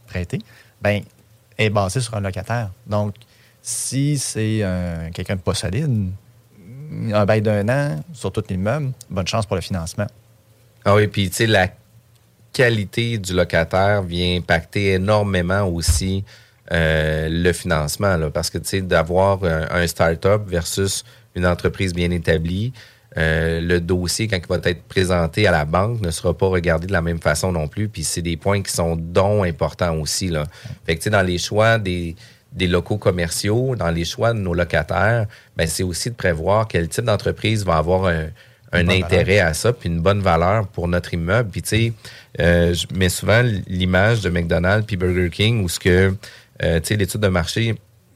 prêté, 0.08 0.39
ben, 0.82 1.04
est 1.58 1.69
basée 1.69 2.00
sur 2.02 2.13
un 2.15 2.21
locataire. 2.21 2.69
Donc, 2.88 3.15
si 3.62 4.17
c'est 4.19 4.60
euh, 4.62 5.10
quelqu'un 5.13 5.36
de 5.36 5.41
pas 5.41 5.54
solide, 5.54 6.12
un 7.13 7.26
bail 7.26 7.41
d'un 7.41 7.67
an 7.69 8.04
sur 8.13 8.32
tout 8.32 8.43
l'immeuble, 8.50 8.91
bonne 9.10 9.28
chance 9.28 9.45
pour 9.45 9.56
le 9.56 9.62
financement. 9.62 10.08
Ah 10.84 10.95
oui, 10.95 11.08
puis 11.08 11.30
tu 11.30 11.36
sais, 11.38 11.48
la 11.48 11.69
qualité 12.54 13.17
du 13.17 13.34
locataire 13.34 14.02
vient 14.02 14.38
impacter 14.38 14.93
énormément 14.93 15.63
aussi 15.63 16.24
euh, 16.71 17.28
le 17.30 17.54
financement, 17.54 18.17
parce 18.32 18.50
que 18.50 18.58
tu 18.58 18.67
sais, 18.67 18.82
d'avoir 18.82 19.43
un, 19.43 19.86
start-up 19.88 20.43
versus 20.48 21.04
une 21.36 21.45
entreprise 21.45 21.93
bien 21.93 22.12
établie, 22.12 22.71
euh, 23.17 23.62
le 23.62 23.80
dossier, 23.80 24.28
quand 24.28 24.38
il 24.38 24.48
va 24.48 24.60
être 24.63 24.84
présenté 24.84 25.48
à 25.48 25.52
la 25.52 25.65
banque, 25.65 26.02
ne 26.02 26.12
sera 26.12 26.34
pas 26.38 26.48
regardé 26.48 26.88
de 26.88 26.91
la 26.91 27.02
même 27.02 27.19
façon 27.19 27.52
non 27.52 27.67
plus. 27.67 27.88
Puis 27.88 28.04
c'est 28.04 28.21
des 28.21 28.36
points 28.36 28.62
qui 28.62 28.71
sont 28.71 28.95
donc 28.95 29.45
importants 29.45 29.98
aussi. 30.00 30.28
Là. 30.28 30.43
Fait 30.86 30.98
que, 30.98 31.10
dans 31.10 31.21
les 31.21 31.38
choix 31.38 31.78
des, 31.78 32.15
des 32.55 32.67
locaux 32.67 32.97
commerciaux, 32.97 33.75
dans 33.75 33.91
les 33.91 34.05
choix 34.05 34.33
de 34.33 34.39
nos 34.39 34.53
locataires, 34.53 35.27
ben, 35.57 35.67
c'est 35.67 35.83
aussi 35.83 36.09
de 36.09 36.15
prévoir 36.15 36.67
quel 36.67 36.87
type 36.87 37.03
d'entreprise 37.03 37.65
va 37.65 37.75
avoir 37.77 38.05
un, 38.05 38.29
intérêt 38.71 39.39
à 39.39 39.53
ça, 39.53 39.71
puis 39.71 39.87
une 39.89 40.01
bonne 40.01 40.21
valeur 40.21 40.67
pour 40.67 40.87
notre 40.87 41.13
immeuble. 41.13 41.49
Puis, 41.49 41.61
tu 41.61 41.69
sais, 41.69 41.93
euh, 42.41 42.73
je 42.73 42.87
mets 42.93 43.07
souvent 43.07 43.41
l'image 43.67 44.21
de 44.21 44.29
McDonald's 44.29 44.85
puis 44.85 44.97
Burger 44.97 45.29
King 45.29 45.63
où 45.63 45.69
ce 45.69 45.79
que, 45.79 46.13
euh, 46.61 46.79
tu 46.81 46.87
sais, 46.87 46.95
l'étude 46.97 47.21
de 47.21 47.29
marché, 47.29 47.75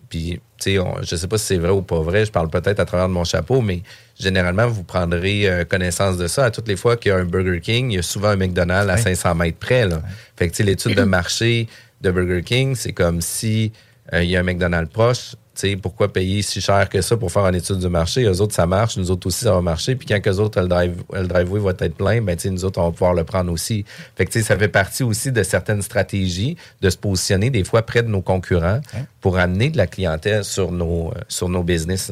puis, 0.10 0.42
tu 0.58 0.76
sais, 0.76 0.80
je 1.04 1.16
sais 1.16 1.28
pas 1.28 1.38
si 1.38 1.46
c'est 1.46 1.58
vrai 1.58 1.70
ou 1.70 1.82
pas 1.82 2.02
vrai, 2.02 2.26
je 2.26 2.32
parle 2.32 2.50
peut-être 2.50 2.80
à 2.80 2.86
travers 2.86 3.08
de 3.08 3.14
mon 3.14 3.24
chapeau, 3.24 3.62
mais 3.62 3.84
généralement, 4.20 4.68
vous 4.68 4.84
prendrez 4.84 5.48
euh, 5.48 5.64
connaissance 5.64 6.18
de 6.18 6.28
ça. 6.28 6.46
À 6.46 6.52
toutes 6.52 6.68
les 6.68 6.76
fois 6.76 6.98
qu'il 6.98 7.12
y 7.12 7.14
a 7.14 7.18
un 7.18 7.26
Burger 7.26 7.62
King, 7.62 7.92
il 7.92 7.96
y 7.96 8.00
a 8.00 8.02
souvent 8.02 8.30
un 8.30 8.36
McDonald's 8.36 8.92
à 8.92 8.98
500 8.98 9.36
mètres 9.36 9.60
près. 9.60 9.88
Là. 9.88 10.02
Fait 10.36 10.48
que, 10.48 10.52
tu 10.52 10.58
sais, 10.58 10.64
l'étude 10.64 10.96
de 10.96 11.04
marché 11.04 11.68
de 12.02 12.12
Burger 12.12 12.42
King, 12.44 12.76
c'est 12.76 12.94
comme 12.94 13.22
si 13.22 13.72
il 14.14 14.30
y 14.30 14.36
a 14.36 14.40
un 14.40 14.44
McDonald's 14.44 14.92
proche. 14.92 15.32
Tu 15.56 15.72
sais, 15.72 15.76
pourquoi 15.76 16.12
payer 16.12 16.42
si 16.42 16.62
cher 16.62 16.88
que 16.88 17.02
ça 17.02 17.18
pour 17.18 17.32
faire 17.32 17.46
une 17.46 17.56
étude 17.56 17.80
du 17.80 17.90
marché? 17.90 18.24
Eux 18.24 18.42
autres, 18.42 18.56
ça 18.56 18.66
marche. 18.66 18.98
Nous 18.98 19.12
autres 19.12 19.28
aussi, 19.28 19.44
ça 19.44 19.54
va 19.54 19.62
marcher. 19.62 19.96
Puis 19.96 20.08
quand 20.08 20.20
eux 20.26 20.40
autres, 20.40 20.62
le, 20.62 20.68
drive, 20.68 21.04
le 21.12 21.28
driveway 21.28 21.60
va 21.60 21.72
être 21.72 21.96
plein, 21.96 22.22
ben, 22.22 22.36
tu 22.36 22.44
sais, 22.44 22.50
nous 22.50 22.64
autres, 22.64 22.80
on 22.80 22.86
va 22.86 22.92
pouvoir 22.92 23.14
le 23.14 23.24
prendre 23.24 23.52
aussi. 23.52 23.84
Fait 24.16 24.26
que, 24.26 24.42
ça 24.42 24.58
fait 24.58 24.70
partie 24.70 25.04
aussi 25.04 25.32
de 25.32 25.44
certaines 25.44 25.82
stratégies 25.82 26.56
de 26.82 26.90
se 26.90 26.98
positionner 26.98 27.50
des 27.50 27.64
fois 27.64 27.82
près 27.82 28.04
de 28.04 28.08
nos 28.08 28.22
concurrents 28.22 28.80
pour 29.22 29.38
amener 29.38 29.70
de 29.70 29.78
la 29.78 29.88
clientèle 29.88 30.44
sur 30.44 30.72
nos, 30.72 31.10
euh, 31.10 31.20
sur 31.28 31.50
nos 31.50 31.64
business. 31.64 32.12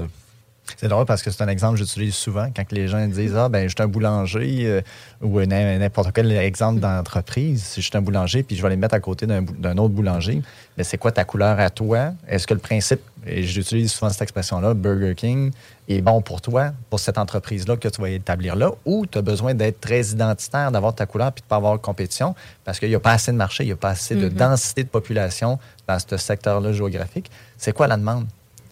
C'est 0.75 0.89
drôle 0.89 1.06
parce 1.06 1.23
que 1.23 1.32
c'est 1.32 1.41
un 1.41 1.47
exemple 1.47 1.80
que 1.80 1.86
j'utilise 1.86 2.13
souvent 2.13 2.49
quand 2.56 2.69
les 2.71 2.88
gens 2.88 3.06
disent 3.08 3.36
Ah, 3.36 3.47
ben, 3.49 3.63
je 3.67 3.73
suis 3.75 3.82
un 3.84 3.88
boulanger 3.88 4.63
euh, 4.65 4.82
ou 5.21 5.39
n'im- 5.41 5.77
n'importe 5.80 6.12
quel 6.13 6.32
exemple 6.34 6.80
d'entreprise. 6.80 7.63
Si 7.63 7.82
je 7.82 7.88
suis 7.88 7.97
un 7.97 8.01
boulanger 8.01 8.43
puis 8.43 8.56
je 8.56 8.62
vais 8.62 8.69
les 8.69 8.75
mettre 8.75 8.93
à 8.95 8.99
côté 8.99 9.25
d'un 9.25 9.77
autre 9.77 9.93
boulanger, 9.93 10.41
mais 10.77 10.84
c'est 10.84 10.97
quoi 10.97 11.12
ta 11.12 11.23
couleur 11.23 11.60
à 11.60 11.69
toi? 11.69 12.12
Est-ce 12.27 12.45
que 12.45 12.53
le 12.53 12.60
principe, 12.60 12.99
et 13.25 13.43
j'utilise 13.43 13.91
souvent 13.91 14.10
cette 14.12 14.21
expression-là, 14.23 14.73
Burger 14.73 15.15
King, 15.15 15.51
est 15.89 16.01
bon 16.01 16.21
pour 16.21 16.41
toi, 16.41 16.71
pour 16.89 16.99
cette 16.99 17.17
entreprise-là 17.17 17.77
que 17.77 17.88
tu 17.88 18.01
vas 18.01 18.10
établir 18.10 18.56
là, 18.58 18.71
ou 18.86 19.06
tu 19.06 19.17
as 19.17 19.21
besoin 19.21 19.53
d'être 19.53 19.80
très 19.80 20.01
identitaire, 20.08 20.69
d'avoir 20.71 20.93
ta 20.93 21.06
couleur 21.06 21.32
puis 21.32 21.41
de 21.41 21.45
ne 21.45 21.49
pas 21.49 21.56
avoir 21.56 21.73
de 21.73 21.82
compétition? 21.82 22.36
Parce 22.65 22.77
qu'il 22.80 22.89
n'y 22.89 22.95
a 22.95 22.99
pas 22.99 23.13
assez 23.13 23.32
de 23.32 23.38
marché, 23.38 23.63
il 23.63 23.67
n'y 23.67 23.73
a 23.73 23.77
pas 23.77 23.89
assez 23.91 24.15
de 24.15 24.25
Mhm. 24.27 24.34
densité 24.34 24.84
de 24.84 24.89
population 24.89 25.60
dans 25.88 25.97
ce 25.97 26.17
secteur-là 26.17 26.73
géographique. 26.73 27.32
C'est 27.58 27.71
quoi 27.71 27.88
la 27.88 27.95
demande? 27.95 28.25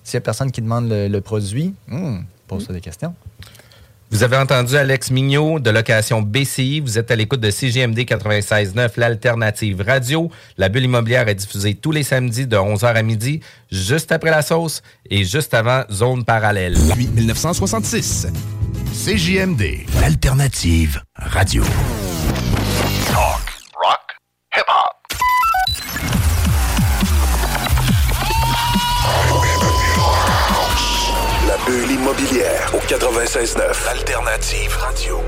S'il 0.05 0.17
n'y 0.17 0.21
a 0.21 0.25
personne 0.25 0.51
qui 0.51 0.61
demande 0.61 0.87
le, 0.87 1.09
le 1.09 1.21
produit, 1.21 1.73
hmm, 1.89 2.19
pose-toi 2.47 2.73
des 2.73 2.81
questions. 2.81 3.13
Vous 4.11 4.23
avez 4.23 4.37
entendu 4.37 4.77
Alex 4.77 5.11
Mignot 5.11 5.59
de 5.59 5.69
location 5.71 6.21
BCI. 6.21 6.79
Vous 6.79 6.97
êtes 6.97 7.09
à 7.11 7.15
l'écoute 7.15 7.41
de 7.41 7.49
CGMD 7.49 7.97
96.9, 7.97 8.91
l'alternative 8.97 9.83
radio. 9.85 10.31
La 10.57 10.69
bulle 10.69 10.83
immobilière 10.83 11.27
est 11.27 11.35
diffusée 11.35 11.73
tous 11.73 11.91
les 11.91 12.03
samedis 12.03 12.45
de 12.47 12.55
11h 12.55 12.85
à 12.85 13.01
midi, 13.01 13.41
juste 13.71 14.11
après 14.11 14.29
la 14.31 14.41
sauce 14.41 14.83
et 15.09 15.25
juste 15.25 15.53
avant 15.53 15.83
Zone 15.91 16.23
Parallèle. 16.23 16.75
Depuis 16.87 17.07
1966. 17.07 18.27
CJMD, 18.93 19.85
l'alternative 19.99 21.01
radio. 21.17 21.63
Au 32.75 32.79
96.9, 32.79 33.85
l'alternative 33.85 34.75
radio. 34.75 35.21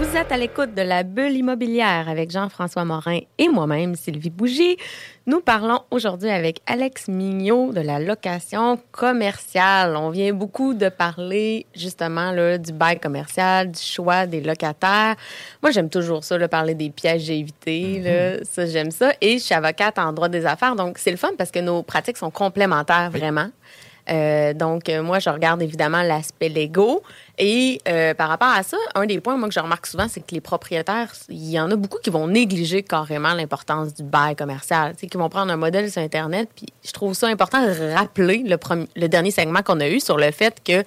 Vous 0.00 0.16
êtes 0.16 0.32
à 0.32 0.36
l'écoute 0.36 0.74
de 0.74 0.82
la 0.82 1.04
bulle 1.04 1.36
immobilière 1.36 2.08
avec 2.08 2.32
Jean-François 2.32 2.84
Morin 2.84 3.20
et 3.38 3.48
moi-même, 3.48 3.94
Sylvie 3.94 4.30
Bougie. 4.30 4.78
Nous 5.26 5.40
parlons 5.40 5.82
aujourd'hui 5.92 6.28
avec 6.28 6.60
Alex 6.66 7.06
Mignot 7.06 7.72
de 7.72 7.80
la 7.80 8.00
location 8.00 8.80
commerciale. 8.90 9.94
On 9.96 10.10
vient 10.10 10.32
beaucoup 10.32 10.74
de 10.74 10.88
parler 10.88 11.66
justement 11.76 12.32
là, 12.32 12.58
du 12.58 12.72
bail 12.72 12.98
commercial, 12.98 13.70
du 13.70 13.80
choix 13.80 14.26
des 14.26 14.40
locataires. 14.40 15.14
Moi, 15.62 15.70
j'aime 15.70 15.88
toujours 15.88 16.24
ça, 16.24 16.36
là, 16.36 16.48
parler 16.48 16.74
des 16.74 16.90
pièges 16.90 17.30
à 17.30 17.34
éviter. 17.34 18.00
là. 18.00 18.42
Ça, 18.42 18.66
j'aime 18.66 18.90
ça. 18.90 19.12
Et 19.20 19.38
je 19.38 19.44
suis 19.44 19.54
avocate 19.54 20.00
en 20.00 20.12
droit 20.12 20.28
des 20.28 20.46
affaires. 20.46 20.74
Donc, 20.74 20.98
c'est 20.98 21.12
le 21.12 21.16
fun 21.16 21.30
parce 21.38 21.52
que 21.52 21.60
nos 21.60 21.84
pratiques 21.84 22.16
sont 22.16 22.32
complémentaires 22.32 23.10
vraiment. 23.12 23.50
Euh, 24.08 24.54
donc, 24.54 24.88
euh, 24.88 25.02
moi, 25.02 25.18
je 25.18 25.30
regarde 25.30 25.62
évidemment 25.62 26.02
l'aspect 26.02 26.48
légaux. 26.48 27.02
Et 27.38 27.80
euh, 27.88 28.14
par 28.14 28.28
rapport 28.28 28.48
à 28.48 28.62
ça, 28.62 28.76
un 28.94 29.06
des 29.06 29.20
points, 29.20 29.40
que 29.40 29.52
je 29.52 29.60
remarque 29.60 29.86
souvent, 29.86 30.06
c'est 30.08 30.20
que 30.20 30.34
les 30.34 30.40
propriétaires, 30.40 31.12
il 31.28 31.50
y 31.50 31.60
en 31.60 31.70
a 31.70 31.76
beaucoup 31.76 31.98
qui 31.98 32.10
vont 32.10 32.26
négliger 32.26 32.82
carrément 32.82 33.34
l'importance 33.34 33.94
du 33.94 34.02
bail 34.02 34.36
commercial. 34.36 34.94
Qui 34.96 35.16
vont 35.16 35.28
prendre 35.28 35.52
un 35.52 35.56
modèle 35.56 35.90
sur 35.90 36.02
Internet. 36.02 36.48
Puis 36.54 36.66
je 36.84 36.92
trouve 36.92 37.14
ça 37.14 37.28
important 37.28 37.64
de 37.64 37.94
rappeler 37.94 38.44
le, 38.44 39.08
dernier 39.08 39.30
segment 39.30 39.62
qu'on 39.62 39.80
a 39.80 39.88
eu 39.88 40.00
sur 40.00 40.18
le 40.18 40.30
fait 40.30 40.60
que 40.64 40.84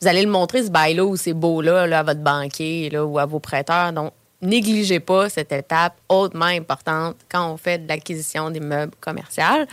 vous 0.00 0.08
allez 0.08 0.22
le 0.22 0.30
montrer, 0.30 0.62
ce 0.62 0.70
bail-là, 0.70 1.04
ou 1.04 1.16
c'est 1.16 1.32
beau-là, 1.32 1.86
là, 1.86 2.00
à 2.00 2.02
votre 2.02 2.20
banquier 2.20 2.90
là, 2.90 3.04
ou 3.04 3.18
à 3.18 3.24
vos 3.24 3.40
prêteurs. 3.40 3.92
Donc, 3.92 4.12
négligez 4.42 5.00
pas 5.00 5.28
cette 5.28 5.52
étape 5.52 5.94
hautement 6.08 6.46
importante 6.46 7.16
quand 7.30 7.50
on 7.50 7.56
fait 7.56 7.78
de 7.78 7.88
l'acquisition 7.88 8.50
des 8.50 8.60
meubles 8.60 8.94
commerciaux. 9.00 9.66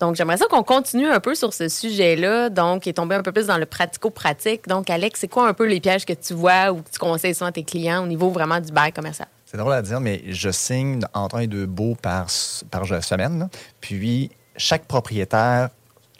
Donc, 0.00 0.16
j'aimerais 0.16 0.38
ça 0.38 0.46
qu'on 0.46 0.62
continue 0.62 1.06
un 1.06 1.20
peu 1.20 1.34
sur 1.34 1.52
ce 1.52 1.68
sujet-là, 1.68 2.48
donc, 2.48 2.86
et 2.86 2.94
tomber 2.94 3.16
un 3.16 3.22
peu 3.22 3.32
plus 3.32 3.46
dans 3.46 3.58
le 3.58 3.66
pratico-pratique. 3.66 4.66
Donc, 4.66 4.88
Alex, 4.88 5.20
c'est 5.20 5.28
quoi 5.28 5.46
un 5.46 5.52
peu 5.52 5.66
les 5.66 5.78
pièges 5.78 6.06
que 6.06 6.14
tu 6.14 6.32
vois 6.32 6.72
ou 6.72 6.76
que 6.76 6.90
tu 6.90 6.98
conseilles 6.98 7.34
souvent 7.34 7.50
à 7.50 7.52
tes 7.52 7.64
clients 7.64 8.02
au 8.02 8.06
niveau 8.06 8.30
vraiment 8.30 8.60
du 8.60 8.72
bail 8.72 8.92
commercial? 8.92 9.28
C'est 9.44 9.58
drôle 9.58 9.74
à 9.74 9.82
dire, 9.82 10.00
mais 10.00 10.22
je 10.28 10.50
signe 10.50 11.00
entre 11.12 11.36
un 11.36 11.40
et 11.40 11.46
deux 11.46 11.66
baux 11.66 11.96
par, 12.00 12.28
par 12.70 12.86
semaine. 13.04 13.40
là. 13.40 13.48
Puis, 13.82 14.30
chaque 14.56 14.84
propriétaire, 14.84 15.68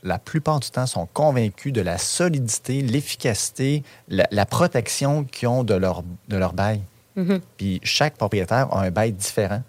la 0.02 0.18
plupart 0.18 0.60
du 0.60 0.70
temps, 0.70 0.86
sont 0.86 1.08
convaincus 1.12 1.72
de 1.72 1.80
la 1.80 1.96
solidité, 1.96 2.82
l'efficacité, 2.82 3.82
la, 4.08 4.26
la 4.30 4.44
protection 4.44 5.24
qu'ils 5.24 5.48
ont 5.48 5.64
de 5.64 5.74
leur, 5.74 6.02
de 6.28 6.36
leur 6.36 6.52
bail. 6.52 6.82
Mhm. 7.16 7.40
Puis, 7.56 7.80
chaque 7.82 8.16
propriétaire 8.16 8.68
a 8.72 8.82
un 8.82 8.90
bail 8.90 9.12
différent. 9.12 9.62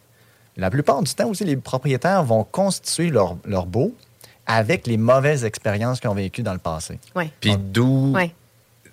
La 0.57 0.69
plupart 0.69 1.01
du 1.01 1.13
temps 1.13 1.29
aussi, 1.29 1.43
les 1.43 1.57
propriétaires 1.57 2.23
vont 2.23 2.43
constituer 2.43 3.09
leur, 3.09 3.37
leur 3.45 3.65
baux 3.65 3.93
avec 4.45 4.87
les 4.87 4.97
mauvaises 4.97 5.45
expériences 5.45 5.99
qu'ils 5.99 6.09
ont 6.09 6.15
vécues 6.15 6.43
dans 6.43 6.53
le 6.53 6.59
passé. 6.59 6.99
Oui. 7.15 7.31
Puis 7.39 7.55
d'où 7.57 8.13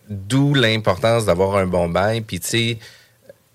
d'où 0.09 0.55
l'importance 0.55 1.27
d'avoir 1.27 1.57
un 1.57 1.67
bon 1.67 1.89
bail. 1.89 2.23
Puis, 2.23 2.41
tu 2.41 2.49
sais, 2.49 2.79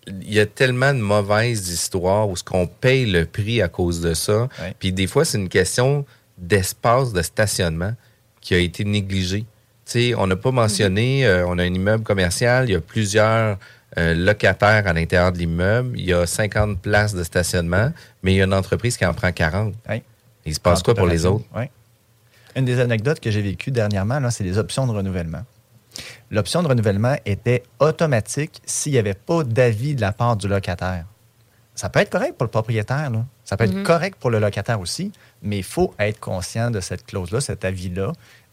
il 0.08 0.34
y 0.34 0.40
a 0.40 0.46
tellement 0.46 0.94
de 0.94 1.00
mauvaises 1.00 1.70
histoires 1.70 2.30
où 2.30 2.36
ce 2.36 2.44
qu'on 2.44 2.68
paye 2.68 3.06
le 3.06 3.26
prix 3.26 3.62
à 3.62 3.68
cause 3.68 4.02
de 4.02 4.14
ça. 4.14 4.50
Puis 4.80 4.92
des 4.92 5.08
fois, 5.08 5.26
c'est 5.26 5.38
une 5.38 5.50
question 5.50 6.06
d'espace 6.38 7.14
de 7.14 7.22
stationnement 7.22 7.94
qui 8.42 8.54
a 8.54 8.58
été 8.58 8.84
négligé. 8.84 9.46
Tu 9.86 9.92
sais, 9.92 10.16
on 10.16 10.28
n'a 10.28 10.36
pas 10.36 10.52
mentionné, 10.52 11.26
euh, 11.26 11.46
on 11.48 11.58
a 11.58 11.64
un 11.64 11.74
immeuble 11.74 12.04
commercial, 12.04 12.70
il 12.70 12.74
y 12.74 12.76
a 12.76 12.82
plusieurs 12.82 13.58
locataires 13.98 14.88
à 14.88 14.94
l'intérieur 14.94 15.32
de 15.32 15.38
l'immeuble, 15.38 15.98
il 16.00 16.06
y 16.06 16.14
a 16.14 16.26
50 16.26 16.80
places 16.80 17.14
de 17.14 17.24
stationnement, 17.24 17.92
mais 18.24 18.34
il 18.34 18.38
y 18.38 18.42
a 18.42 18.46
une 18.46 18.54
entreprise 18.54 18.98
qui 18.98 19.06
en 19.06 19.14
prend 19.14 19.32
40. 19.32 19.74
Il 20.46 20.54
se 20.54 20.60
passe 20.60 20.84
quoi 20.84 20.94
pour 20.96 21.08
les 21.08 21.26
autres? 21.26 21.46
Oui. 21.56 21.64
Une 22.56 22.66
des 22.66 22.80
anecdotes 22.80 23.20
que 23.20 23.32
j'ai 23.32 23.42
vécues 23.42 23.72
dernièrement, 23.72 24.30
c'est 24.30 24.44
les 24.44 24.58
options 24.58 24.86
de 24.88 24.92
renouvellement. 24.92 25.44
L'option 26.32 26.64
de 26.64 26.68
renouvellement 26.68 27.16
était 27.26 27.64
automatique 27.80 28.62
s'il 28.66 28.94
n'y 28.94 28.98
avait 28.98 29.14
pas 29.14 29.44
d'avis 29.44 29.96
de 29.96 30.02
la 30.02 30.12
part 30.12 30.36
du 30.36 30.48
locataire. 30.48 31.06
Ça 31.76 31.90
peut 31.90 32.00
être 32.00 32.10
correct 32.12 32.36
pour 32.38 32.46
le 32.46 32.52
propriétaire, 32.52 33.10
là. 33.10 33.26
ça 33.44 33.58
peut 33.58 33.64
être 33.66 33.74
Mhm. 33.74 33.84
correct 33.84 34.18
pour 34.20 34.30
le 34.30 34.40
locataire 34.40 34.80
aussi, 34.80 35.12
mais 35.42 35.58
il 35.58 35.64
faut 35.64 35.94
être 36.00 36.20
conscient 36.20 36.70
de 36.72 36.80
cette 36.80 37.06
clause-là, 37.06 37.42
cet 37.42 37.66
avis-là, 37.66 38.12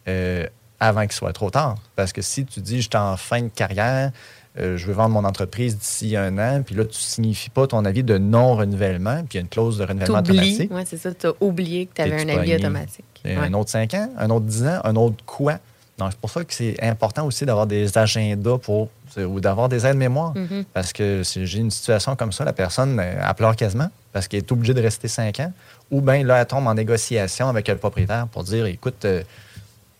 euh, 0.08 0.46
avant 0.80 1.02
qu'il 1.02 1.12
soit 1.12 1.32
trop 1.34 1.50
tard. 1.50 1.76
Parce 1.96 2.12
que 2.12 2.22
si 2.22 2.44
tu 2.46 2.60
dis, 2.60 2.76
je 2.82 2.88
suis 2.88 2.96
en 2.96 3.16
fin 3.18 3.42
de 3.42 3.48
carrière, 3.48 4.10
euh, 4.58 4.76
je 4.76 4.86
veux 4.86 4.92
vendre 4.92 5.14
mon 5.14 5.24
entreprise 5.24 5.78
d'ici 5.78 6.16
un 6.16 6.36
an, 6.38 6.62
puis 6.64 6.74
là, 6.74 6.84
tu 6.84 6.90
ne 6.90 6.94
signifies 6.94 7.50
pas 7.50 7.66
ton 7.66 7.84
avis 7.84 8.02
de 8.02 8.18
non-renouvellement, 8.18 9.18
puis 9.18 9.28
il 9.32 9.36
y 9.36 9.38
a 9.38 9.40
une 9.42 9.48
clause 9.48 9.78
de 9.78 9.84
renouvellement 9.84 10.18
automatique. 10.18 10.70
Oui, 10.72 10.82
c'est 10.86 10.96
ça. 10.96 11.12
Tu 11.14 11.26
as 11.26 11.32
oublié 11.40 11.86
que 11.86 11.94
tu 11.94 12.02
avais 12.02 12.22
un 12.22 12.38
avis 12.38 12.56
automatique. 12.56 13.04
Ouais. 13.24 13.36
Un 13.36 13.52
autre 13.54 13.70
5 13.70 13.94
ans, 13.94 14.10
un 14.18 14.30
autre 14.30 14.46
10 14.46 14.66
ans, 14.66 14.80
un 14.84 14.96
autre 14.96 15.24
quoi? 15.24 15.58
Donc, 15.98 16.08
c'est 16.12 16.20
pour 16.20 16.30
ça 16.30 16.42
que 16.42 16.54
c'est 16.54 16.82
important 16.82 17.26
aussi 17.26 17.44
d'avoir 17.44 17.66
des 17.66 17.96
agendas 17.98 18.56
pour 18.58 18.88
ou 19.18 19.40
d'avoir 19.40 19.68
des 19.68 19.86
aides-mémoires. 19.86 20.34
Mhm. 20.34 20.64
Parce 20.72 20.92
que 20.92 21.22
si 21.22 21.46
j'ai 21.46 21.58
une 21.58 21.70
situation 21.70 22.16
comme 22.16 22.32
ça, 22.32 22.44
la 22.44 22.52
personne, 22.52 22.98
euh, 23.00 23.22
elle 23.26 23.34
pleure 23.34 23.56
quasiment 23.56 23.88
parce 24.12 24.28
qu'elle 24.28 24.38
est 24.38 24.52
obligée 24.52 24.74
de 24.74 24.80
rester 24.80 25.08
5 25.08 25.40
ans. 25.40 25.52
Ou 25.90 26.00
bien 26.00 26.24
là, 26.24 26.40
elle 26.40 26.46
tombe 26.46 26.66
en 26.66 26.74
négociation 26.74 27.48
avec 27.48 27.68
le 27.68 27.76
propriétaire 27.76 28.26
pour 28.28 28.44
dire 28.44 28.66
écoute, 28.66 29.04
euh, 29.04 29.22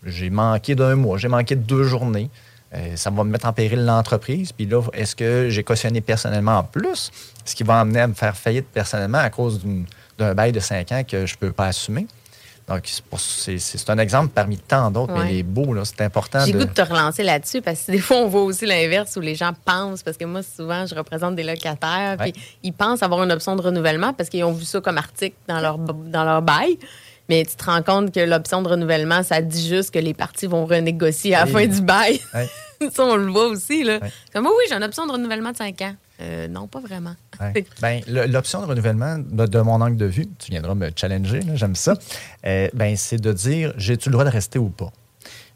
j'ai 0.05 0.29
manqué 0.29 0.75
d'un 0.75 0.95
mois, 0.95 1.17
j'ai 1.17 1.27
manqué 1.27 1.55
de 1.55 1.61
deux 1.61 1.83
journées. 1.83 2.29
Euh, 2.73 2.95
ça 2.95 3.09
va 3.09 3.23
me 3.23 3.29
mettre 3.29 3.47
en 3.47 3.53
péril 3.53 3.85
l'entreprise. 3.85 4.51
Puis 4.53 4.65
là, 4.65 4.81
est-ce 4.93 5.15
que 5.15 5.49
j'ai 5.49 5.63
cautionné 5.63 5.99
personnellement 6.01 6.59
en 6.59 6.63
plus? 6.63 7.11
Ce 7.43 7.53
qui 7.55 7.63
va 7.63 7.79
amener 7.81 7.99
à 7.99 8.07
me 8.07 8.13
faire 8.13 8.35
faillite 8.37 8.67
personnellement 8.67 9.17
à 9.17 9.29
cause 9.29 9.59
d'un 10.17 10.33
bail 10.33 10.51
de 10.53 10.59
5 10.59 10.91
ans 10.91 11.03
que 11.03 11.25
je 11.25 11.33
ne 11.33 11.37
peux 11.39 11.51
pas 11.51 11.67
assumer. 11.67 12.07
Donc, 12.67 12.89
c'est 13.17 13.89
un 13.89 13.97
exemple 13.97 14.29
parmi 14.33 14.57
tant 14.57 14.89
d'autres, 14.91 15.13
mais 15.13 15.33
il 15.33 15.39
est 15.39 15.43
beau, 15.43 15.73
là. 15.73 15.83
C'est 15.83 15.99
important 16.01 16.39
J'ai 16.45 16.53
de. 16.53 16.59
goût 16.59 16.65
de 16.65 16.71
te 16.73 16.81
relancer 16.81 17.23
là-dessus 17.23 17.61
parce 17.61 17.81
que 17.81 17.91
des 17.91 17.99
fois, 17.99 18.17
on 18.17 18.27
voit 18.29 18.43
aussi 18.43 18.65
l'inverse 18.65 19.13
où 19.17 19.19
les 19.19 19.35
gens 19.35 19.51
pensent, 19.65 20.03
parce 20.03 20.15
que 20.15 20.23
moi, 20.23 20.41
souvent, 20.41 20.85
je 20.85 20.95
représente 20.95 21.35
des 21.35 21.43
locataires, 21.43 22.15
Ouais. 22.19 22.31
puis 22.31 22.41
ils 22.63 22.71
pensent 22.71 23.03
avoir 23.03 23.23
une 23.23 23.31
option 23.33 23.57
de 23.57 23.61
renouvellement 23.61 24.13
parce 24.13 24.29
qu'ils 24.29 24.45
ont 24.45 24.53
vu 24.53 24.63
ça 24.63 24.79
comme 24.79 24.97
article 24.97 25.35
dans 25.49 25.59
leur, 25.59 25.77
dans 25.79 26.23
leur 26.23 26.41
bail. 26.41 26.77
Mais 27.29 27.45
tu 27.45 27.55
te 27.55 27.63
rends 27.63 27.81
compte 27.81 28.13
que 28.13 28.19
l'option 28.19 28.61
de 28.61 28.67
renouvellement, 28.69 29.23
ça 29.23 29.41
dit 29.41 29.67
juste 29.67 29.93
que 29.93 29.99
les 29.99 30.13
parties 30.13 30.47
vont 30.47 30.65
renégocier 30.65 31.35
à 31.35 31.45
la 31.45 31.51
fin 31.51 31.65
du 31.65 31.81
bail. 31.81 32.19
Ça, 32.93 33.03
on 33.03 33.15
le 33.15 33.31
voit 33.31 33.47
aussi. 33.47 33.83
Là. 33.83 33.99
Comme, 34.33 34.47
Ah 34.47 34.49
oui, 34.49 34.63
j'ai 34.67 34.75
une 34.75 34.83
option 34.83 35.05
de 35.05 35.11
renouvellement 35.11 35.51
de 35.51 35.57
5 35.57 35.79
ans. 35.83 35.95
Euh, 36.21 36.47
non, 36.47 36.67
pas 36.67 36.79
vraiment. 36.79 37.15
Ouais. 37.39 37.65
Ben, 37.81 38.01
L'option 38.07 38.61
de 38.61 38.65
renouvellement, 38.65 39.17
de, 39.19 39.45
de 39.45 39.59
mon 39.59 39.81
angle 39.81 39.97
de 39.97 40.05
vue, 40.05 40.27
tu 40.39 40.51
viendras 40.51 40.75
me 40.75 40.89
challenger, 40.95 41.41
là, 41.41 41.55
j'aime 41.55 41.75
ça, 41.75 41.93
euh, 42.45 42.67
ben, 42.73 42.95
c'est 42.95 43.19
de 43.19 43.31
dire 43.33 43.73
j'ai-tu 43.77 44.09
le 44.09 44.13
droit 44.13 44.25
de 44.25 44.29
rester 44.29 44.59
ou 44.59 44.69
pas? 44.69 44.91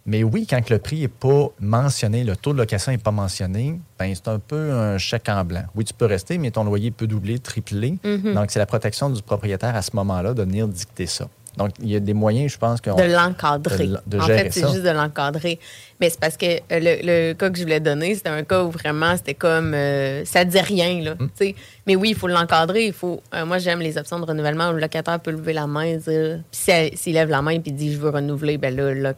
Mais 0.08 0.24
oui, 0.24 0.46
quand 0.48 0.70
le 0.70 0.78
prix 0.78 1.02
n'est 1.02 1.08
pas 1.08 1.48
mentionné, 1.60 2.24
le 2.24 2.36
taux 2.36 2.54
de 2.54 2.60
location 2.60 2.92
n'est 2.92 3.00
pas 3.00 3.12
mentionné, 3.12 3.80
ben, 3.98 4.14
c'est 4.14 4.28
un 4.28 4.38
peu 4.38 4.72
un 4.72 5.00
chèque 5.00 5.30
en 5.30 5.44
blanc. 5.44 5.64
Oui, 5.74 5.84
tu 5.84 5.96
peux 5.96 6.06
rester, 6.06 6.38
mais 6.38 6.52
ton 6.52 6.64
loyer 6.64 6.92
peut 6.92 7.08
doubler, 7.08 7.40
tripler. 7.40 7.98
Mhm. 8.04 8.36
Donc, 8.36 8.52
c'est 8.52 8.60
la 8.60 8.68
protection 8.68 9.10
du 9.10 9.24
propriétaire 9.24 9.76
à 9.76 9.82
ce 9.82 9.92
moment-là 9.96 10.36
de 10.36 10.44
venir 10.44 10.68
dicter 10.68 11.08
ça. 11.08 11.28
Donc, 11.58 11.72
il 11.82 11.90
y 11.90 11.96
a 11.96 12.00
des 12.00 12.14
moyens, 12.14 12.52
je 12.52 12.58
pense, 12.58 12.82
que 12.82 12.90
De 12.90 13.14
l'encadrer. 13.14 13.88
de- 13.88 14.00
de 14.08 14.20
en 14.20 14.28
fait, 14.38 14.52
c'est 14.52 14.62
juste 14.74 14.84
de 14.84 14.90
l'encadrer. 14.90 15.60
Mais 16.02 16.10
c'est 16.10 16.20
parce 16.20 16.36
que 16.36 16.46
euh, 16.46 16.58
le, 16.72 16.98
le 17.30 17.34
cas 17.34 17.50
que 17.50 17.58
je 17.58 17.64
voulais 17.64 17.80
donner, 17.80 18.14
c'était 18.16 18.30
un 18.30 18.44
cas 18.44 18.64
où 18.64 18.72
vraiment, 18.72 19.16
c'était 19.16 19.34
comme. 19.34 19.74
euh, 19.74 20.26
ça 20.26 20.44
dit 20.44 20.60
rien, 20.60 21.02
là. 21.02 21.16
Tu 21.16 21.28
sais. 21.36 21.56
Mais 21.88 21.96
oui, 21.96 22.10
il 22.10 22.16
faut 22.16 22.28
l'encadrer. 22.28 22.88
Il 22.88 22.94
faut. 22.94 23.22
euh, 23.34 23.46
moi, 23.46 23.58
j'aime 23.60 23.80
les 23.80 23.98
options 23.98 24.20
de 24.20 24.26
renouvellement 24.26 24.70
où 24.70 24.74
le 24.74 24.80
locataire 24.82 25.20
peut 25.20 25.32
lever 25.32 25.54
la 25.54 25.68
main, 25.68 25.96
dire. 25.96 26.42
Puis 26.52 26.60
si- 26.92 26.98
s'il 26.98 27.14
lève 27.14 27.30
la 27.30 27.42
main 27.42 27.52
et 27.52 27.60
dit 27.60 27.94
je 27.94 27.98
veux 27.98 28.10
renouveler, 28.10 28.58
ben 28.58 28.76
là, 28.76 28.94
c'est- 28.94 29.16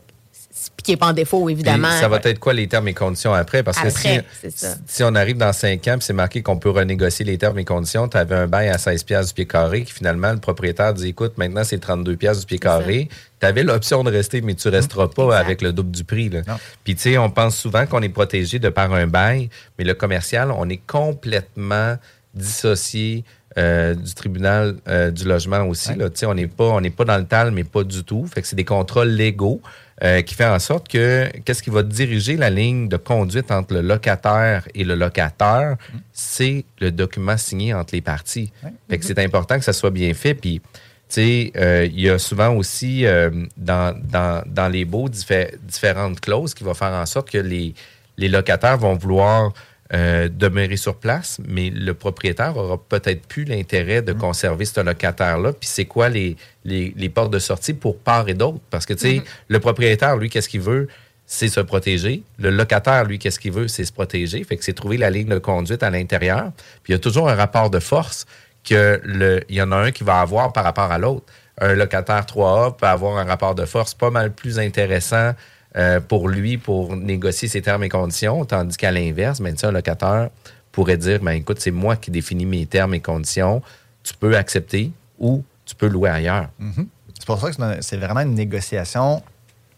puis 0.76 0.84
qu'il 0.84 0.94
n'est 0.94 0.98
pas 0.98 1.08
en 1.08 1.14
défaut, 1.14 1.50
évidemment. 1.50 1.90
Puis 1.90 2.00
ça 2.00 2.08
va 2.08 2.20
être 2.24 2.40
quoi 2.40 2.54
les 2.54 2.68
termes 2.68 2.88
et 2.88 2.94
conditions 2.94 3.34
après? 3.34 3.64
Parce 3.64 3.80
que 3.80 3.90
si, 3.90 4.08
c'est 4.42 4.58
ça. 4.58 4.76
si 4.86 5.04
on 5.04 5.14
arrive 5.16 5.38
dans 5.38 5.54
5 5.54 5.88
ans 5.88 5.98
c'est 6.00 6.14
marqué 6.14 6.42
qu'on 6.42 6.58
peut 6.58 6.70
renégocier 6.70 7.26
les 7.26 7.38
termes 7.38 7.60
et 7.60 7.66
conditions, 7.66 8.08
tu 8.08 8.18
avais 8.18 8.36
un 8.36 8.48
bail 8.48 8.70
à 8.70 8.78
16 8.78 9.04
pièces 9.04 9.28
du 9.28 9.34
pied 9.34 9.46
carré 9.46 9.84
qui 9.84 9.94
finalement 9.94 10.32
le 10.32 10.40
propriétaire 10.40 10.94
dit 10.94 11.10
écoute, 11.10 11.38
maintenant 11.38 11.64
c'est 11.64 11.80
32 11.80 12.16
pièces 12.16 12.42
du 12.42 12.46
pied 12.46 12.60
carré. 12.60 13.10
Tu 13.40 13.46
avais 13.46 13.64
l'option 13.64 14.04
de 14.04 14.12
rester, 14.12 14.42
mais 14.42 14.56
tu 14.56 14.68
resteras 14.70 15.08
pas 15.10 15.38
avec 15.38 15.62
le 15.62 15.72
double 15.72 15.92
du 15.92 16.04
prix. 16.04 16.30
là. 16.30 16.42
Puis 16.84 16.96
tu 16.96 17.02
sais, 17.02 17.18
on 17.18 17.30
pense 17.30 17.56
souvent 17.56 17.86
qu'on 17.86 18.02
est 18.02 18.10
protégé 18.10 18.58
de 18.58 18.70
par 18.70 18.92
un 18.94 19.06
bail, 19.08 19.50
mais 19.78 19.86
le 19.86 19.94
commercial, 19.94 20.52
on 20.52 20.68
est 20.70 20.82
complètement 20.88 21.98
dissocié 22.34 23.24
euh, 23.58 23.96
du 23.96 24.14
tribunal 24.14 24.76
euh, 24.88 25.12
du 25.12 25.26
logement 25.26 25.64
aussi. 25.64 25.96
là. 25.96 26.10
On 26.24 26.34
n'est 26.34 26.48
pas, 26.48 26.66
on 26.66 26.82
pas 26.92 27.06
dans 27.06 27.18
le 27.18 27.26
tal, 27.26 27.52
mais 27.52 27.64
pas 27.64 27.84
du 27.84 28.04
tout. 28.04 28.26
Fait 28.28 28.42
que 28.42 28.48
c'est 28.48 28.56
des 28.56 28.66
contrats 28.66 29.06
légaux 29.06 29.62
euh, 30.04 30.22
qui 30.22 30.36
fait 30.36 30.46
en 30.46 30.60
sorte 30.60 30.88
que 30.88 31.28
qu'est-ce 31.44 31.64
qui 31.64 31.72
va 31.72 31.82
diriger 31.82 32.38
la 32.38 32.50
ligne 32.52 32.88
de 32.88 32.98
conduite 32.98 33.50
entre 33.52 33.74
le 33.74 33.82
locataire 33.82 34.68
et 34.76 34.84
le 34.84 34.94
locataire, 34.96 35.76
c'est 36.14 36.66
le 36.80 36.92
document 36.92 37.36
signé 37.38 37.74
entre 37.74 37.96
les 37.96 38.02
parties. 38.02 38.52
Fait 38.90 38.98
que 39.00 39.06
c'est 39.06 39.18
important 39.20 39.58
que 39.58 39.66
ça 39.66 39.74
soit 39.74 39.90
bien 39.90 40.14
fait. 40.14 40.36
Puis, 40.36 40.60
tu 40.60 40.68
sais, 41.10 41.52
euh, 41.56 41.86
il 41.92 42.00
y 42.02 42.10
a 42.10 42.20
souvent 42.20 42.54
aussi 42.54 43.06
euh, 43.06 43.32
dans, 43.56 43.98
dans, 44.04 44.44
dans 44.46 44.68
les 44.68 44.86
baux 44.86 45.10
diffé- 45.10 45.56
différentes 45.64 46.20
clauses 46.20 46.54
qui 46.54 46.64
vont 46.64 46.74
faire 46.76 46.94
en 46.94 47.06
sorte 47.06 47.32
que 47.32 47.38
les, 47.40 47.74
les 48.18 48.28
locataires 48.28 48.78
vont 48.78 48.96
vouloir 48.96 49.52
euh, 49.94 50.28
demeurer 50.28 50.76
sur 50.76 50.96
place, 50.98 51.40
mais 51.48 51.70
le 51.70 51.94
propriétaire 51.94 52.58
aura 52.58 52.78
peut-être 52.78 53.26
plus 53.26 53.46
l'intérêt 53.46 54.02
de 54.02 54.12
conserver 54.12 54.66
ce 54.66 54.82
locataire-là. 54.82 55.54
Puis 55.54 55.70
c'est 55.70 55.86
quoi 55.86 56.10
les, 56.10 56.36
les, 56.66 56.94
les 56.98 57.08
portes 57.10 57.32
de 57.32 57.40
sortie 57.40 57.74
pour 57.74 57.98
part 57.98 58.28
et 58.28 58.34
d'autre? 58.34 58.60
Parce 58.70 58.86
que, 58.86 58.94
tu 58.94 59.00
sais, 59.00 59.22
le 59.48 59.60
propriétaire, 59.60 60.18
lui, 60.18 60.30
qu'est-ce 60.30 60.50
qu'il 60.50 60.60
veut? 60.60 60.90
C'est 61.26 61.48
se 61.48 61.62
protéger. 61.62 62.24
Le 62.38 62.50
locataire, 62.50 63.06
lui, 63.06 63.18
qu'est-ce 63.18 63.40
qu'il 63.40 63.54
veut? 63.54 63.70
C'est 63.70 63.86
se 63.86 63.94
protéger. 63.94 64.44
Fait 64.44 64.58
que 64.58 64.64
c'est 64.66 64.74
trouver 64.74 64.98
la 64.98 65.10
ligne 65.10 65.30
de 65.30 65.40
conduite 65.40 65.84
à 65.84 65.90
l'intérieur. 65.90 66.52
Puis 66.84 66.92
il 66.92 66.94
y 66.94 66.96
a 66.96 67.00
toujours 67.00 67.30
un 67.30 67.36
rapport 67.36 67.70
de 67.70 67.80
force 67.80 68.26
que 68.66 69.00
le, 69.06 69.42
il 69.48 69.56
y 69.56 69.62
en 69.62 69.72
a 69.72 69.78
un 69.78 69.92
qui 69.92 70.04
va 70.04 70.20
avoir 70.20 70.52
par 70.52 70.66
rapport 70.66 70.92
à 70.92 70.98
l'autre. 70.98 71.26
Un 71.60 71.74
locataire 71.74 72.26
3A 72.26 72.76
peut 72.76 72.88
avoir 72.88 73.18
un 73.18 73.24
rapport 73.24 73.56
de 73.56 73.66
force 73.66 73.94
pas 73.94 74.10
mal 74.10 74.34
plus 74.34 74.60
intéressant 74.60 75.32
euh, 75.76 76.00
pour 76.00 76.30
lui 76.30 76.58
pour 76.58 76.96
négocier 76.96 77.48
ses 77.48 77.62
termes 77.62 77.84
et 77.84 77.90
conditions, 77.90 78.46
tandis 78.46 78.78
qu'à 78.78 78.92
l'inverse, 78.92 79.42
ben, 79.42 79.56
un 79.62 79.72
locataire 79.72 80.30
pourrait 80.72 80.98
dire 80.98 81.20
ben, 81.22 81.32
écoute, 81.32 81.60
c'est 81.60 81.72
moi 81.72 81.96
qui 81.96 82.12
définis 82.12 82.46
mes 82.46 82.66
termes 82.66 82.94
et 82.94 83.00
conditions, 83.02 83.62
tu 84.04 84.14
peux 84.14 84.36
accepter 84.38 84.92
ou 85.20 85.44
tu 85.66 85.76
peux 85.76 85.88
louer 85.88 86.10
ailleurs. 86.10 86.50
Mhm. 86.60 86.88
C'est 87.20 87.26
pour 87.26 87.40
ça 87.40 87.50
que 87.50 87.56
c'est 87.56 87.62
un- 87.64 87.82
c'est 87.82 87.98
vraiment 87.98 88.22
une 88.22 88.36
négociation. 88.36 89.22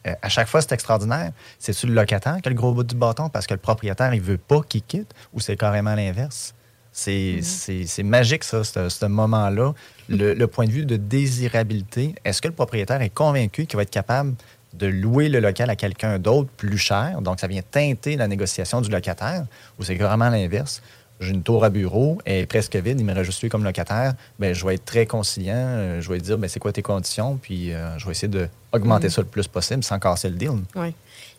Euh, 0.08 0.14
à 0.22 0.30
chaque 0.30 0.48
fois, 0.48 0.62
c'est 0.62 0.72
extraordinaire. 0.74 1.32
C'est-tu 1.58 1.88
le 1.88 1.94
locataire 1.94 2.38
qui 2.42 2.48
a 2.48 2.52
le 2.52 2.56
gros 2.56 2.74
bout 2.74 2.84
du 2.84 2.96
bâton 2.96 3.28
parce 3.30 3.48
que 3.48 3.54
le 3.54 3.60
propriétaire, 3.60 4.14
il 4.14 4.22
veut 4.22 4.38
pas 4.38 4.62
qu'il 4.62 4.82
quitte 4.84 5.12
ou 5.34 5.40
c'est 5.40 5.58
carrément 5.58 5.96
l'inverse? 5.96 6.54
C'est 6.92 7.40
c'est- 7.44 7.86
c'est 7.86 8.04
magique, 8.04 8.44
ça, 8.44 8.64
ce, 8.64 8.90
ce 8.90 9.06
moment-là. 9.06 9.74
Le, 10.10 10.34
le 10.34 10.48
point 10.48 10.66
de 10.66 10.72
vue 10.72 10.86
de 10.86 10.98
désirabilité, 10.98 12.16
est-ce 12.26 12.42
que 12.42 12.48
le 12.48 12.54
propriétaire 12.54 13.02
est 13.02 13.10
convaincu 13.14 13.66
qu'il 13.66 13.78
va 13.78 13.84
être 13.84 13.90
capable 13.92 14.34
de 14.74 14.88
louer 14.88 15.30
le 15.30 15.40
local 15.40 15.70
à 15.70 15.76
quelqu'un 15.76 16.20
d'autre 16.20 16.50
plus 16.58 16.78
cher? 16.78 17.22
Donc, 17.22 17.40
ça 17.40 17.48
vient 17.48 17.62
teinter 17.62 18.16
la 18.16 18.28
négociation 18.28 18.82
du 18.82 18.90
locataire 18.90 19.46
ou 19.80 19.84
c'est 19.84 19.96
vraiment 19.96 20.30
l'inverse? 20.30 20.82
J'ai 21.22 21.32
une 21.32 21.44
tour 21.44 21.66
à 21.66 21.70
bureau, 21.70 22.18
elle 22.24 22.44
est 22.44 22.46
presque 22.46 22.78
vide, 22.78 22.98
il 22.98 23.06
me 23.06 23.14
reste 23.14 23.26
juste 23.26 23.42
lui 23.42 23.50
comme 23.50 23.66
locataire. 23.66 24.14
Ben, 24.40 24.54
je 24.56 24.66
vais 24.66 24.76
être 24.76 24.86
très 24.86 25.06
conciliant. 25.06 25.54
euh, 25.58 26.00
Je 26.02 26.10
vais 26.10 26.20
dire, 26.20 26.38
ben, 26.38 26.48
c'est 26.50 26.62
quoi 26.62 26.72
tes 26.72 26.82
conditions? 26.82 27.38
Puis 27.42 27.74
euh, 27.74 27.98
je 28.00 28.06
vais 28.06 28.12
essayer 28.12 28.30
d'augmenter 28.30 29.08
Mhm. 29.08 29.12
ça 29.12 29.22
le 29.22 29.28
plus 29.28 29.46
possible 29.48 29.84
sans 29.84 30.00
casser 30.00 30.30
le 30.30 30.36
deal. 30.36 30.52
Oui. 30.78 30.94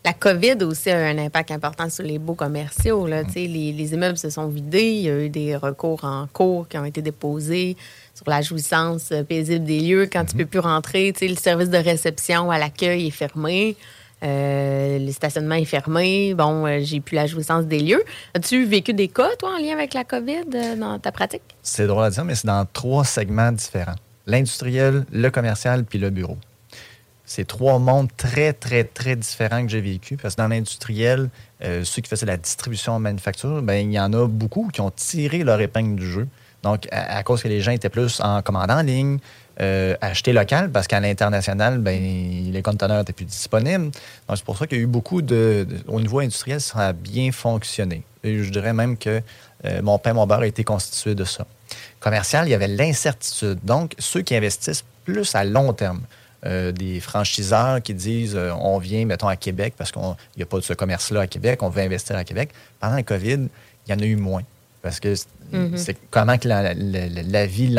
La 0.05 0.13
COVID 0.13 0.65
aussi 0.65 0.91
a 0.91 0.99
un 1.09 1.17
impact 1.19 1.51
important 1.51 1.89
sur 1.89 2.05
les 2.05 2.19
beaux 2.19 2.35
commerciaux. 2.35 3.07
Là. 3.07 3.23
Sais, 3.33 3.47
Les, 3.47 3.73
les 3.73 3.93
immeubles 3.95 4.19
se 4.19 4.29
sont 4.29 4.49
vidés. 4.49 4.83
Il 4.93 5.01
y 5.03 5.09
a 5.11 5.19
eu 5.19 5.29
des 5.31 5.57
recours 5.57 6.05
en 6.05 6.27
cours 6.31 6.69
qui 6.69 6.77
ont 6.77 6.85
été 6.85 7.01
déposés 7.01 7.77
sur 8.15 8.29
la 8.29 8.43
jouissance 8.43 9.11
euh, 9.13 9.23
paisible 9.23 9.65
des 9.65 9.81
lieux. 9.81 10.09
Quand 10.13 10.25
tu 10.25 10.37
peux 10.37 10.47
plus 10.47 10.59
rentrer, 10.59 11.13
tu 11.13 11.21
sais, 11.21 11.29
le 11.29 11.37
service 11.37 11.71
de 11.71 11.79
réception 11.79 12.51
à 12.51 12.59
l'accueil 12.59 13.07
est 13.07 13.11
fermé. 13.11 13.77
Euh, 14.23 14.99
le 14.99 15.13
stationnement 15.13 15.55
est 15.55 15.65
fermé. 15.65 16.35
Bon, 16.35 16.67
euh, 16.67 16.81
j'ai 16.83 17.01
plus 17.01 17.15
la 17.15 17.27
jouissance 17.27 17.65
des 17.65 17.81
lieux. 17.81 18.03
As-tu 18.35 18.65
vécu 18.65 18.93
des 18.93 19.09
cas, 19.09 19.31
toi, 19.39 19.55
en 19.57 19.63
lien 19.63 19.73
avec 19.73 19.95
la 19.95 20.05
COVID 20.05 20.45
euh, 20.55 20.77
dans 20.77 20.99
ta 20.99 21.11
pratique? 21.13 21.43
C'est 21.63 21.87
drôle 21.87 22.05
à 22.05 22.11
dire, 22.11 22.25
mais 22.25 22.35
c'est 22.35 22.47
dans 22.47 22.67
trois 22.71 23.05
segments 23.05 23.53
différents. 23.53 23.97
L'industriel, 24.27 25.05
le 25.11 25.31
commercial, 25.31 25.85
puis 25.85 25.99
le 25.99 26.11
bureau. 26.11 26.37
C'est 27.25 27.47
trois 27.47 27.79
mondes 27.79 28.09
très, 28.17 28.53
très, 28.53 28.85
très 28.85 29.17
différents 29.17 29.63
que 29.63 29.71
j'ai 29.71 29.81
vécu. 29.81 30.17
Parce 30.17 30.35
que 30.35 30.43
dans 30.43 30.49
l'industriel, 30.49 31.31
euh, 31.63 31.85
ceux 31.85 32.03
qui 32.03 32.11
faisaient 32.11 32.27
la 32.27 32.37
distribution 32.37 32.95
en 32.95 33.01
manufacture, 33.01 33.63
ben, 33.63 33.89
il 33.89 33.93
y 33.93 34.01
en 34.01 34.13
a 34.13 34.27
beaucoup 34.27 34.69
qui 34.73 34.81
ont 34.81 34.91
tiré 34.91 35.45
leur 35.45 35.61
épingle 35.61 35.97
du 35.97 36.07
jeu. 36.07 36.29
Donc, 36.63 36.87
à, 36.91 37.23
cause 37.23 37.43
que 37.43 37.49
les 37.49 37.61
gens 37.61 37.73
étaient 37.73 37.89
plus 37.89 38.21
en 38.21 38.43
commande 38.43 38.71
en 38.71 38.83
ligne, 38.83 39.19
euh, 39.61 39.95
acheter 40.01 40.33
local, 40.33 40.71
parce 40.71 40.87
qu'à 40.87 41.01
l'international, 41.01 41.79
ben, 41.79 42.01
les 42.53 42.63
conteneurs 42.63 42.99
n'étaient 42.99 43.13
plus 43.13 43.25
disponibles. 43.25 43.91
Donc, 44.29 44.37
c'est 44.37 44.45
pour 44.45 44.57
ça 44.59 44.67
qu'il 44.67 44.79
y 44.79 44.81
a 44.81 44.85
eu 44.85 44.87
beaucoup 44.87 45.23
de, 45.23 45.67
de- 45.69 45.79
Au 45.89 46.01
niveau 46.01 46.21
industriel, 46.21 46.61
ça 46.61 46.89
a 46.89 46.93
bien 46.93 47.33
fonctionné. 47.33 48.03
Et 48.25 48.43
je 48.43 48.51
dirais 48.51 48.73
même 48.73 48.97
que 48.97 49.23
euh, 49.65 49.83
mon 49.83 49.99
pain, 49.99 50.13
mon 50.13 50.27
beurre 50.27 50.41
a 50.41 50.47
été 50.47 50.65
constitué 50.65 51.15
de 51.15 51.25
ça. 51.25 51.47
Commercial, 51.99 52.47
il 52.47 52.51
y 52.51 52.55
avait 52.55 52.69
l'incertitude. 52.69 53.59
Donc, 53.63 53.95
ceux 53.99 54.23
qui 54.23 54.35
investissent 54.35 54.85
plus 55.05 55.35
à 55.35 55.45
long 55.45 55.73
terme, 55.73 56.03
euh, 56.47 56.73
des 56.73 57.01
franchiseurs 57.01 57.83
qui 57.83 57.93
disent 57.93 58.35
euh, 58.35 58.53
on 58.53 58.79
vient, 58.79 59.05
mettons, 59.05 59.29
à 59.29 59.37
Québec, 59.37 59.75
parce 59.77 59.93
qu'il 59.93 60.01
n'y 60.37 60.43
a 60.43 60.47
pas 60.47 60.57
de 60.57 60.63
ce 60.63 60.73
commerce-là 60.73 61.21
à 61.23 61.27
Québec, 61.27 61.63
on 61.63 61.69
veut 61.69 61.83
investir 61.83 62.17
à 62.17 62.25
Québec. 62.25 62.51
Pendant 62.81 62.97
le 62.97 63.03
COVID, 63.03 63.49
il 63.87 63.91
y 63.91 63.93
en 63.93 63.99
a 63.99 64.05
eu 64.05 64.17
moins. 64.17 64.43
Parce 64.83 65.01
que 65.01 65.15
c'est 65.15 65.27
Mhm. 65.53 65.77
c'est 65.77 65.97
comment 66.13 66.39
que 66.39 66.47
la, 66.47 66.75
la- 66.75 67.09
la- 67.09 67.23
la 67.25 67.47
vie 67.47 67.75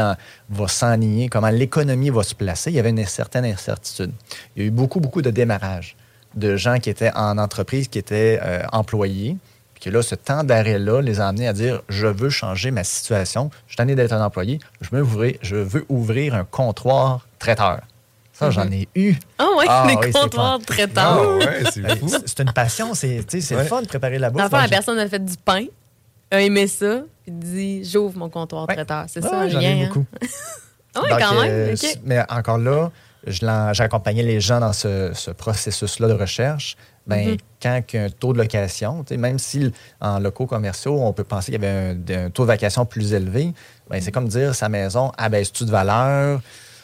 va 0.49 0.67
s'enligner, 0.67 1.29
comment 1.29 1.49
l'économie 1.49 2.09
va 2.09 2.21
se 2.23 2.35
placer. 2.35 2.69
Il 2.69 2.75
y 2.75 2.79
avait 2.79 2.89
une 2.89 3.05
certaine 3.05 3.45
incertitude. 3.45 4.11
Il 4.55 4.61
y 4.61 4.65
a 4.65 4.67
eu 4.67 4.71
beaucoup, 4.71 4.99
beaucoup 4.99 5.21
de 5.21 5.29
démarrage 5.29 5.95
de 6.35 6.57
gens 6.57 6.79
qui 6.79 6.89
étaient 6.89 7.11
en 7.15 7.37
entreprise, 7.37 7.87
qui 7.87 7.97
étaient 7.97 8.39
euh, 8.43 8.63
employés, 8.73 9.37
puis 9.73 9.85
que 9.85 9.89
là, 9.89 10.01
ce 10.01 10.15
temps 10.15 10.43
d'arrêt-là 10.43 11.01
les 11.01 11.21
a 11.21 11.29
amenés 11.29 11.47
à 11.47 11.53
dire 11.53 11.81
je 11.87 12.07
veux 12.07 12.29
changer 12.29 12.71
ma 12.71 12.83
situation, 12.83 13.49
je 13.67 13.71
suis 13.71 13.77
tanné 13.77 13.95
d'être 13.95 14.11
un 14.11 14.23
employé, 14.25 14.59
je 14.81 14.89
veux 14.91 15.01
ouvrir, 15.01 15.35
je 15.41 15.55
veux 15.55 15.85
ouvrir 15.87 16.35
un 16.35 16.43
comptoir 16.43 17.25
traiteur. 17.39 17.79
Ça, 18.33 18.49
j'en 18.51 18.69
ai 18.71 18.87
eu. 18.95 19.15
Ah 19.37 19.45
ouais, 19.57 19.65
les 19.87 19.95
oui, 19.95 20.01
c'est 20.07 20.11
comptoirs 20.19 20.59
traiteurs. 20.65 21.21
Ah 21.21 21.37
ouais, 21.37 21.63
c'est 21.71 21.97
fou. 21.99 22.09
C'est 22.25 22.39
une 22.39 22.51
passion, 22.51 22.93
c'est 22.95 23.19
Ouais. 23.33 23.63
le 23.63 23.63
fun 23.65 23.81
de 23.83 23.87
préparer 23.87 24.17
la 24.19 24.29
bouffe. 24.29 24.41
Donc, 24.41 24.51
la 24.51 24.67
personne 24.67 24.97
a 24.99 25.07
fait 25.07 25.23
du 25.23 25.35
pain, 25.37 25.65
a 26.31 26.41
aimé 26.41 26.67
ça, 26.67 27.01
puis 27.23 27.31
dit 27.31 27.83
j'ouvre 27.83 28.17
mon 28.17 28.29
comptoir 28.29 28.65
traiteur. 28.67 29.05
C'est 29.07 29.23
Ouais, 29.23 29.29
ça, 29.29 29.39
ouais, 29.41 29.49
j'en 29.49 29.59
ai 29.59 29.83
hein? 29.83 29.87
beaucoup. 29.87 30.05
Ouais, 30.93 31.09
Donc, 31.09 31.19
quand 31.21 31.41
même. 31.41 31.49
euh. 31.49 31.75
Mais 32.03 32.19
encore 32.29 32.57
là, 32.57 32.91
j'ai 33.25 33.45
accompagné 33.83 34.23
les 34.23 34.41
gens 34.41 34.59
dans 34.59 34.73
ce, 34.73 35.11
ce 35.13 35.31
processus-là 35.31 36.09
de 36.09 36.13
recherche. 36.13 36.75
Ben, 37.07 37.29
Mhm. 37.29 37.37
Quand 37.63 37.81
il 37.93 37.95
y 37.95 37.99
a 37.99 38.05
un 38.05 38.09
taux 38.09 38.33
de 38.33 38.37
location, 38.39 39.05
même 39.17 39.39
si 39.39 39.71
en 40.01 40.19
locaux 40.19 40.47
commerciaux, 40.47 40.99
on 40.99 41.13
peut 41.13 41.23
penser 41.23 41.51
qu'il 41.53 41.61
y 41.61 41.65
avait 41.65 41.95
un, 42.13 42.25
un 42.25 42.29
taux 42.29 42.43
de 42.43 42.47
vacation 42.47 42.85
plus 42.85 43.13
élevé, 43.13 43.53
ben, 43.89 44.01
c'est 44.01 44.11
comme 44.11 44.27
dire 44.27 44.53
sa 44.53 44.67
maison 44.67 45.11
abaisse-tu 45.17 45.63
de 45.63 45.71
valeur? 45.71 46.41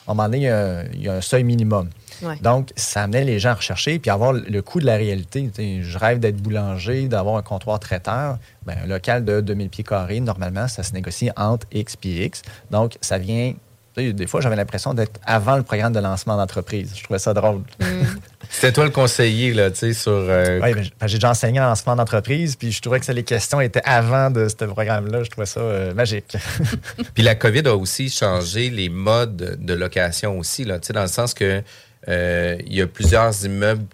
À 0.08 0.12
un 0.12 0.14
moment 0.14 0.24
donné, 0.24 0.38
il 0.38 0.44
y 0.44 0.48
a, 0.50 0.58
un- 0.80 0.84
il 0.94 1.02
y 1.04 1.10
a 1.10 1.14
un 1.16 1.22
seuil 1.22 1.44
minimum. 1.44 1.90
Ouais. 2.22 2.36
Donc, 2.42 2.70
ça 2.76 3.04
amenait 3.04 3.24
les 3.26 3.40
gens 3.40 3.50
à 3.52 3.56
rechercher 3.56 4.00
puis 4.00 4.10
à 4.10 4.14
avoir 4.14 4.34
le 4.34 4.62
coût 4.62 4.80
de 4.80 4.86
la 4.86 4.96
réalité. 4.96 5.50
Je 5.82 5.98
rêve 5.98 6.20
d'être 6.20 6.38
boulanger, 6.38 7.08
d'avoir 7.08 7.38
un 7.38 7.42
comptoir 7.42 7.80
traiteur. 7.80 8.38
Ben, 8.66 8.76
un 8.84 8.88
local 8.88 9.24
de 9.26 9.42
2000 9.42 9.70
pieds 9.70 9.84
carrés, 9.84 10.20
normalement, 10.20 10.68
ça 10.68 10.84
se 10.84 10.94
négocie 10.94 11.30
entre 11.36 11.68
X 11.72 11.96
et 12.04 12.26
X. 12.26 12.42
Donc, 12.72 12.98
ça 13.02 13.18
vient. 13.18 13.54
Des 13.96 14.28
fois, 14.28 14.42
j'avais 14.42 14.56
l'impression 14.56 14.94
d'être 14.94 15.20
avant 15.26 15.58
le 15.58 15.64
programme 15.64 15.92
de 15.92 16.00
lancement 16.00 16.38
d'entreprise. 16.38 16.92
Je 16.96 17.04
trouvais 17.04 17.18
ça 17.18 17.34
drôle. 17.34 17.62
C'était 18.52 18.72
toi 18.72 18.86
le 18.86 18.92
conseiller, 18.92 19.54
là, 19.56 19.72
tu 19.72 19.78
sais, 19.78 19.94
sur. 19.94 20.12
euh, 20.12 20.60
Oui, 20.62 20.74
ben, 20.76 21.08
j'ai 21.08 21.18
déjà 21.18 21.32
enseigné 21.32 21.60
en 21.60 21.64
lancement 21.66 21.96
d'entreprise, 21.96 22.56
puis 22.56 22.72
je 22.72 22.80
trouvais 22.80 23.00
que 23.00 23.06
ça, 23.08 23.14
les 23.14 23.24
questions 23.24 23.60
étaient 23.60 23.82
avant 23.84 24.30
de 24.30 24.48
ce 24.48 24.66
programme-là. 24.66 25.24
Je 25.24 25.30
trouvais 25.32 25.48
ça 25.48 25.62
euh, 25.62 25.94
magique. 25.96 26.38
Puis 27.16 27.24
la 27.24 27.34
COVID 27.34 27.68
a 27.68 27.76
aussi 27.76 28.10
changé 28.12 28.70
les 28.70 28.90
modes 28.90 29.58
de 29.60 29.74
location 29.74 30.38
aussi, 30.38 30.64
là, 30.64 30.78
tu 30.80 30.88
sais, 30.88 30.94
dans 30.94 31.02
le 31.02 31.08
sens 31.08 31.34
que 31.34 31.44
euh, 31.44 31.62
il 32.08 32.74
y 32.74 32.82
a 32.82 32.88
plusieurs 32.88 33.46
immeubles 33.46 33.86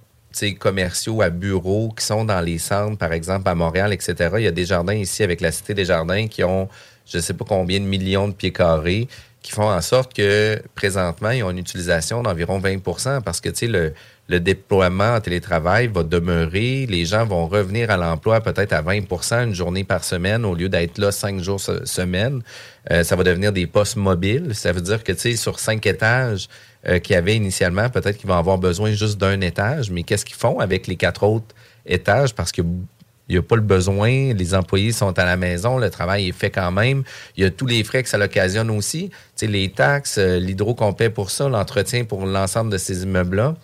commerciaux 0.60 1.22
à 1.22 1.30
bureaux 1.30 1.94
qui 1.96 2.06
sont 2.06 2.26
dans 2.26 2.42
les 2.42 2.58
centres, 2.58 2.98
par 2.98 3.14
exemple 3.14 3.48
à 3.48 3.56
Montréal, 3.56 3.94
etc. 3.94 4.16
Il 4.38 4.44
y 4.44 4.48
a 4.48 4.52
des 4.52 4.66
jardins 4.66 4.96
ici 4.96 5.24
avec 5.24 5.42
la 5.42 5.52
Cité 5.52 5.74
des 5.74 5.86
Jardins 5.86 6.28
qui 6.28 6.44
ont 6.44 6.68
je 7.06 7.18
ne 7.18 7.22
sais 7.22 7.34
pas 7.34 7.46
combien 7.46 7.80
de 7.80 7.86
millions 7.86 8.28
de 8.28 8.34
pieds 8.34 8.54
carrés 8.54 9.08
qui 9.42 9.52
font 9.52 9.70
en 9.70 9.82
sorte 9.82 10.14
que 10.14 10.62
présentement, 10.74 11.32
ils 11.32 11.44
ont 11.44 11.52
une 11.52 11.58
utilisation 11.58 12.24
d'environ 12.24 12.60
20% 12.60 13.22
parce 13.22 13.42
que 13.42 13.50
tu 13.50 13.56
sais, 13.56 13.68
le, 13.68 13.94
le 14.28 14.40
déploiement 14.40 15.16
en 15.16 15.20
télétravail 15.22 15.88
va 15.88 16.04
demeurer. 16.04 16.86
Les 16.88 17.06
gens 17.06 17.26
vont 17.26 17.48
revenir 17.48 17.92
à 17.92 17.98
l'emploi 17.98 18.40
peut-être 18.42 18.72
à 18.74 18.82
20% 18.82 19.44
une 19.46 19.54
journée 19.54 19.84
par 19.84 20.04
semaine 20.04 20.46
au 20.46 20.56
lieu 20.56 20.70
d'être 20.70 20.98
là 20.98 21.12
cinq 21.12 21.42
jours 21.42 21.60
se- 21.60 21.86
semaine. 21.86 22.42
Euh, 22.92 23.04
ça 23.04 23.16
va 23.18 23.24
devenir 23.24 23.52
des 23.52 23.68
postes 23.68 23.98
mobiles. 23.98 24.56
Ça 24.56 24.72
veut 24.72 24.82
dire 24.82 25.04
que 25.04 25.12
tu 25.12 25.20
sais, 25.20 25.36
sur 25.36 25.60
cinq 25.60 25.86
étages 25.86 26.48
euh, 26.88 27.00
qu'il 27.00 27.16
y 27.16 27.18
avait 27.18 27.36
initialement, 27.36 27.90
peut-être 27.90 28.18
qu'ils 28.18 28.30
vont 28.30 28.38
avoir 28.38 28.58
besoin 28.58 28.92
juste 28.92 29.18
d'un 29.20 29.42
étage. 29.42 29.92
Mais 29.92 30.04
qu'est-ce 30.04 30.26
qu'ils 30.26 30.38
font 30.38 30.60
avec 30.60 30.88
les 30.88 30.96
quatre 30.96 31.24
autres 31.24 31.54
étages? 31.86 32.34
Parce 32.34 32.52
que 32.54 32.62
il 33.30 33.36
n'y 33.36 33.40
a 33.40 33.42
pas 33.42 33.56
le 33.56 33.62
besoin, 33.62 34.34
les 34.34 34.54
employés 34.54 34.92
sont 34.92 35.18
à 35.18 35.26
la 35.26 35.38
maison, 35.38 35.78
le 35.78 35.90
travail 35.90 36.28
est 36.28 36.34
fait 36.34 36.50
quand 36.50 36.72
même. 36.72 37.04
Il 37.38 37.44
y 37.44 37.48
a 37.48 37.50
tous 37.50 37.66
les 37.66 37.84
frais 37.84 38.04
que 38.04 38.10
ça 38.10 38.18
l'occasionne 38.18 38.70
aussi. 38.70 39.10
Tu 39.10 39.16
sais, 39.36 39.48
les 39.48 39.70
taxes, 39.70 40.18
l'hydro 40.18 40.76
qu'on 40.76 40.94
paie 40.94 41.10
pour 41.10 41.32
ça, 41.32 41.48
l'entretien 41.48 42.04
pour 42.04 42.26
l'ensemble 42.26 42.72
de 42.72 42.78
ces 42.78 43.04
immeubles-là. 43.04 43.56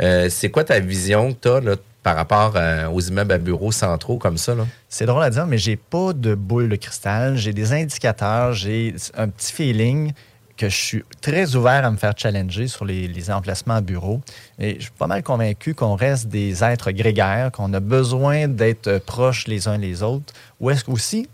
Euh, 0.00 0.28
c'est 0.30 0.50
quoi 0.50 0.62
ta 0.62 0.78
vision 0.78 1.32
que 1.32 1.60
tu 1.60 1.68
as 1.68 1.76
par 2.04 2.14
rapport 2.14 2.52
euh, 2.54 2.86
aux 2.88 3.00
immeubles 3.00 3.32
à 3.32 3.38
bureaux 3.38 3.72
centraux 3.72 4.18
comme 4.18 4.38
ça? 4.38 4.54
Là? 4.54 4.66
C'est 4.88 5.06
drôle 5.06 5.24
à 5.24 5.30
dire, 5.30 5.46
mais 5.46 5.58
j'ai 5.58 5.76
pas 5.76 6.12
de 6.12 6.34
boule 6.36 6.68
de 6.68 6.76
cristal. 6.76 7.36
J'ai 7.36 7.52
des 7.52 7.72
indicateurs, 7.72 8.52
j'ai 8.52 8.94
un 9.16 9.28
petit 9.28 9.52
feeling 9.52 10.12
que 10.58 10.68
je 10.68 10.76
suis 10.76 11.04
très 11.22 11.54
ouvert 11.54 11.84
à 11.86 11.90
me 11.90 11.96
faire 11.96 12.12
challenger 12.16 12.66
sur 12.68 12.84
les, 12.84 13.08
les 13.08 13.30
emplacements 13.30 13.76
à 13.76 13.80
bureau. 13.80 14.20
Et 14.58 14.74
je 14.76 14.82
suis 14.82 14.90
pas 14.90 15.06
mal 15.06 15.22
convaincu 15.22 15.74
qu'on 15.74 15.94
reste 15.94 16.26
des 16.26 16.62
êtres 16.64 16.90
grégaires, 16.90 17.50
qu'on 17.52 17.72
a 17.72 17.80
besoin 17.80 18.48
d'être 18.48 18.98
proches 18.98 19.46
les 19.46 19.68
uns 19.68 19.78
les 19.78 20.02
autres. 20.02 20.34
Ou 20.60 20.70
est-ce 20.70 20.84
qu'aussi, 20.84 21.28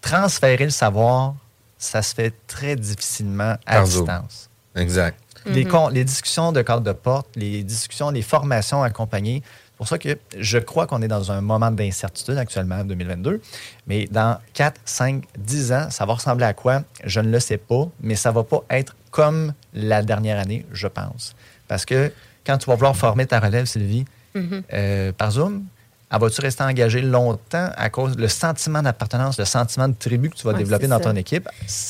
transférer 0.00 0.64
le 0.64 0.70
savoir, 0.70 1.34
ça 1.78 2.02
se 2.02 2.14
fait 2.14 2.32
très 2.46 2.76
difficilement 2.76 3.56
à 3.66 3.74
Par 3.76 3.84
distance. 3.84 4.48
Exact. 4.76 5.18
Les, 5.46 5.64
Mhm. 5.64 5.70
con- 5.70 5.88
les 5.88 6.04
discussions 6.04 6.52
de 6.52 6.62
cadre 6.62 6.82
de 6.82 6.92
porte, 6.92 7.28
les 7.34 7.62
discussions, 7.64 8.10
les 8.10 8.22
formations 8.22 8.82
accompagnées. 8.82 9.42
C'est 9.80 9.84
pour 9.84 9.88
ça 9.88 9.98
que 9.98 10.18
je 10.38 10.58
crois 10.58 10.86
qu'on 10.86 11.00
est 11.00 11.08
dans 11.08 11.32
un 11.32 11.40
moment 11.40 11.70
d'incertitude 11.70 12.36
actuellement, 12.36 12.80
en 12.80 12.84
2022. 12.84 13.40
Mais 13.86 14.04
dans 14.10 14.38
4, 14.52 14.78
5, 14.84 15.24
10 15.38 15.72
ans, 15.72 15.86
ça 15.88 16.04
va 16.04 16.12
ressembler 16.12 16.44
à 16.44 16.52
quoi? 16.52 16.82
Je 17.02 17.18
ne 17.20 17.30
le 17.30 17.40
sais 17.40 17.56
pas, 17.56 17.86
mais 18.02 18.14
ça 18.14 18.28
ne 18.28 18.34
va 18.34 18.44
pas 18.44 18.62
être 18.68 18.94
comme 19.10 19.54
la 19.72 20.02
dernière 20.02 20.38
année, 20.38 20.66
je 20.70 20.86
pense. 20.86 21.34
Parce 21.66 21.86
que 21.86 22.12
quand 22.44 22.58
tu 22.58 22.66
vas 22.66 22.74
vouloir 22.74 22.94
former 22.94 23.24
ta 23.24 23.40
relève, 23.40 23.64
Sylvie, 23.64 24.04
Mhm. 24.34 24.62
euh, 24.74 25.12
par 25.12 25.30
Zoom, 25.30 25.64
ah, 26.10 26.18
vas-tu 26.18 26.40
rester 26.40 26.64
engagé 26.64 27.02
longtemps 27.02 27.68
à 27.76 27.88
cause 27.88 28.16
du 28.16 28.28
sentiment 28.28 28.82
d'appartenance, 28.82 29.38
le 29.38 29.44
sentiment 29.44 29.88
de 29.88 29.94
tribu 29.94 30.28
que 30.30 30.36
tu 30.36 30.44
vas 30.44 30.52
Ouais, 30.52 30.58
développer 30.58 30.88
dans 30.88 30.98
ça. 30.98 31.04
ton 31.04 31.16
équipe? 31.16 31.48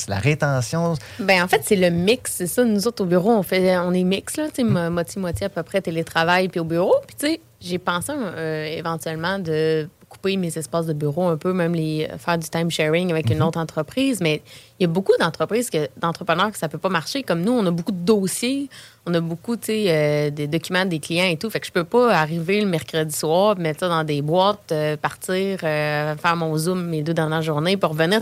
La 0.08 0.18
rétention, 0.18 0.94
Ben 1.18 1.42
en 1.42 1.48
fait, 1.48 1.62
c'est 1.64 1.76
le 1.76 1.88
mix, 1.90 2.32
c'est 2.32 2.46
ça. 2.46 2.64
Nous 2.64 2.86
autres, 2.86 3.02
au 3.02 3.06
bureau, 3.06 3.30
on 3.30 3.42
fait 3.42 3.78
on 3.78 3.92
est 3.92 4.04
mix, 4.04 4.36
là, 4.36 4.48
moitié-moitié 4.90 5.46
à 5.46 5.48
peu 5.48 5.62
près 5.62 5.80
télétravail 5.80 6.48
puis 6.48 6.60
au 6.60 6.64
bureau. 6.64 6.94
Puis 7.06 7.16
tu 7.18 7.26
sais, 7.26 7.40
j'ai 7.60 7.78
pensé 7.78 8.12
euh, 8.14 8.64
éventuellement 8.66 9.38
de 9.38 9.88
couper 10.10 10.36
mes 10.36 10.58
espaces 10.58 10.86
de 10.86 10.92
bureau 10.92 11.28
un 11.28 11.38
peu, 11.38 11.54
même 11.54 11.74
les 11.74 12.06
faire 12.18 12.36
du 12.36 12.48
time 12.48 12.70
sharing 12.70 13.10
avec 13.10 13.30
une 13.30 13.42
autre 13.42 13.58
entreprise. 13.58 14.20
Mais 14.20 14.42
il 14.78 14.82
y 14.82 14.84
a 14.84 14.88
beaucoup 14.88 15.12
d'entreprises, 15.18 15.70
que, 15.70 15.88
d'entrepreneurs 15.96 16.50
que 16.50 16.58
ça 16.58 16.68
peut 16.68 16.78
pas 16.78 16.88
marcher. 16.88 17.22
Comme 17.22 17.40
nous, 17.42 17.52
on 17.52 17.64
a 17.64 17.70
beaucoup 17.70 17.92
de 17.92 18.04
dossiers, 18.04 18.68
on 19.06 19.14
a 19.14 19.20
beaucoup, 19.20 19.56
euh, 19.68 20.30
des 20.30 20.46
documents 20.48 20.84
des 20.84 20.98
clients 20.98 21.28
et 21.28 21.36
tout. 21.36 21.48
Fait 21.48 21.60
que 21.60 21.66
je 21.66 21.72
peux 21.72 21.84
pas 21.84 22.12
arriver 22.12 22.60
le 22.60 22.66
mercredi 22.66 23.14
soir, 23.14 23.56
mettre 23.56 23.80
ça 23.80 23.88
dans 23.88 24.04
des 24.04 24.20
boîtes, 24.20 24.72
euh, 24.72 24.96
partir, 24.96 25.60
euh, 25.62 26.16
faire 26.16 26.36
mon 26.36 26.56
Zoom 26.58 26.86
mes 26.86 27.02
deux 27.02 27.14
dernières 27.14 27.42
journées 27.42 27.76
pour 27.76 27.90
revenir. 27.90 28.20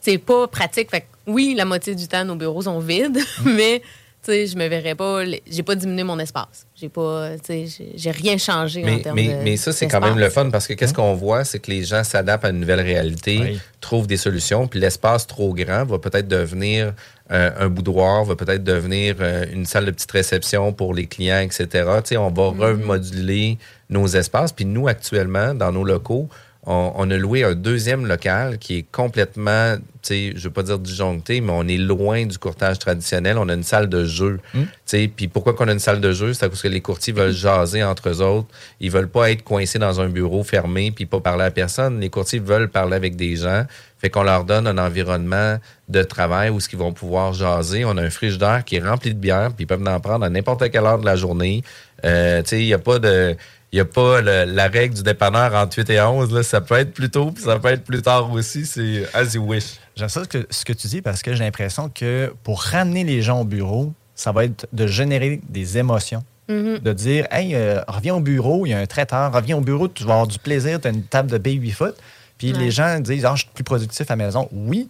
C'est 0.00 0.18
pas 0.18 0.46
pratique. 0.46 0.90
Fait 0.90 1.00
que 1.00 1.06
oui, 1.26 1.54
la 1.56 1.64
moitié 1.64 1.94
du 1.94 2.06
temps, 2.06 2.24
nos 2.24 2.36
bureaux 2.36 2.62
sont 2.62 2.78
vides, 2.78 3.18
mais 3.44 3.80
tu 3.80 3.86
sais, 4.22 4.46
je 4.46 4.56
me 4.56 4.66
verrais 4.68 4.94
pas. 4.94 5.22
J'ai 5.50 5.62
pas 5.62 5.74
diminué 5.74 6.02
mon 6.04 6.18
espace. 6.18 6.66
J'ai 6.74 6.88
pas, 6.88 7.30
tu 7.38 7.66
sais, 7.68 7.86
j'ai- 7.94 8.10
rien 8.10 8.36
changé 8.38 8.84
en 8.88 8.98
termes 9.00 9.16
mais, 9.16 9.28
de. 9.28 9.42
mais 9.42 9.56
ça, 9.56 9.72
c'est 9.72 9.86
quand 9.88 10.00
même 10.00 10.18
le 10.18 10.28
fun 10.30 10.50
parce 10.50 10.66
que 10.66 10.74
qu'est-ce 10.74 10.94
qu'on 10.94 11.14
voit, 11.14 11.44
c'est 11.44 11.58
que 11.58 11.70
les 11.70 11.84
gens 11.84 12.02
s'adaptent 12.04 12.44
à 12.44 12.50
une 12.50 12.60
nouvelle 12.60 12.80
réalité, 12.80 13.38
Oui. 13.40 13.60
trouvent 13.80 14.06
des 14.06 14.16
solutions, 14.16 14.66
puis 14.66 14.80
l'espace 14.80 15.26
trop 15.26 15.54
grand 15.54 15.84
va 15.84 15.98
peut-être 15.98 16.28
devenir 16.28 16.94
euh, 17.30 17.50
un 17.58 17.68
boudoir, 17.68 18.24
va 18.24 18.36
peut-être 18.36 18.64
devenir 18.64 19.16
euh, 19.20 19.44
une 19.52 19.66
salle 19.66 19.84
de 19.84 19.90
petite 19.90 20.10
réception 20.12 20.72
pour 20.72 20.94
les 20.94 21.06
clients, 21.06 21.40
etc. 21.40 21.86
Sais, 22.04 22.16
on 22.16 22.30
va 22.30 22.48
remoduler 22.48 23.58
nos 23.90 24.06
espaces. 24.06 24.52
Puis 24.52 24.64
nous, 24.64 24.88
actuellement, 24.88 25.54
dans 25.54 25.70
nos 25.72 25.84
locaux, 25.84 26.28
on, 26.70 26.92
on 26.96 27.10
a 27.10 27.16
loué 27.16 27.44
un 27.44 27.54
deuxième 27.54 28.06
local 28.06 28.58
qui 28.58 28.76
est 28.76 28.86
complètement, 28.92 29.76
tu 29.76 29.82
sais, 30.02 30.32
je 30.36 30.44
veux 30.44 30.52
pas 30.52 30.62
dire 30.62 30.78
disjoncté, 30.78 31.40
mais 31.40 31.52
on 31.54 31.66
est 31.66 31.78
loin 31.78 32.26
du 32.26 32.36
courtage 32.36 32.78
traditionnel. 32.78 33.38
On 33.38 33.48
a 33.48 33.54
une 33.54 33.62
salle 33.62 33.88
de 33.88 34.04
jeu. 34.04 34.38
Mm. 34.52 34.60
Tu 34.60 34.68
sais, 34.84 35.08
Puis 35.08 35.28
pourquoi 35.28 35.54
qu'on 35.54 35.66
a 35.68 35.72
une 35.72 35.78
salle 35.78 36.02
de 36.02 36.12
jeu? 36.12 36.34
C'est 36.34 36.46
parce 36.46 36.60
que 36.60 36.68
les 36.68 36.82
courtiers 36.82 37.14
veulent 37.14 37.32
jaser 37.32 37.82
entre 37.82 38.10
eux 38.10 38.20
autres. 38.20 38.48
Ils 38.80 38.90
veulent 38.90 39.08
pas 39.08 39.30
être 39.30 39.44
coincés 39.44 39.78
dans 39.78 39.98
un 40.02 40.10
bureau 40.10 40.44
fermé 40.44 40.90
puis 40.90 41.06
pas 41.06 41.20
parler 41.20 41.44
à 41.44 41.50
personne. 41.50 42.00
Les 42.00 42.10
courtiers 42.10 42.38
veulent 42.38 42.68
parler 42.68 42.96
avec 42.96 43.16
des 43.16 43.36
gens. 43.36 43.64
Fait 43.98 44.10
qu'on 44.10 44.22
leur 44.22 44.44
donne 44.44 44.66
un 44.66 44.76
environnement 44.76 45.56
de 45.88 46.02
travail 46.02 46.50
où 46.50 46.60
ce 46.60 46.68
qu'ils 46.68 46.78
vont 46.78 46.92
pouvoir 46.92 47.32
jaser. 47.32 47.86
On 47.86 47.96
a 47.96 48.02
un 48.02 48.10
frigidaire 48.10 48.62
qui 48.66 48.76
est 48.76 48.86
rempli 48.86 49.14
de 49.14 49.18
bière, 49.18 49.52
puis 49.56 49.64
ils 49.64 49.66
peuvent 49.66 49.82
en 49.88 50.00
prendre 50.00 50.24
à 50.24 50.28
n'importe 50.28 50.70
quelle 50.70 50.84
heure 50.84 50.98
de 50.98 51.06
la 51.06 51.16
journée. 51.16 51.64
Euh, 52.04 52.42
tu 52.42 52.50
sais, 52.50 52.60
il 52.60 52.66
n'y 52.66 52.74
a 52.74 52.78
pas 52.78 52.98
de 52.98 53.36
il 53.72 53.76
n'y 53.76 53.80
a 53.80 53.84
pas 53.84 54.20
le- 54.20 54.44
la 54.44 54.68
règle 54.68 54.94
du 54.94 55.02
dépanneur 55.02 55.54
entre 55.54 55.78
8 55.78 55.90
et 55.90 56.00
11. 56.00 56.32
Là. 56.32 56.42
Ça 56.42 56.60
peut 56.60 56.76
être 56.76 56.92
plus 56.92 57.10
tôt, 57.10 57.30
puis 57.32 57.44
ça 57.44 57.58
peut 57.58 57.68
être 57.68 57.84
plus 57.84 58.02
tard 58.02 58.30
aussi. 58.32 58.64
C'est 58.66 59.04
as 59.14 59.34
you 59.34 59.42
wish. 59.42 59.74
J'aime 59.96 60.08
ça 60.08 60.22
ce 60.24 60.28
que, 60.28 60.46
ce 60.50 60.64
que 60.64 60.72
tu 60.72 60.86
dis 60.86 61.02
parce 61.02 61.22
que 61.22 61.34
j'ai 61.34 61.44
l'impression 61.44 61.88
que 61.88 62.32
pour 62.44 62.62
ramener 62.62 63.04
les 63.04 63.20
gens 63.22 63.40
au 63.40 63.44
bureau, 63.44 63.92
ça 64.14 64.32
va 64.32 64.44
être 64.44 64.66
de 64.72 64.86
générer 64.86 65.40
des 65.48 65.78
émotions. 65.78 66.24
Mhm. 66.48 66.78
De 66.78 66.92
dire, 66.94 67.26
hey, 67.30 67.54
euh, 67.54 67.82
reviens 67.88 68.14
au 68.14 68.20
bureau, 68.20 68.64
il 68.64 68.70
y 68.70 68.72
a 68.72 68.78
un 68.78 68.86
traiteur, 68.86 69.30
reviens 69.32 69.58
au 69.58 69.60
bureau, 69.60 69.86
tu 69.86 70.04
vas 70.04 70.12
avoir 70.14 70.26
du 70.26 70.38
plaisir, 70.38 70.80
tu 70.80 70.88
as 70.88 70.90
une 70.90 71.02
table 71.02 71.30
de 71.30 71.36
baby 71.36 71.70
foot. 71.70 71.94
Puis 72.38 72.52
Ouais. 72.52 72.58
les 72.58 72.70
gens 72.70 73.00
disent, 73.00 73.24
ah, 73.26 73.32
je 73.34 73.40
suis 73.42 73.50
plus 73.52 73.64
productif 73.64 74.10
à 74.10 74.16
la 74.16 74.24
maison. 74.24 74.48
Oui. 74.52 74.88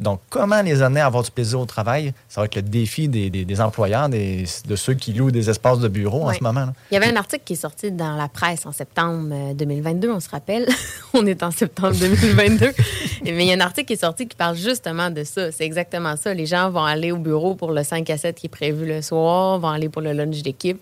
Donc, 0.00 0.20
comment 0.30 0.62
les 0.62 0.80
amener 0.82 1.00
à 1.00 1.06
avoir 1.06 1.22
du 1.22 1.30
plaisir 1.30 1.60
au 1.60 1.66
travail? 1.66 2.12
Ça 2.28 2.40
va 2.40 2.46
être 2.46 2.56
le 2.56 2.62
défi 2.62 3.06
des, 3.06 3.28
des- 3.30 3.44
des 3.44 3.60
employeurs, 3.60 4.08
des- 4.08 4.44
de 4.66 4.74
ceux 4.76 4.94
qui 4.94 5.12
louent 5.12 5.30
des 5.30 5.50
espaces 5.50 5.78
de 5.78 5.88
bureau 5.88 6.28
en 6.28 6.32
ce 6.32 6.42
moment. 6.42 6.60
là. 6.66 6.72
Il 6.90 6.94
y 6.94 6.96
avait 6.96 7.12
un 7.12 7.16
article 7.16 7.42
qui 7.44 7.52
est 7.52 7.56
sorti 7.56 7.92
dans 7.92 8.16
la 8.16 8.28
presse 8.28 8.64
en 8.66 8.72
septembre 8.72 9.28
euh, 9.32 9.54
2022, 9.54 10.10
on 10.10 10.20
se 10.20 10.30
rappelle. 10.30 10.66
on 11.14 11.26
est 11.26 11.42
en 11.42 11.50
septembre 11.50 11.94
2022. 11.98 12.72
Et 13.26 13.32
Mais 13.32 13.44
il 13.44 13.48
y 13.48 13.52
a 13.52 13.56
un 13.56 13.60
article 13.60 13.86
qui 13.88 13.92
est 13.92 14.00
sorti 14.00 14.26
qui 14.26 14.36
parle 14.36 14.56
justement 14.56 15.10
de 15.10 15.22
ça. 15.22 15.52
C'est 15.52 15.64
exactement 15.64 16.16
ça. 16.16 16.32
Les 16.32 16.46
gens 16.46 16.70
vont 16.70 16.84
aller 16.84 17.12
au 17.12 17.18
bureau 17.18 17.54
pour 17.54 17.70
le 17.72 17.82
5 17.84 18.08
à 18.10 18.16
7 18.16 18.36
qui 18.36 18.46
est 18.46 18.48
prévu 18.48 18.86
le 18.86 19.02
soir, 19.02 19.58
vont 19.58 19.68
aller 19.68 19.88
pour 19.90 20.02
le 20.02 20.12
lunch 20.12 20.42
d'équipe. 20.42 20.80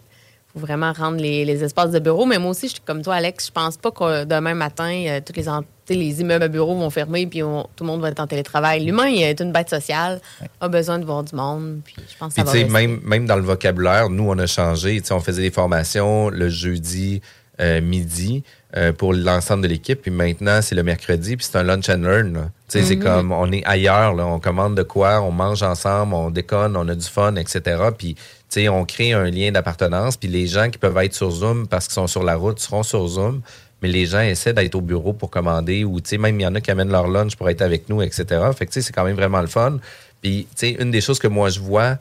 Il 0.55 0.61
faut 0.61 0.67
vraiment 0.67 0.93
rendre 0.93 1.19
les, 1.19 1.45
les 1.45 1.63
espaces 1.65 1.91
de 1.91 1.99
bureau. 1.99 2.25
Mais 2.25 2.39
moi 2.39 2.53
aussi, 2.53 2.69
je 2.69 2.73
suis 2.75 2.83
comme 2.85 3.03
toi, 3.03 3.17
Alex, 3.17 3.49
je 3.49 3.53
pense 3.53 3.77
pas 3.77 3.91
que 3.91 4.25
demain 4.25 4.55
matin, 4.55 4.91
euh, 5.09 5.21
toutes 5.25 5.37
les, 5.37 5.49
en- 5.49 5.61
tu 5.63 5.67
sais, 5.67 5.69
les 5.95 6.21
immeubles 6.21 6.45
à 6.45 6.49
bureaux 6.49 6.75
vont 6.75 6.91
fermer 6.91 7.27
puis 7.27 7.43
on- 7.43 7.65
tout 7.77 7.85
le 7.85 7.87
monde 7.87 8.01
va 8.01 8.09
être 8.11 8.21
en 8.21 8.27
télétravail. 8.27 8.85
L'humain 8.85 9.07
il 9.09 9.23
est 9.23 9.41
une 9.41 9.53
bête 9.53 9.71
sociale, 9.71 10.21
a 10.61 10.69
besoin 10.69 10.99
de 10.99 11.05
voir 11.05 11.23
du 11.25 11.35
monde. 11.35 11.81
Puis 11.85 11.95
je 11.97 12.17
pense 12.19 12.35
que 12.35 12.41
Puis, 12.41 12.47
ça 12.51 12.53
va 12.53 12.53
rester. 12.65 12.73
même, 12.73 13.01
même 13.05 13.27
dans 13.27 13.37
le 13.37 13.43
vocabulaire, 13.43 14.11
nous, 14.11 14.29
on 14.29 14.39
a 14.39 14.47
changé. 14.47 15.01
Tu 15.01 15.07
sais, 15.09 15.15
on 15.15 15.21
faisait 15.21 15.43
des 15.43 15.51
formations 15.51 16.29
le 16.31 16.49
jeudi 16.49 17.21
euh, 17.61 17.81
midi 17.81 18.45
euh, 18.77 18.93
pour 18.93 19.13
l'ensemble 19.13 19.65
de 19.65 19.69
l'équipe. 19.69 20.01
Puis 20.01 20.13
maintenant, 20.13 20.61
c'est 20.63 20.77
le 20.77 20.85
mercredi, 20.85 21.37
puis 21.37 21.45
c'est 21.45 21.59
un 21.59 21.65
lunch 21.65 21.89
and 21.89 22.03
learn. 22.03 22.51
Tu 22.69 22.79
sais, 22.79 22.85
c'est 22.85 22.95
Mhm. 22.97 23.03
comme, 23.03 23.33
on 23.33 23.51
est 23.51 23.65
ailleurs, 23.65 24.15
là. 24.15 24.25
On 24.27 24.39
commande 24.39 24.77
de 24.77 24.85
quoi, 24.85 25.21
on 25.23 25.33
mange 25.33 25.65
ensemble, 25.65 26.15
on 26.15 26.31
déconne, 26.31 26.77
on 26.77 26.87
a 26.87 26.95
du 26.95 27.05
fun, 27.07 27.35
etc. 27.35 27.61
Puis, 27.99 28.15
tu 28.15 28.23
sais, 28.49 28.69
on 28.69 28.85
crée 28.85 29.13
un 29.13 29.29
lien 29.29 29.51
d'appartenance. 29.51 30.17
Puis 30.17 30.29
les 30.29 30.47
gens 30.47 30.71
qui 30.71 30.79
peuvent 30.79 30.97
être 30.99 31.15
sur 31.15 31.33
Zoom 31.33 31.67
parce 31.67 31.87
qu'ils 31.87 31.95
sont 31.95 32.07
sur 32.07 32.23
la 32.23 32.37
route 32.37 32.61
seront 32.61 32.85
sur 32.85 33.05
Zoom. 33.09 33.41
Mais 33.83 33.89
les 33.89 34.07
gens 34.07 34.21
essaient 34.21 34.53
d'être 34.53 34.75
au 34.75 34.81
bureau 34.81 35.13
pour 35.13 35.31
commander 35.31 35.85
ou, 35.85 36.01
tu 36.01 36.11
sais, 36.11 36.19
même 36.19 36.39
il 36.39 36.43
y 36.43 36.47
en 36.47 36.55
a 36.55 36.61
qui 36.61 36.71
amènent 36.71 36.91
leur 36.91 37.09
lunch 37.09 37.37
pour 37.37 37.49
être 37.49 37.63
avec 37.63 37.89
nous, 37.89 38.03
etc. 38.03 38.25
Fait 38.57 38.67
que, 38.67 38.73
tu 38.73 38.81
sais, 38.81 38.83
c'est 38.83 38.93
quand 38.93 39.05
même 39.05 39.17
vraiment 39.17 39.41
le 39.41 39.47
fun. 39.47 39.79
Puis, 40.21 40.47
tu 40.51 40.57
sais, 40.57 40.71
une 40.81 40.91
des 40.91 41.01
choses 41.01 41.19
que 41.19 41.29
moi, 41.29 41.49
je 41.51 41.61
vois, 41.61 41.99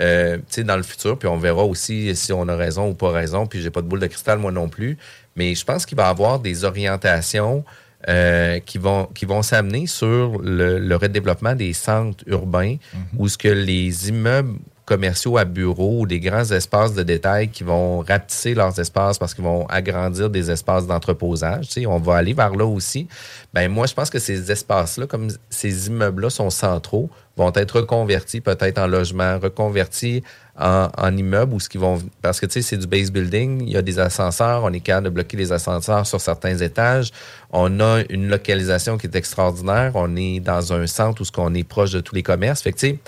euh, 0.00 0.36
tu 0.38 0.42
sais, 0.48 0.64
dans 0.64 0.76
le 0.76 0.82
futur, 0.82 1.18
puis 1.18 1.28
on 1.28 1.36
verra 1.36 1.64
aussi 1.64 2.14
si 2.16 2.32
on 2.32 2.48
a 2.48 2.56
raison 2.56 2.88
ou 2.88 2.94
pas 2.94 3.10
raison, 3.10 3.46
puis 3.46 3.60
j'ai 3.60 3.70
pas 3.70 3.82
de 3.82 3.86
boule 3.86 4.00
de 4.00 4.06
cristal, 4.06 4.38
moi 4.38 4.52
non 4.52 4.68
plus, 4.68 4.96
mais 5.36 5.54
je 5.54 5.64
pense 5.64 5.84
qu'il 5.84 5.96
va 5.96 6.06
y 6.06 6.10
avoir 6.10 6.38
des 6.38 6.64
orientations 6.64 7.64
euh, 8.08 8.60
qui 8.60 8.78
vont, 8.78 9.06
qui 9.06 9.24
vont 9.24 9.42
s'amener 9.42 9.86
sur 9.86 10.38
le, 10.40 10.78
le 10.78 10.96
redéveloppement 10.96 11.54
des 11.54 11.72
centres 11.72 12.22
urbains 12.28 12.76
où 13.16 13.28
ce 13.28 13.36
que 13.36 13.48
les 13.48 14.08
immeubles 14.08 14.56
commerciaux 14.88 15.36
à 15.36 15.44
bureaux 15.44 16.00
ou 16.00 16.06
des 16.06 16.18
grands 16.18 16.50
espaces 16.50 16.94
de 16.94 17.02
détail 17.02 17.48
qui 17.48 17.62
vont 17.62 17.98
rapetisser 18.00 18.54
leurs 18.54 18.80
espaces 18.80 19.18
parce 19.18 19.34
qu'ils 19.34 19.44
vont 19.44 19.66
agrandir 19.66 20.30
des 20.30 20.50
espaces 20.50 20.86
d'entreposage. 20.86 21.68
On 21.86 21.98
va 21.98 22.16
aller 22.16 22.32
vers 22.32 22.56
là 22.56 22.64
aussi. 22.64 23.06
Ben 23.52 23.70
moi, 23.70 23.86
je 23.86 23.92
pense 23.92 24.08
que 24.08 24.18
ces 24.18 24.50
espaces-là, 24.50 25.06
comme 25.06 25.28
ces 25.50 25.88
immeubles-là 25.88 26.30
sont 26.30 26.48
centraux, 26.48 27.10
vont 27.36 27.52
être 27.54 27.80
reconvertis 27.80 28.40
peut-être 28.40 28.78
en 28.78 28.86
logement, 28.86 29.38
reconvertis 29.38 30.22
en, 30.58 30.88
en 30.96 31.16
immeubles 31.16 31.54
ou 31.54 31.60
ce 31.60 31.68
qui 31.68 31.78
vont 31.78 31.98
parce 32.20 32.40
que 32.40 32.46
tu 32.46 32.54
sais 32.54 32.62
c'est 32.62 32.76
du 32.76 32.88
base 32.88 33.12
building, 33.12 33.62
il 33.62 33.72
y 33.72 33.76
a 33.76 33.82
des 33.82 34.00
ascenseurs, 34.00 34.64
on 34.64 34.72
est 34.72 34.80
capable 34.80 35.04
de 35.04 35.10
bloquer 35.10 35.36
les 35.36 35.52
ascenseurs 35.52 36.04
sur 36.04 36.20
certains 36.20 36.56
étages. 36.58 37.12
On 37.52 37.78
a 37.78 38.02
une 38.08 38.28
localisation 38.28 38.98
qui 38.98 39.06
est 39.06 39.14
extraordinaire, 39.14 39.92
on 39.94 40.16
est 40.16 40.40
dans 40.40 40.72
un 40.72 40.86
centre 40.88 41.20
où 41.20 41.24
ce 41.24 41.30
qu'on 41.30 41.54
est 41.54 41.62
proche 41.62 41.92
de 41.92 42.00
tous 42.00 42.14
les 42.14 42.24
commerces. 42.24 42.62
Fait 42.62 42.72
que 42.72 42.78
tu 42.78 42.88
sais 42.88 42.98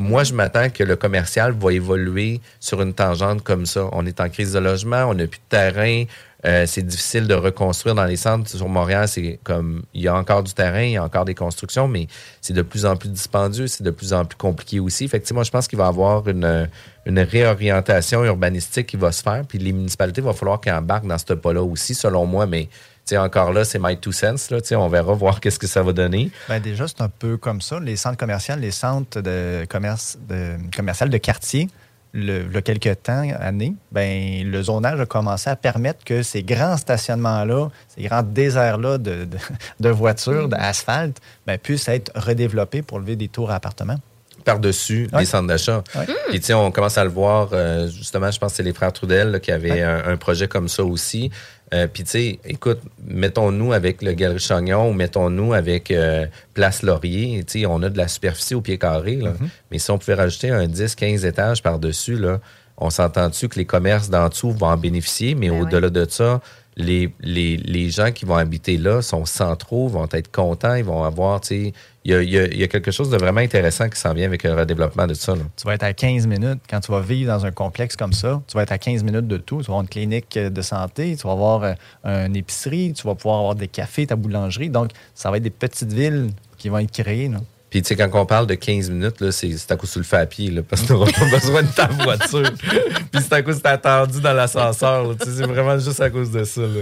moi, 0.00 0.24
je 0.24 0.32
m'attends 0.32 0.70
que 0.70 0.82
le 0.82 0.96
commercial 0.96 1.52
va 1.52 1.72
évoluer 1.72 2.40
sur 2.58 2.80
une 2.80 2.94
tangente 2.94 3.42
comme 3.42 3.66
ça. 3.66 3.88
On 3.92 4.06
est 4.06 4.20
en 4.20 4.30
crise 4.30 4.54
de 4.54 4.58
logement, 4.58 5.04
on 5.04 5.14
n'a 5.14 5.26
plus 5.26 5.38
de 5.38 5.50
terrain, 5.50 6.04
euh, 6.46 6.64
c'est 6.66 6.82
difficile 6.82 7.26
de 7.26 7.34
reconstruire 7.34 7.94
dans 7.94 8.06
les 8.06 8.16
centres. 8.16 8.48
Sur 8.48 8.68
Montréal, 8.68 9.06
c'est 9.08 9.38
comme 9.44 9.82
il 9.92 10.00
y 10.00 10.08
a 10.08 10.14
encore 10.14 10.42
du 10.42 10.54
terrain, 10.54 10.82
il 10.82 10.92
y 10.92 10.96
a 10.96 11.04
encore 11.04 11.26
des 11.26 11.34
constructions, 11.34 11.86
mais 11.86 12.06
c'est 12.40 12.54
de 12.54 12.62
plus 12.62 12.86
en 12.86 12.96
plus 12.96 13.10
dispendieux, 13.10 13.66
c'est 13.66 13.84
de 13.84 13.90
plus 13.90 14.14
en 14.14 14.24
plus 14.24 14.36
compliqué 14.36 14.80
aussi. 14.80 15.10
Moi, 15.32 15.44
je 15.44 15.50
pense 15.50 15.68
qu'il 15.68 15.78
va 15.78 15.84
y 15.84 15.88
avoir 15.88 16.26
une, 16.28 16.68
une 17.04 17.18
réorientation 17.20 18.24
urbanistique 18.24 18.86
qui 18.86 18.96
va 18.96 19.12
se 19.12 19.22
faire, 19.22 19.44
puis 19.46 19.58
les 19.58 19.72
municipalités, 19.72 20.22
il 20.22 20.24
va 20.24 20.32
falloir 20.32 20.62
qu'elles 20.62 20.74
embarquent 20.74 21.06
dans 21.06 21.18
ce 21.18 21.34
pas-là 21.34 21.62
aussi, 21.62 21.94
selon 21.94 22.24
moi, 22.24 22.46
mais 22.46 22.70
tu 23.10 23.16
sais, 23.16 23.18
encore 23.18 23.52
là, 23.52 23.64
c'est 23.64 23.78
my 23.80 23.96
two 23.98 24.12
cents. 24.12 24.50
Là, 24.50 24.60
tu 24.60 24.68
sais, 24.68 24.76
on 24.76 24.88
verra 24.88 25.12
voir 25.14 25.40
qu'est-ce 25.40 25.58
que 25.58 25.66
ça 25.66 25.82
va 25.82 25.92
donner. 25.92 26.30
Ben 26.48 26.60
déjà, 26.60 26.86
c'est 26.86 27.00
un 27.00 27.08
peu 27.08 27.36
comme 27.36 27.60
ça. 27.60 27.80
Les 27.80 27.96
centres 27.96 28.16
commerciaux, 28.18 28.54
les 28.58 28.70
centres 28.70 29.20
de 29.20 29.64
commerce 29.68 30.16
de, 30.28 30.56
commercial 30.76 31.10
de 31.10 31.18
quartier, 31.18 31.68
le, 32.12 32.42
le 32.42 32.60
quelques 32.60 33.02
temps, 33.04 33.22
années, 33.38 33.74
ben, 33.92 34.44
le 34.50 34.62
zonage 34.62 35.00
a 35.00 35.06
commencé 35.06 35.48
à 35.50 35.56
permettre 35.56 36.04
que 36.04 36.22
ces 36.22 36.42
grands 36.42 36.76
stationnements-là, 36.76 37.68
ces 37.88 38.02
grands 38.02 38.22
déserts-là 38.22 38.98
de, 38.98 39.24
de, 39.26 39.38
de 39.80 39.88
voitures, 39.90 40.48
d'asphalte, 40.48 41.18
ben, 41.46 41.58
puissent 41.58 41.88
être 41.88 42.10
redéveloppés 42.16 42.82
pour 42.82 42.98
lever 43.00 43.16
des 43.16 43.28
tours 43.28 43.50
à 43.50 43.56
appartements. 43.56 43.98
par-dessus 44.44 45.08
Ouais. 45.12 45.20
les 45.20 45.24
centres 45.26 45.46
d'achat. 45.48 45.84
Ouais. 45.94 46.06
Puis, 46.30 46.40
tu 46.40 46.46
sais, 46.46 46.54
on 46.54 46.70
commence 46.72 46.96
à 46.98 47.04
le 47.04 47.10
voir, 47.10 47.50
euh, 47.52 47.88
justement, 47.88 48.30
je 48.30 48.38
pense 48.38 48.52
que 48.52 48.56
c'est 48.56 48.62
les 48.62 48.72
frères 48.72 48.92
Trudel 48.92 49.30
là, 49.32 49.38
qui 49.38 49.52
avaient 49.52 49.70
Ouais. 49.70 49.82
un, 49.82 50.08
un 50.12 50.16
projet 50.16 50.48
comme 50.48 50.68
ça 50.68 50.82
aussi. 50.82 51.30
Euh, 51.72 51.86
Puis, 51.86 52.04
tu 52.04 52.10
sais, 52.10 52.38
écoute, 52.44 52.80
mettons-nous 53.06 53.72
avec 53.72 54.02
le 54.02 54.12
Galerie 54.12 54.40
Chagnon 54.40 54.90
ou 54.90 54.92
mettons-nous 54.92 55.52
avec 55.52 55.90
euh, 55.90 56.26
Place 56.54 56.82
Laurier. 56.82 57.44
Tu 57.44 57.60
sais, 57.60 57.66
on 57.66 57.82
a 57.82 57.88
de 57.88 57.96
la 57.96 58.08
superficie 58.08 58.54
au 58.54 58.60
pied 58.60 58.78
carré. 58.78 59.16
Là. 59.16 59.30
Mhm. 59.30 59.48
Mais 59.70 59.78
si 59.78 59.90
on 59.90 59.98
pouvait 59.98 60.14
rajouter 60.14 60.50
un 60.50 60.66
10, 60.66 60.94
15 60.94 61.24
étages 61.24 61.62
par-dessus, 61.62 62.16
là, 62.16 62.40
on 62.76 62.90
s'entend-tu 62.90 63.48
que 63.48 63.58
les 63.58 63.66
commerces 63.66 64.10
d'en 64.10 64.28
dessous 64.28 64.50
vont 64.52 64.66
en 64.66 64.76
bénéficier, 64.76 65.34
mais 65.34 65.50
Ben 65.50 65.60
au-delà 65.60 65.90
de 65.90 66.06
ça, 66.08 66.40
les, 66.76 67.12
les, 67.20 67.56
les 67.58 67.90
gens 67.90 68.10
qui 68.10 68.24
vont 68.24 68.36
habiter 68.36 68.78
là 68.78 69.02
sont 69.02 69.26
centraux, 69.26 69.88
vont 69.88 70.08
être 70.12 70.30
contents, 70.32 70.74
ils 70.74 70.84
vont 70.84 71.04
avoir, 71.04 71.40
tu 71.40 71.48
sais, 71.48 71.72
il 72.04 72.12
y 72.12 72.14
a, 72.14 72.22
il 72.22 72.30
y 72.30 72.38
a- 72.38 72.46
il 72.46 72.56
y 72.58 72.62
a 72.64 72.68
quelque 72.68 72.90
chose 72.90 73.10
de 73.10 73.16
vraiment 73.18 73.40
intéressant 73.40 73.88
qui 73.88 74.00
s'en 74.00 74.14
vient 74.14 74.26
avec 74.26 74.42
le 74.42 74.54
redéveloppement 74.54 75.06
de 75.06 75.14
ça. 75.14 75.34
là. 75.34 75.42
Tu 75.56 75.66
vas 75.66 75.74
être 75.74 75.82
à 75.82 75.92
15 75.92 76.26
minutes. 76.26 76.60
Quand 76.68 76.80
tu 76.80 76.90
vas 76.92 77.00
vivre 77.00 77.30
dans 77.32 77.44
un 77.44 77.50
complexe 77.50 77.94
comme 77.96 78.12
ça, 78.14 78.40
tu 78.46 78.56
vas 78.56 78.62
être 78.62 78.72
à 78.72 78.78
15 78.78 79.02
minutes 79.04 79.26
de 79.28 79.36
tout. 79.36 79.56
Tu 79.58 79.64
vas 79.66 79.72
avoir 79.72 79.82
une 79.82 79.88
clinique 79.88 80.36
euh, 80.36 80.48
de 80.50 80.62
santé, 80.62 81.14
tu 81.16 81.26
vas 81.26 81.32
avoir 81.32 81.62
euh, 81.62 82.26
une 82.26 82.36
épicerie, 82.36 82.92
tu 82.94 83.06
vas 83.06 83.14
pouvoir 83.14 83.38
avoir 83.40 83.54
des 83.54 83.68
cafés, 83.68 84.06
ta 84.06 84.16
boulangerie. 84.16 84.70
Donc, 84.70 84.90
ça 85.14 85.30
va 85.30 85.36
être 85.36 85.42
des 85.42 85.50
petites 85.50 85.92
villes 85.92 86.30
qui 86.56 86.68
vont 86.70 86.78
être 86.78 86.90
créées. 86.92 87.28
là. 87.28 87.38
Puis, 87.68 87.82
tu 87.82 87.88
sais, 87.88 87.94
quand 87.96 88.10
on 88.14 88.26
parle 88.26 88.48
de 88.48 88.54
15 88.54 88.90
minutes, 88.90 89.30
c'est 89.30 89.54
à 89.70 89.76
cause 89.76 89.92
tu 89.92 89.98
le 90.00 90.04
fais 90.04 90.16
à 90.16 90.26
pied, 90.26 90.50
là, 90.50 90.62
parce 90.68 90.82
que 90.82 90.86
tu 90.88 90.92
n'auras 90.92 91.12
pas 91.12 91.24
besoin 91.30 91.62
de 91.62 91.68
ta 91.68 91.86
voiture. 91.86 92.50
Puis, 93.12 93.20
c'est 93.22 93.32
à 93.32 93.42
cause 93.42 93.58
que 93.58 93.62
tu 93.62 93.68
attendu 93.68 94.20
dans 94.20 94.32
l'ascenseur. 94.32 95.06
là. 95.06 95.14
Tu 95.20 95.26
sais, 95.30 95.36
C'est 95.36 95.46
vraiment 95.46 95.78
juste 95.78 96.00
à 96.00 96.10
cause 96.10 96.32
de 96.32 96.42
ça. 96.42 96.62
là. 96.62 96.80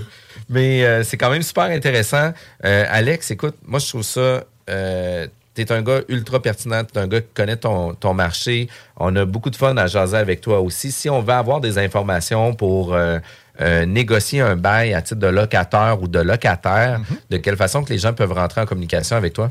Mais 0.48 0.84
euh, 0.84 1.02
c'est 1.04 1.18
quand 1.18 1.28
même 1.28 1.42
super 1.42 1.64
intéressant. 1.64 2.32
Euh, 2.64 2.84
Alex, 2.88 3.30
écoute, 3.32 3.56
moi, 3.66 3.80
je 3.80 3.88
trouve 3.88 4.02
ça. 4.02 4.44
Euh, 4.68 5.26
tu 5.54 5.62
es 5.62 5.72
un 5.72 5.82
gars 5.82 6.00
ultra 6.08 6.40
pertinent, 6.40 6.84
tu 6.84 6.98
es 6.98 7.02
un 7.02 7.08
gars 7.08 7.20
qui 7.20 7.28
connaît 7.34 7.56
ton, 7.56 7.94
ton 7.94 8.14
marché. 8.14 8.68
On 8.96 9.14
a 9.16 9.24
beaucoup 9.24 9.50
de 9.50 9.56
fun 9.56 9.76
à 9.76 9.86
jaser 9.86 10.16
avec 10.16 10.40
toi 10.40 10.60
aussi. 10.60 10.92
Si 10.92 11.08
on 11.10 11.20
veut 11.20 11.32
avoir 11.32 11.60
des 11.60 11.78
informations 11.78 12.54
pour. 12.54 12.94
euh, 12.94 13.18
euh, 13.60 13.86
négocier 13.86 14.40
un 14.40 14.54
bail 14.54 14.94
à 14.94 15.02
titre 15.02 15.18
de 15.20 15.26
locateur 15.26 16.00
ou 16.00 16.06
de 16.06 16.20
locataire, 16.20 17.00
de 17.28 17.38
quelle 17.38 17.56
façon 17.56 17.82
que 17.82 17.92
les 17.92 17.98
gens 17.98 18.12
peuvent 18.12 18.32
rentrer 18.32 18.60
en 18.60 18.66
communication 18.66 19.16
avec 19.16 19.32
toi? 19.32 19.50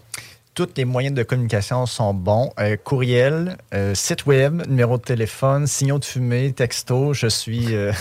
Tous 0.54 0.70
les 0.78 0.86
moyens 0.86 1.14
de 1.14 1.24
communication 1.24 1.86
sont 1.86 2.14
bons. 2.14 2.52
Euh, 2.58 2.78
courriel, 2.82 3.58
euh, 3.74 3.94
site 3.94 4.26
web, 4.26 4.64
numéro 4.68 4.98
de 4.98 5.04
téléphone, 5.04 5.68
signaux 5.68 6.00
de 6.00 6.06
fumée, 6.06 6.54
texto. 6.54 7.14
Je 7.14 7.28
suis, 7.28 7.76
euh, 7.76 7.92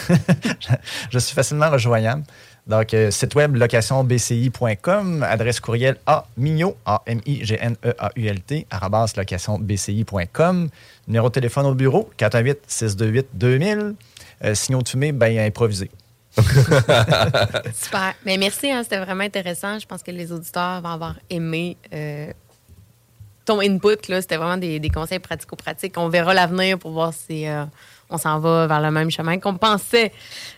je 1.10 1.18
suis 1.18 1.34
facilement 1.34 1.70
rejoignable. 1.70 2.22
Donc, 2.66 2.94
euh, 2.94 3.12
site 3.12 3.34
web 3.36 3.54
locationbci.com, 3.54 5.22
adresse 5.22 5.60
courriel 5.60 5.96
a 6.06 6.26
mignot, 6.36 6.76
a 6.84 7.00
m 7.06 7.20
i 7.24 7.44
g 7.44 7.56
n 7.60 7.76
e 7.84 7.94
a 7.96 8.10
u 8.16 8.26
l 8.26 8.40
t 8.40 8.66
arrobas 8.70 9.12
locationbci.com, 9.16 10.68
numéro 11.06 11.28
de 11.28 11.32
téléphone 11.32 11.66
au 11.66 11.74
bureau 11.74 12.10
418 12.16 12.58
628 12.66 13.26
2000. 13.34 13.94
Euh, 14.44 14.54
signaux 14.54 14.82
de 14.82 14.88
fumée, 14.88 15.12
ben 15.12 15.38
improvisé. 15.38 15.90
Super. 16.36 18.14
Mais 18.24 18.36
merci, 18.36 18.70
hein, 18.70 18.82
c'était 18.82 18.98
vraiment 18.98 19.24
intéressant. 19.24 19.78
Je 19.78 19.86
pense 19.86 20.02
que 20.02 20.10
les 20.10 20.30
auditeurs 20.32 20.82
vont 20.82 20.90
avoir 20.90 21.14
aimé 21.30 21.76
euh, 21.94 22.30
ton 23.46 23.60
input. 23.60 24.08
là. 24.08 24.20
C'était 24.20 24.36
vraiment 24.36 24.58
des, 24.58 24.78
des 24.78 24.90
conseils 24.90 25.20
pratico-pratiques. 25.20 25.96
On 25.96 26.08
verra 26.08 26.34
l'avenir 26.34 26.78
pour 26.78 26.90
voir 26.90 27.14
si 27.14 27.46
euh, 27.46 27.64
on 28.10 28.18
s'en 28.18 28.38
va 28.38 28.66
vers 28.66 28.80
le 28.80 28.90
même 28.90 29.10
chemin 29.10 29.38
qu'on 29.38 29.54
pensait. 29.56 30.12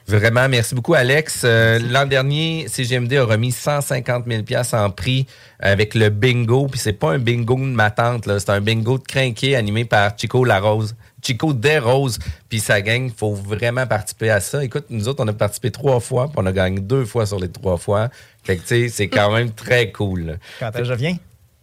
Vraiment, 0.07 0.49
merci 0.49 0.74
beaucoup, 0.74 0.94
Alex. 0.94 1.42
Euh, 1.44 1.78
L'an 1.78 2.07
dernier, 2.07 2.66
CGMD 2.68 3.14
a 3.14 3.24
remis 3.24 3.53
150 3.53 4.24
000 4.26 4.42
en 4.72 4.90
prix 4.90 5.26
avec 5.59 5.94
le 5.94 6.11
bingo. 6.11 6.66
Puis 6.66 6.78
c'est 6.78 6.92
pas 6.92 7.12
un 7.12 7.18
bingo 7.18 7.57
de 7.57 7.62
ma 7.62 7.90
tante, 7.90 8.24
c'est 8.26 8.51
un 8.51 8.61
bingo 8.61 8.99
de 8.99 9.05
crinqué 9.05 9.57
animé 9.57 9.84
par 9.84 10.12
Chico 10.16 10.44
Larose. 10.44 10.94
Chico 11.20 11.53
Desroses, 11.53 12.18
puis 12.49 12.61
sa 12.61 12.80
gang, 12.80 13.07
il 13.07 13.12
faut 13.12 13.34
vraiment 13.34 13.86
participer 13.86 14.30
à 14.30 14.40
ça. 14.40 14.62
Écoute, 14.62 14.86
nous 14.88 15.09
autres, 15.09 15.22
on 15.24 15.28
a 15.28 15.32
participé 15.32 15.70
trois 15.70 15.99
fois, 15.99 16.28
puis 16.28 16.36
on 16.36 16.46
a 16.46 16.53
gagné 16.53 16.80
deux 16.80 17.05
fois 17.05 17.26
sur 17.26 17.40
les 17.40 17.49
trois 17.49 17.76
fois. 17.76 18.09
Fait 18.44 18.57
que, 18.57 18.61
tu 18.62 18.68
sais, 18.68 18.88
c'est 18.88 19.09
quand 19.09 19.32
même 19.32 19.51
très 19.51 19.90
cool. 19.90 20.38
Quand 20.61 20.68
est-ce 20.68 20.78
que 20.78 20.84
je 20.84 20.94
viens? 20.94 21.16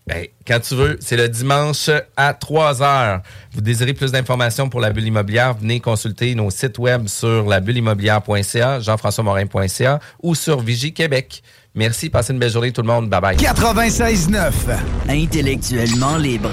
Ben, 0.07 0.27
quand 0.45 0.59
tu 0.59 0.75
veux, 0.75 0.97
c'est 1.01 1.17
le 1.17 1.27
dimanche 1.27 1.89
à 2.15 2.33
3 2.33 2.83
heures. 2.83 3.21
Vous 3.53 3.61
désirez 3.61 3.93
plus 3.93 4.11
d'informations 4.11 4.69
pour 4.69 4.79
la 4.79 4.91
bulle 4.91 5.07
immobilière, 5.07 5.55
venez 5.55 5.79
consulter 5.79 6.35
nos 6.35 6.51
sites 6.51 6.77
web 6.77 7.07
sur 7.07 7.47
labulleimmobilière.ca, 7.47 8.79
jean-françois-morin.ca 8.81 9.99
ou 10.21 10.35
sur 10.35 10.59
Vigie 10.59 10.93
Québec. 10.93 11.41
Merci, 11.73 12.09
passez 12.09 12.33
une 12.33 12.39
belle 12.39 12.51
journée 12.51 12.71
tout 12.71 12.81
le 12.81 12.87
monde. 12.87 13.09
Bye 13.09 13.21
bye. 13.21 13.35
96.9. 13.37 14.51
Intellectuellement 15.09 16.17
libre. 16.17 16.51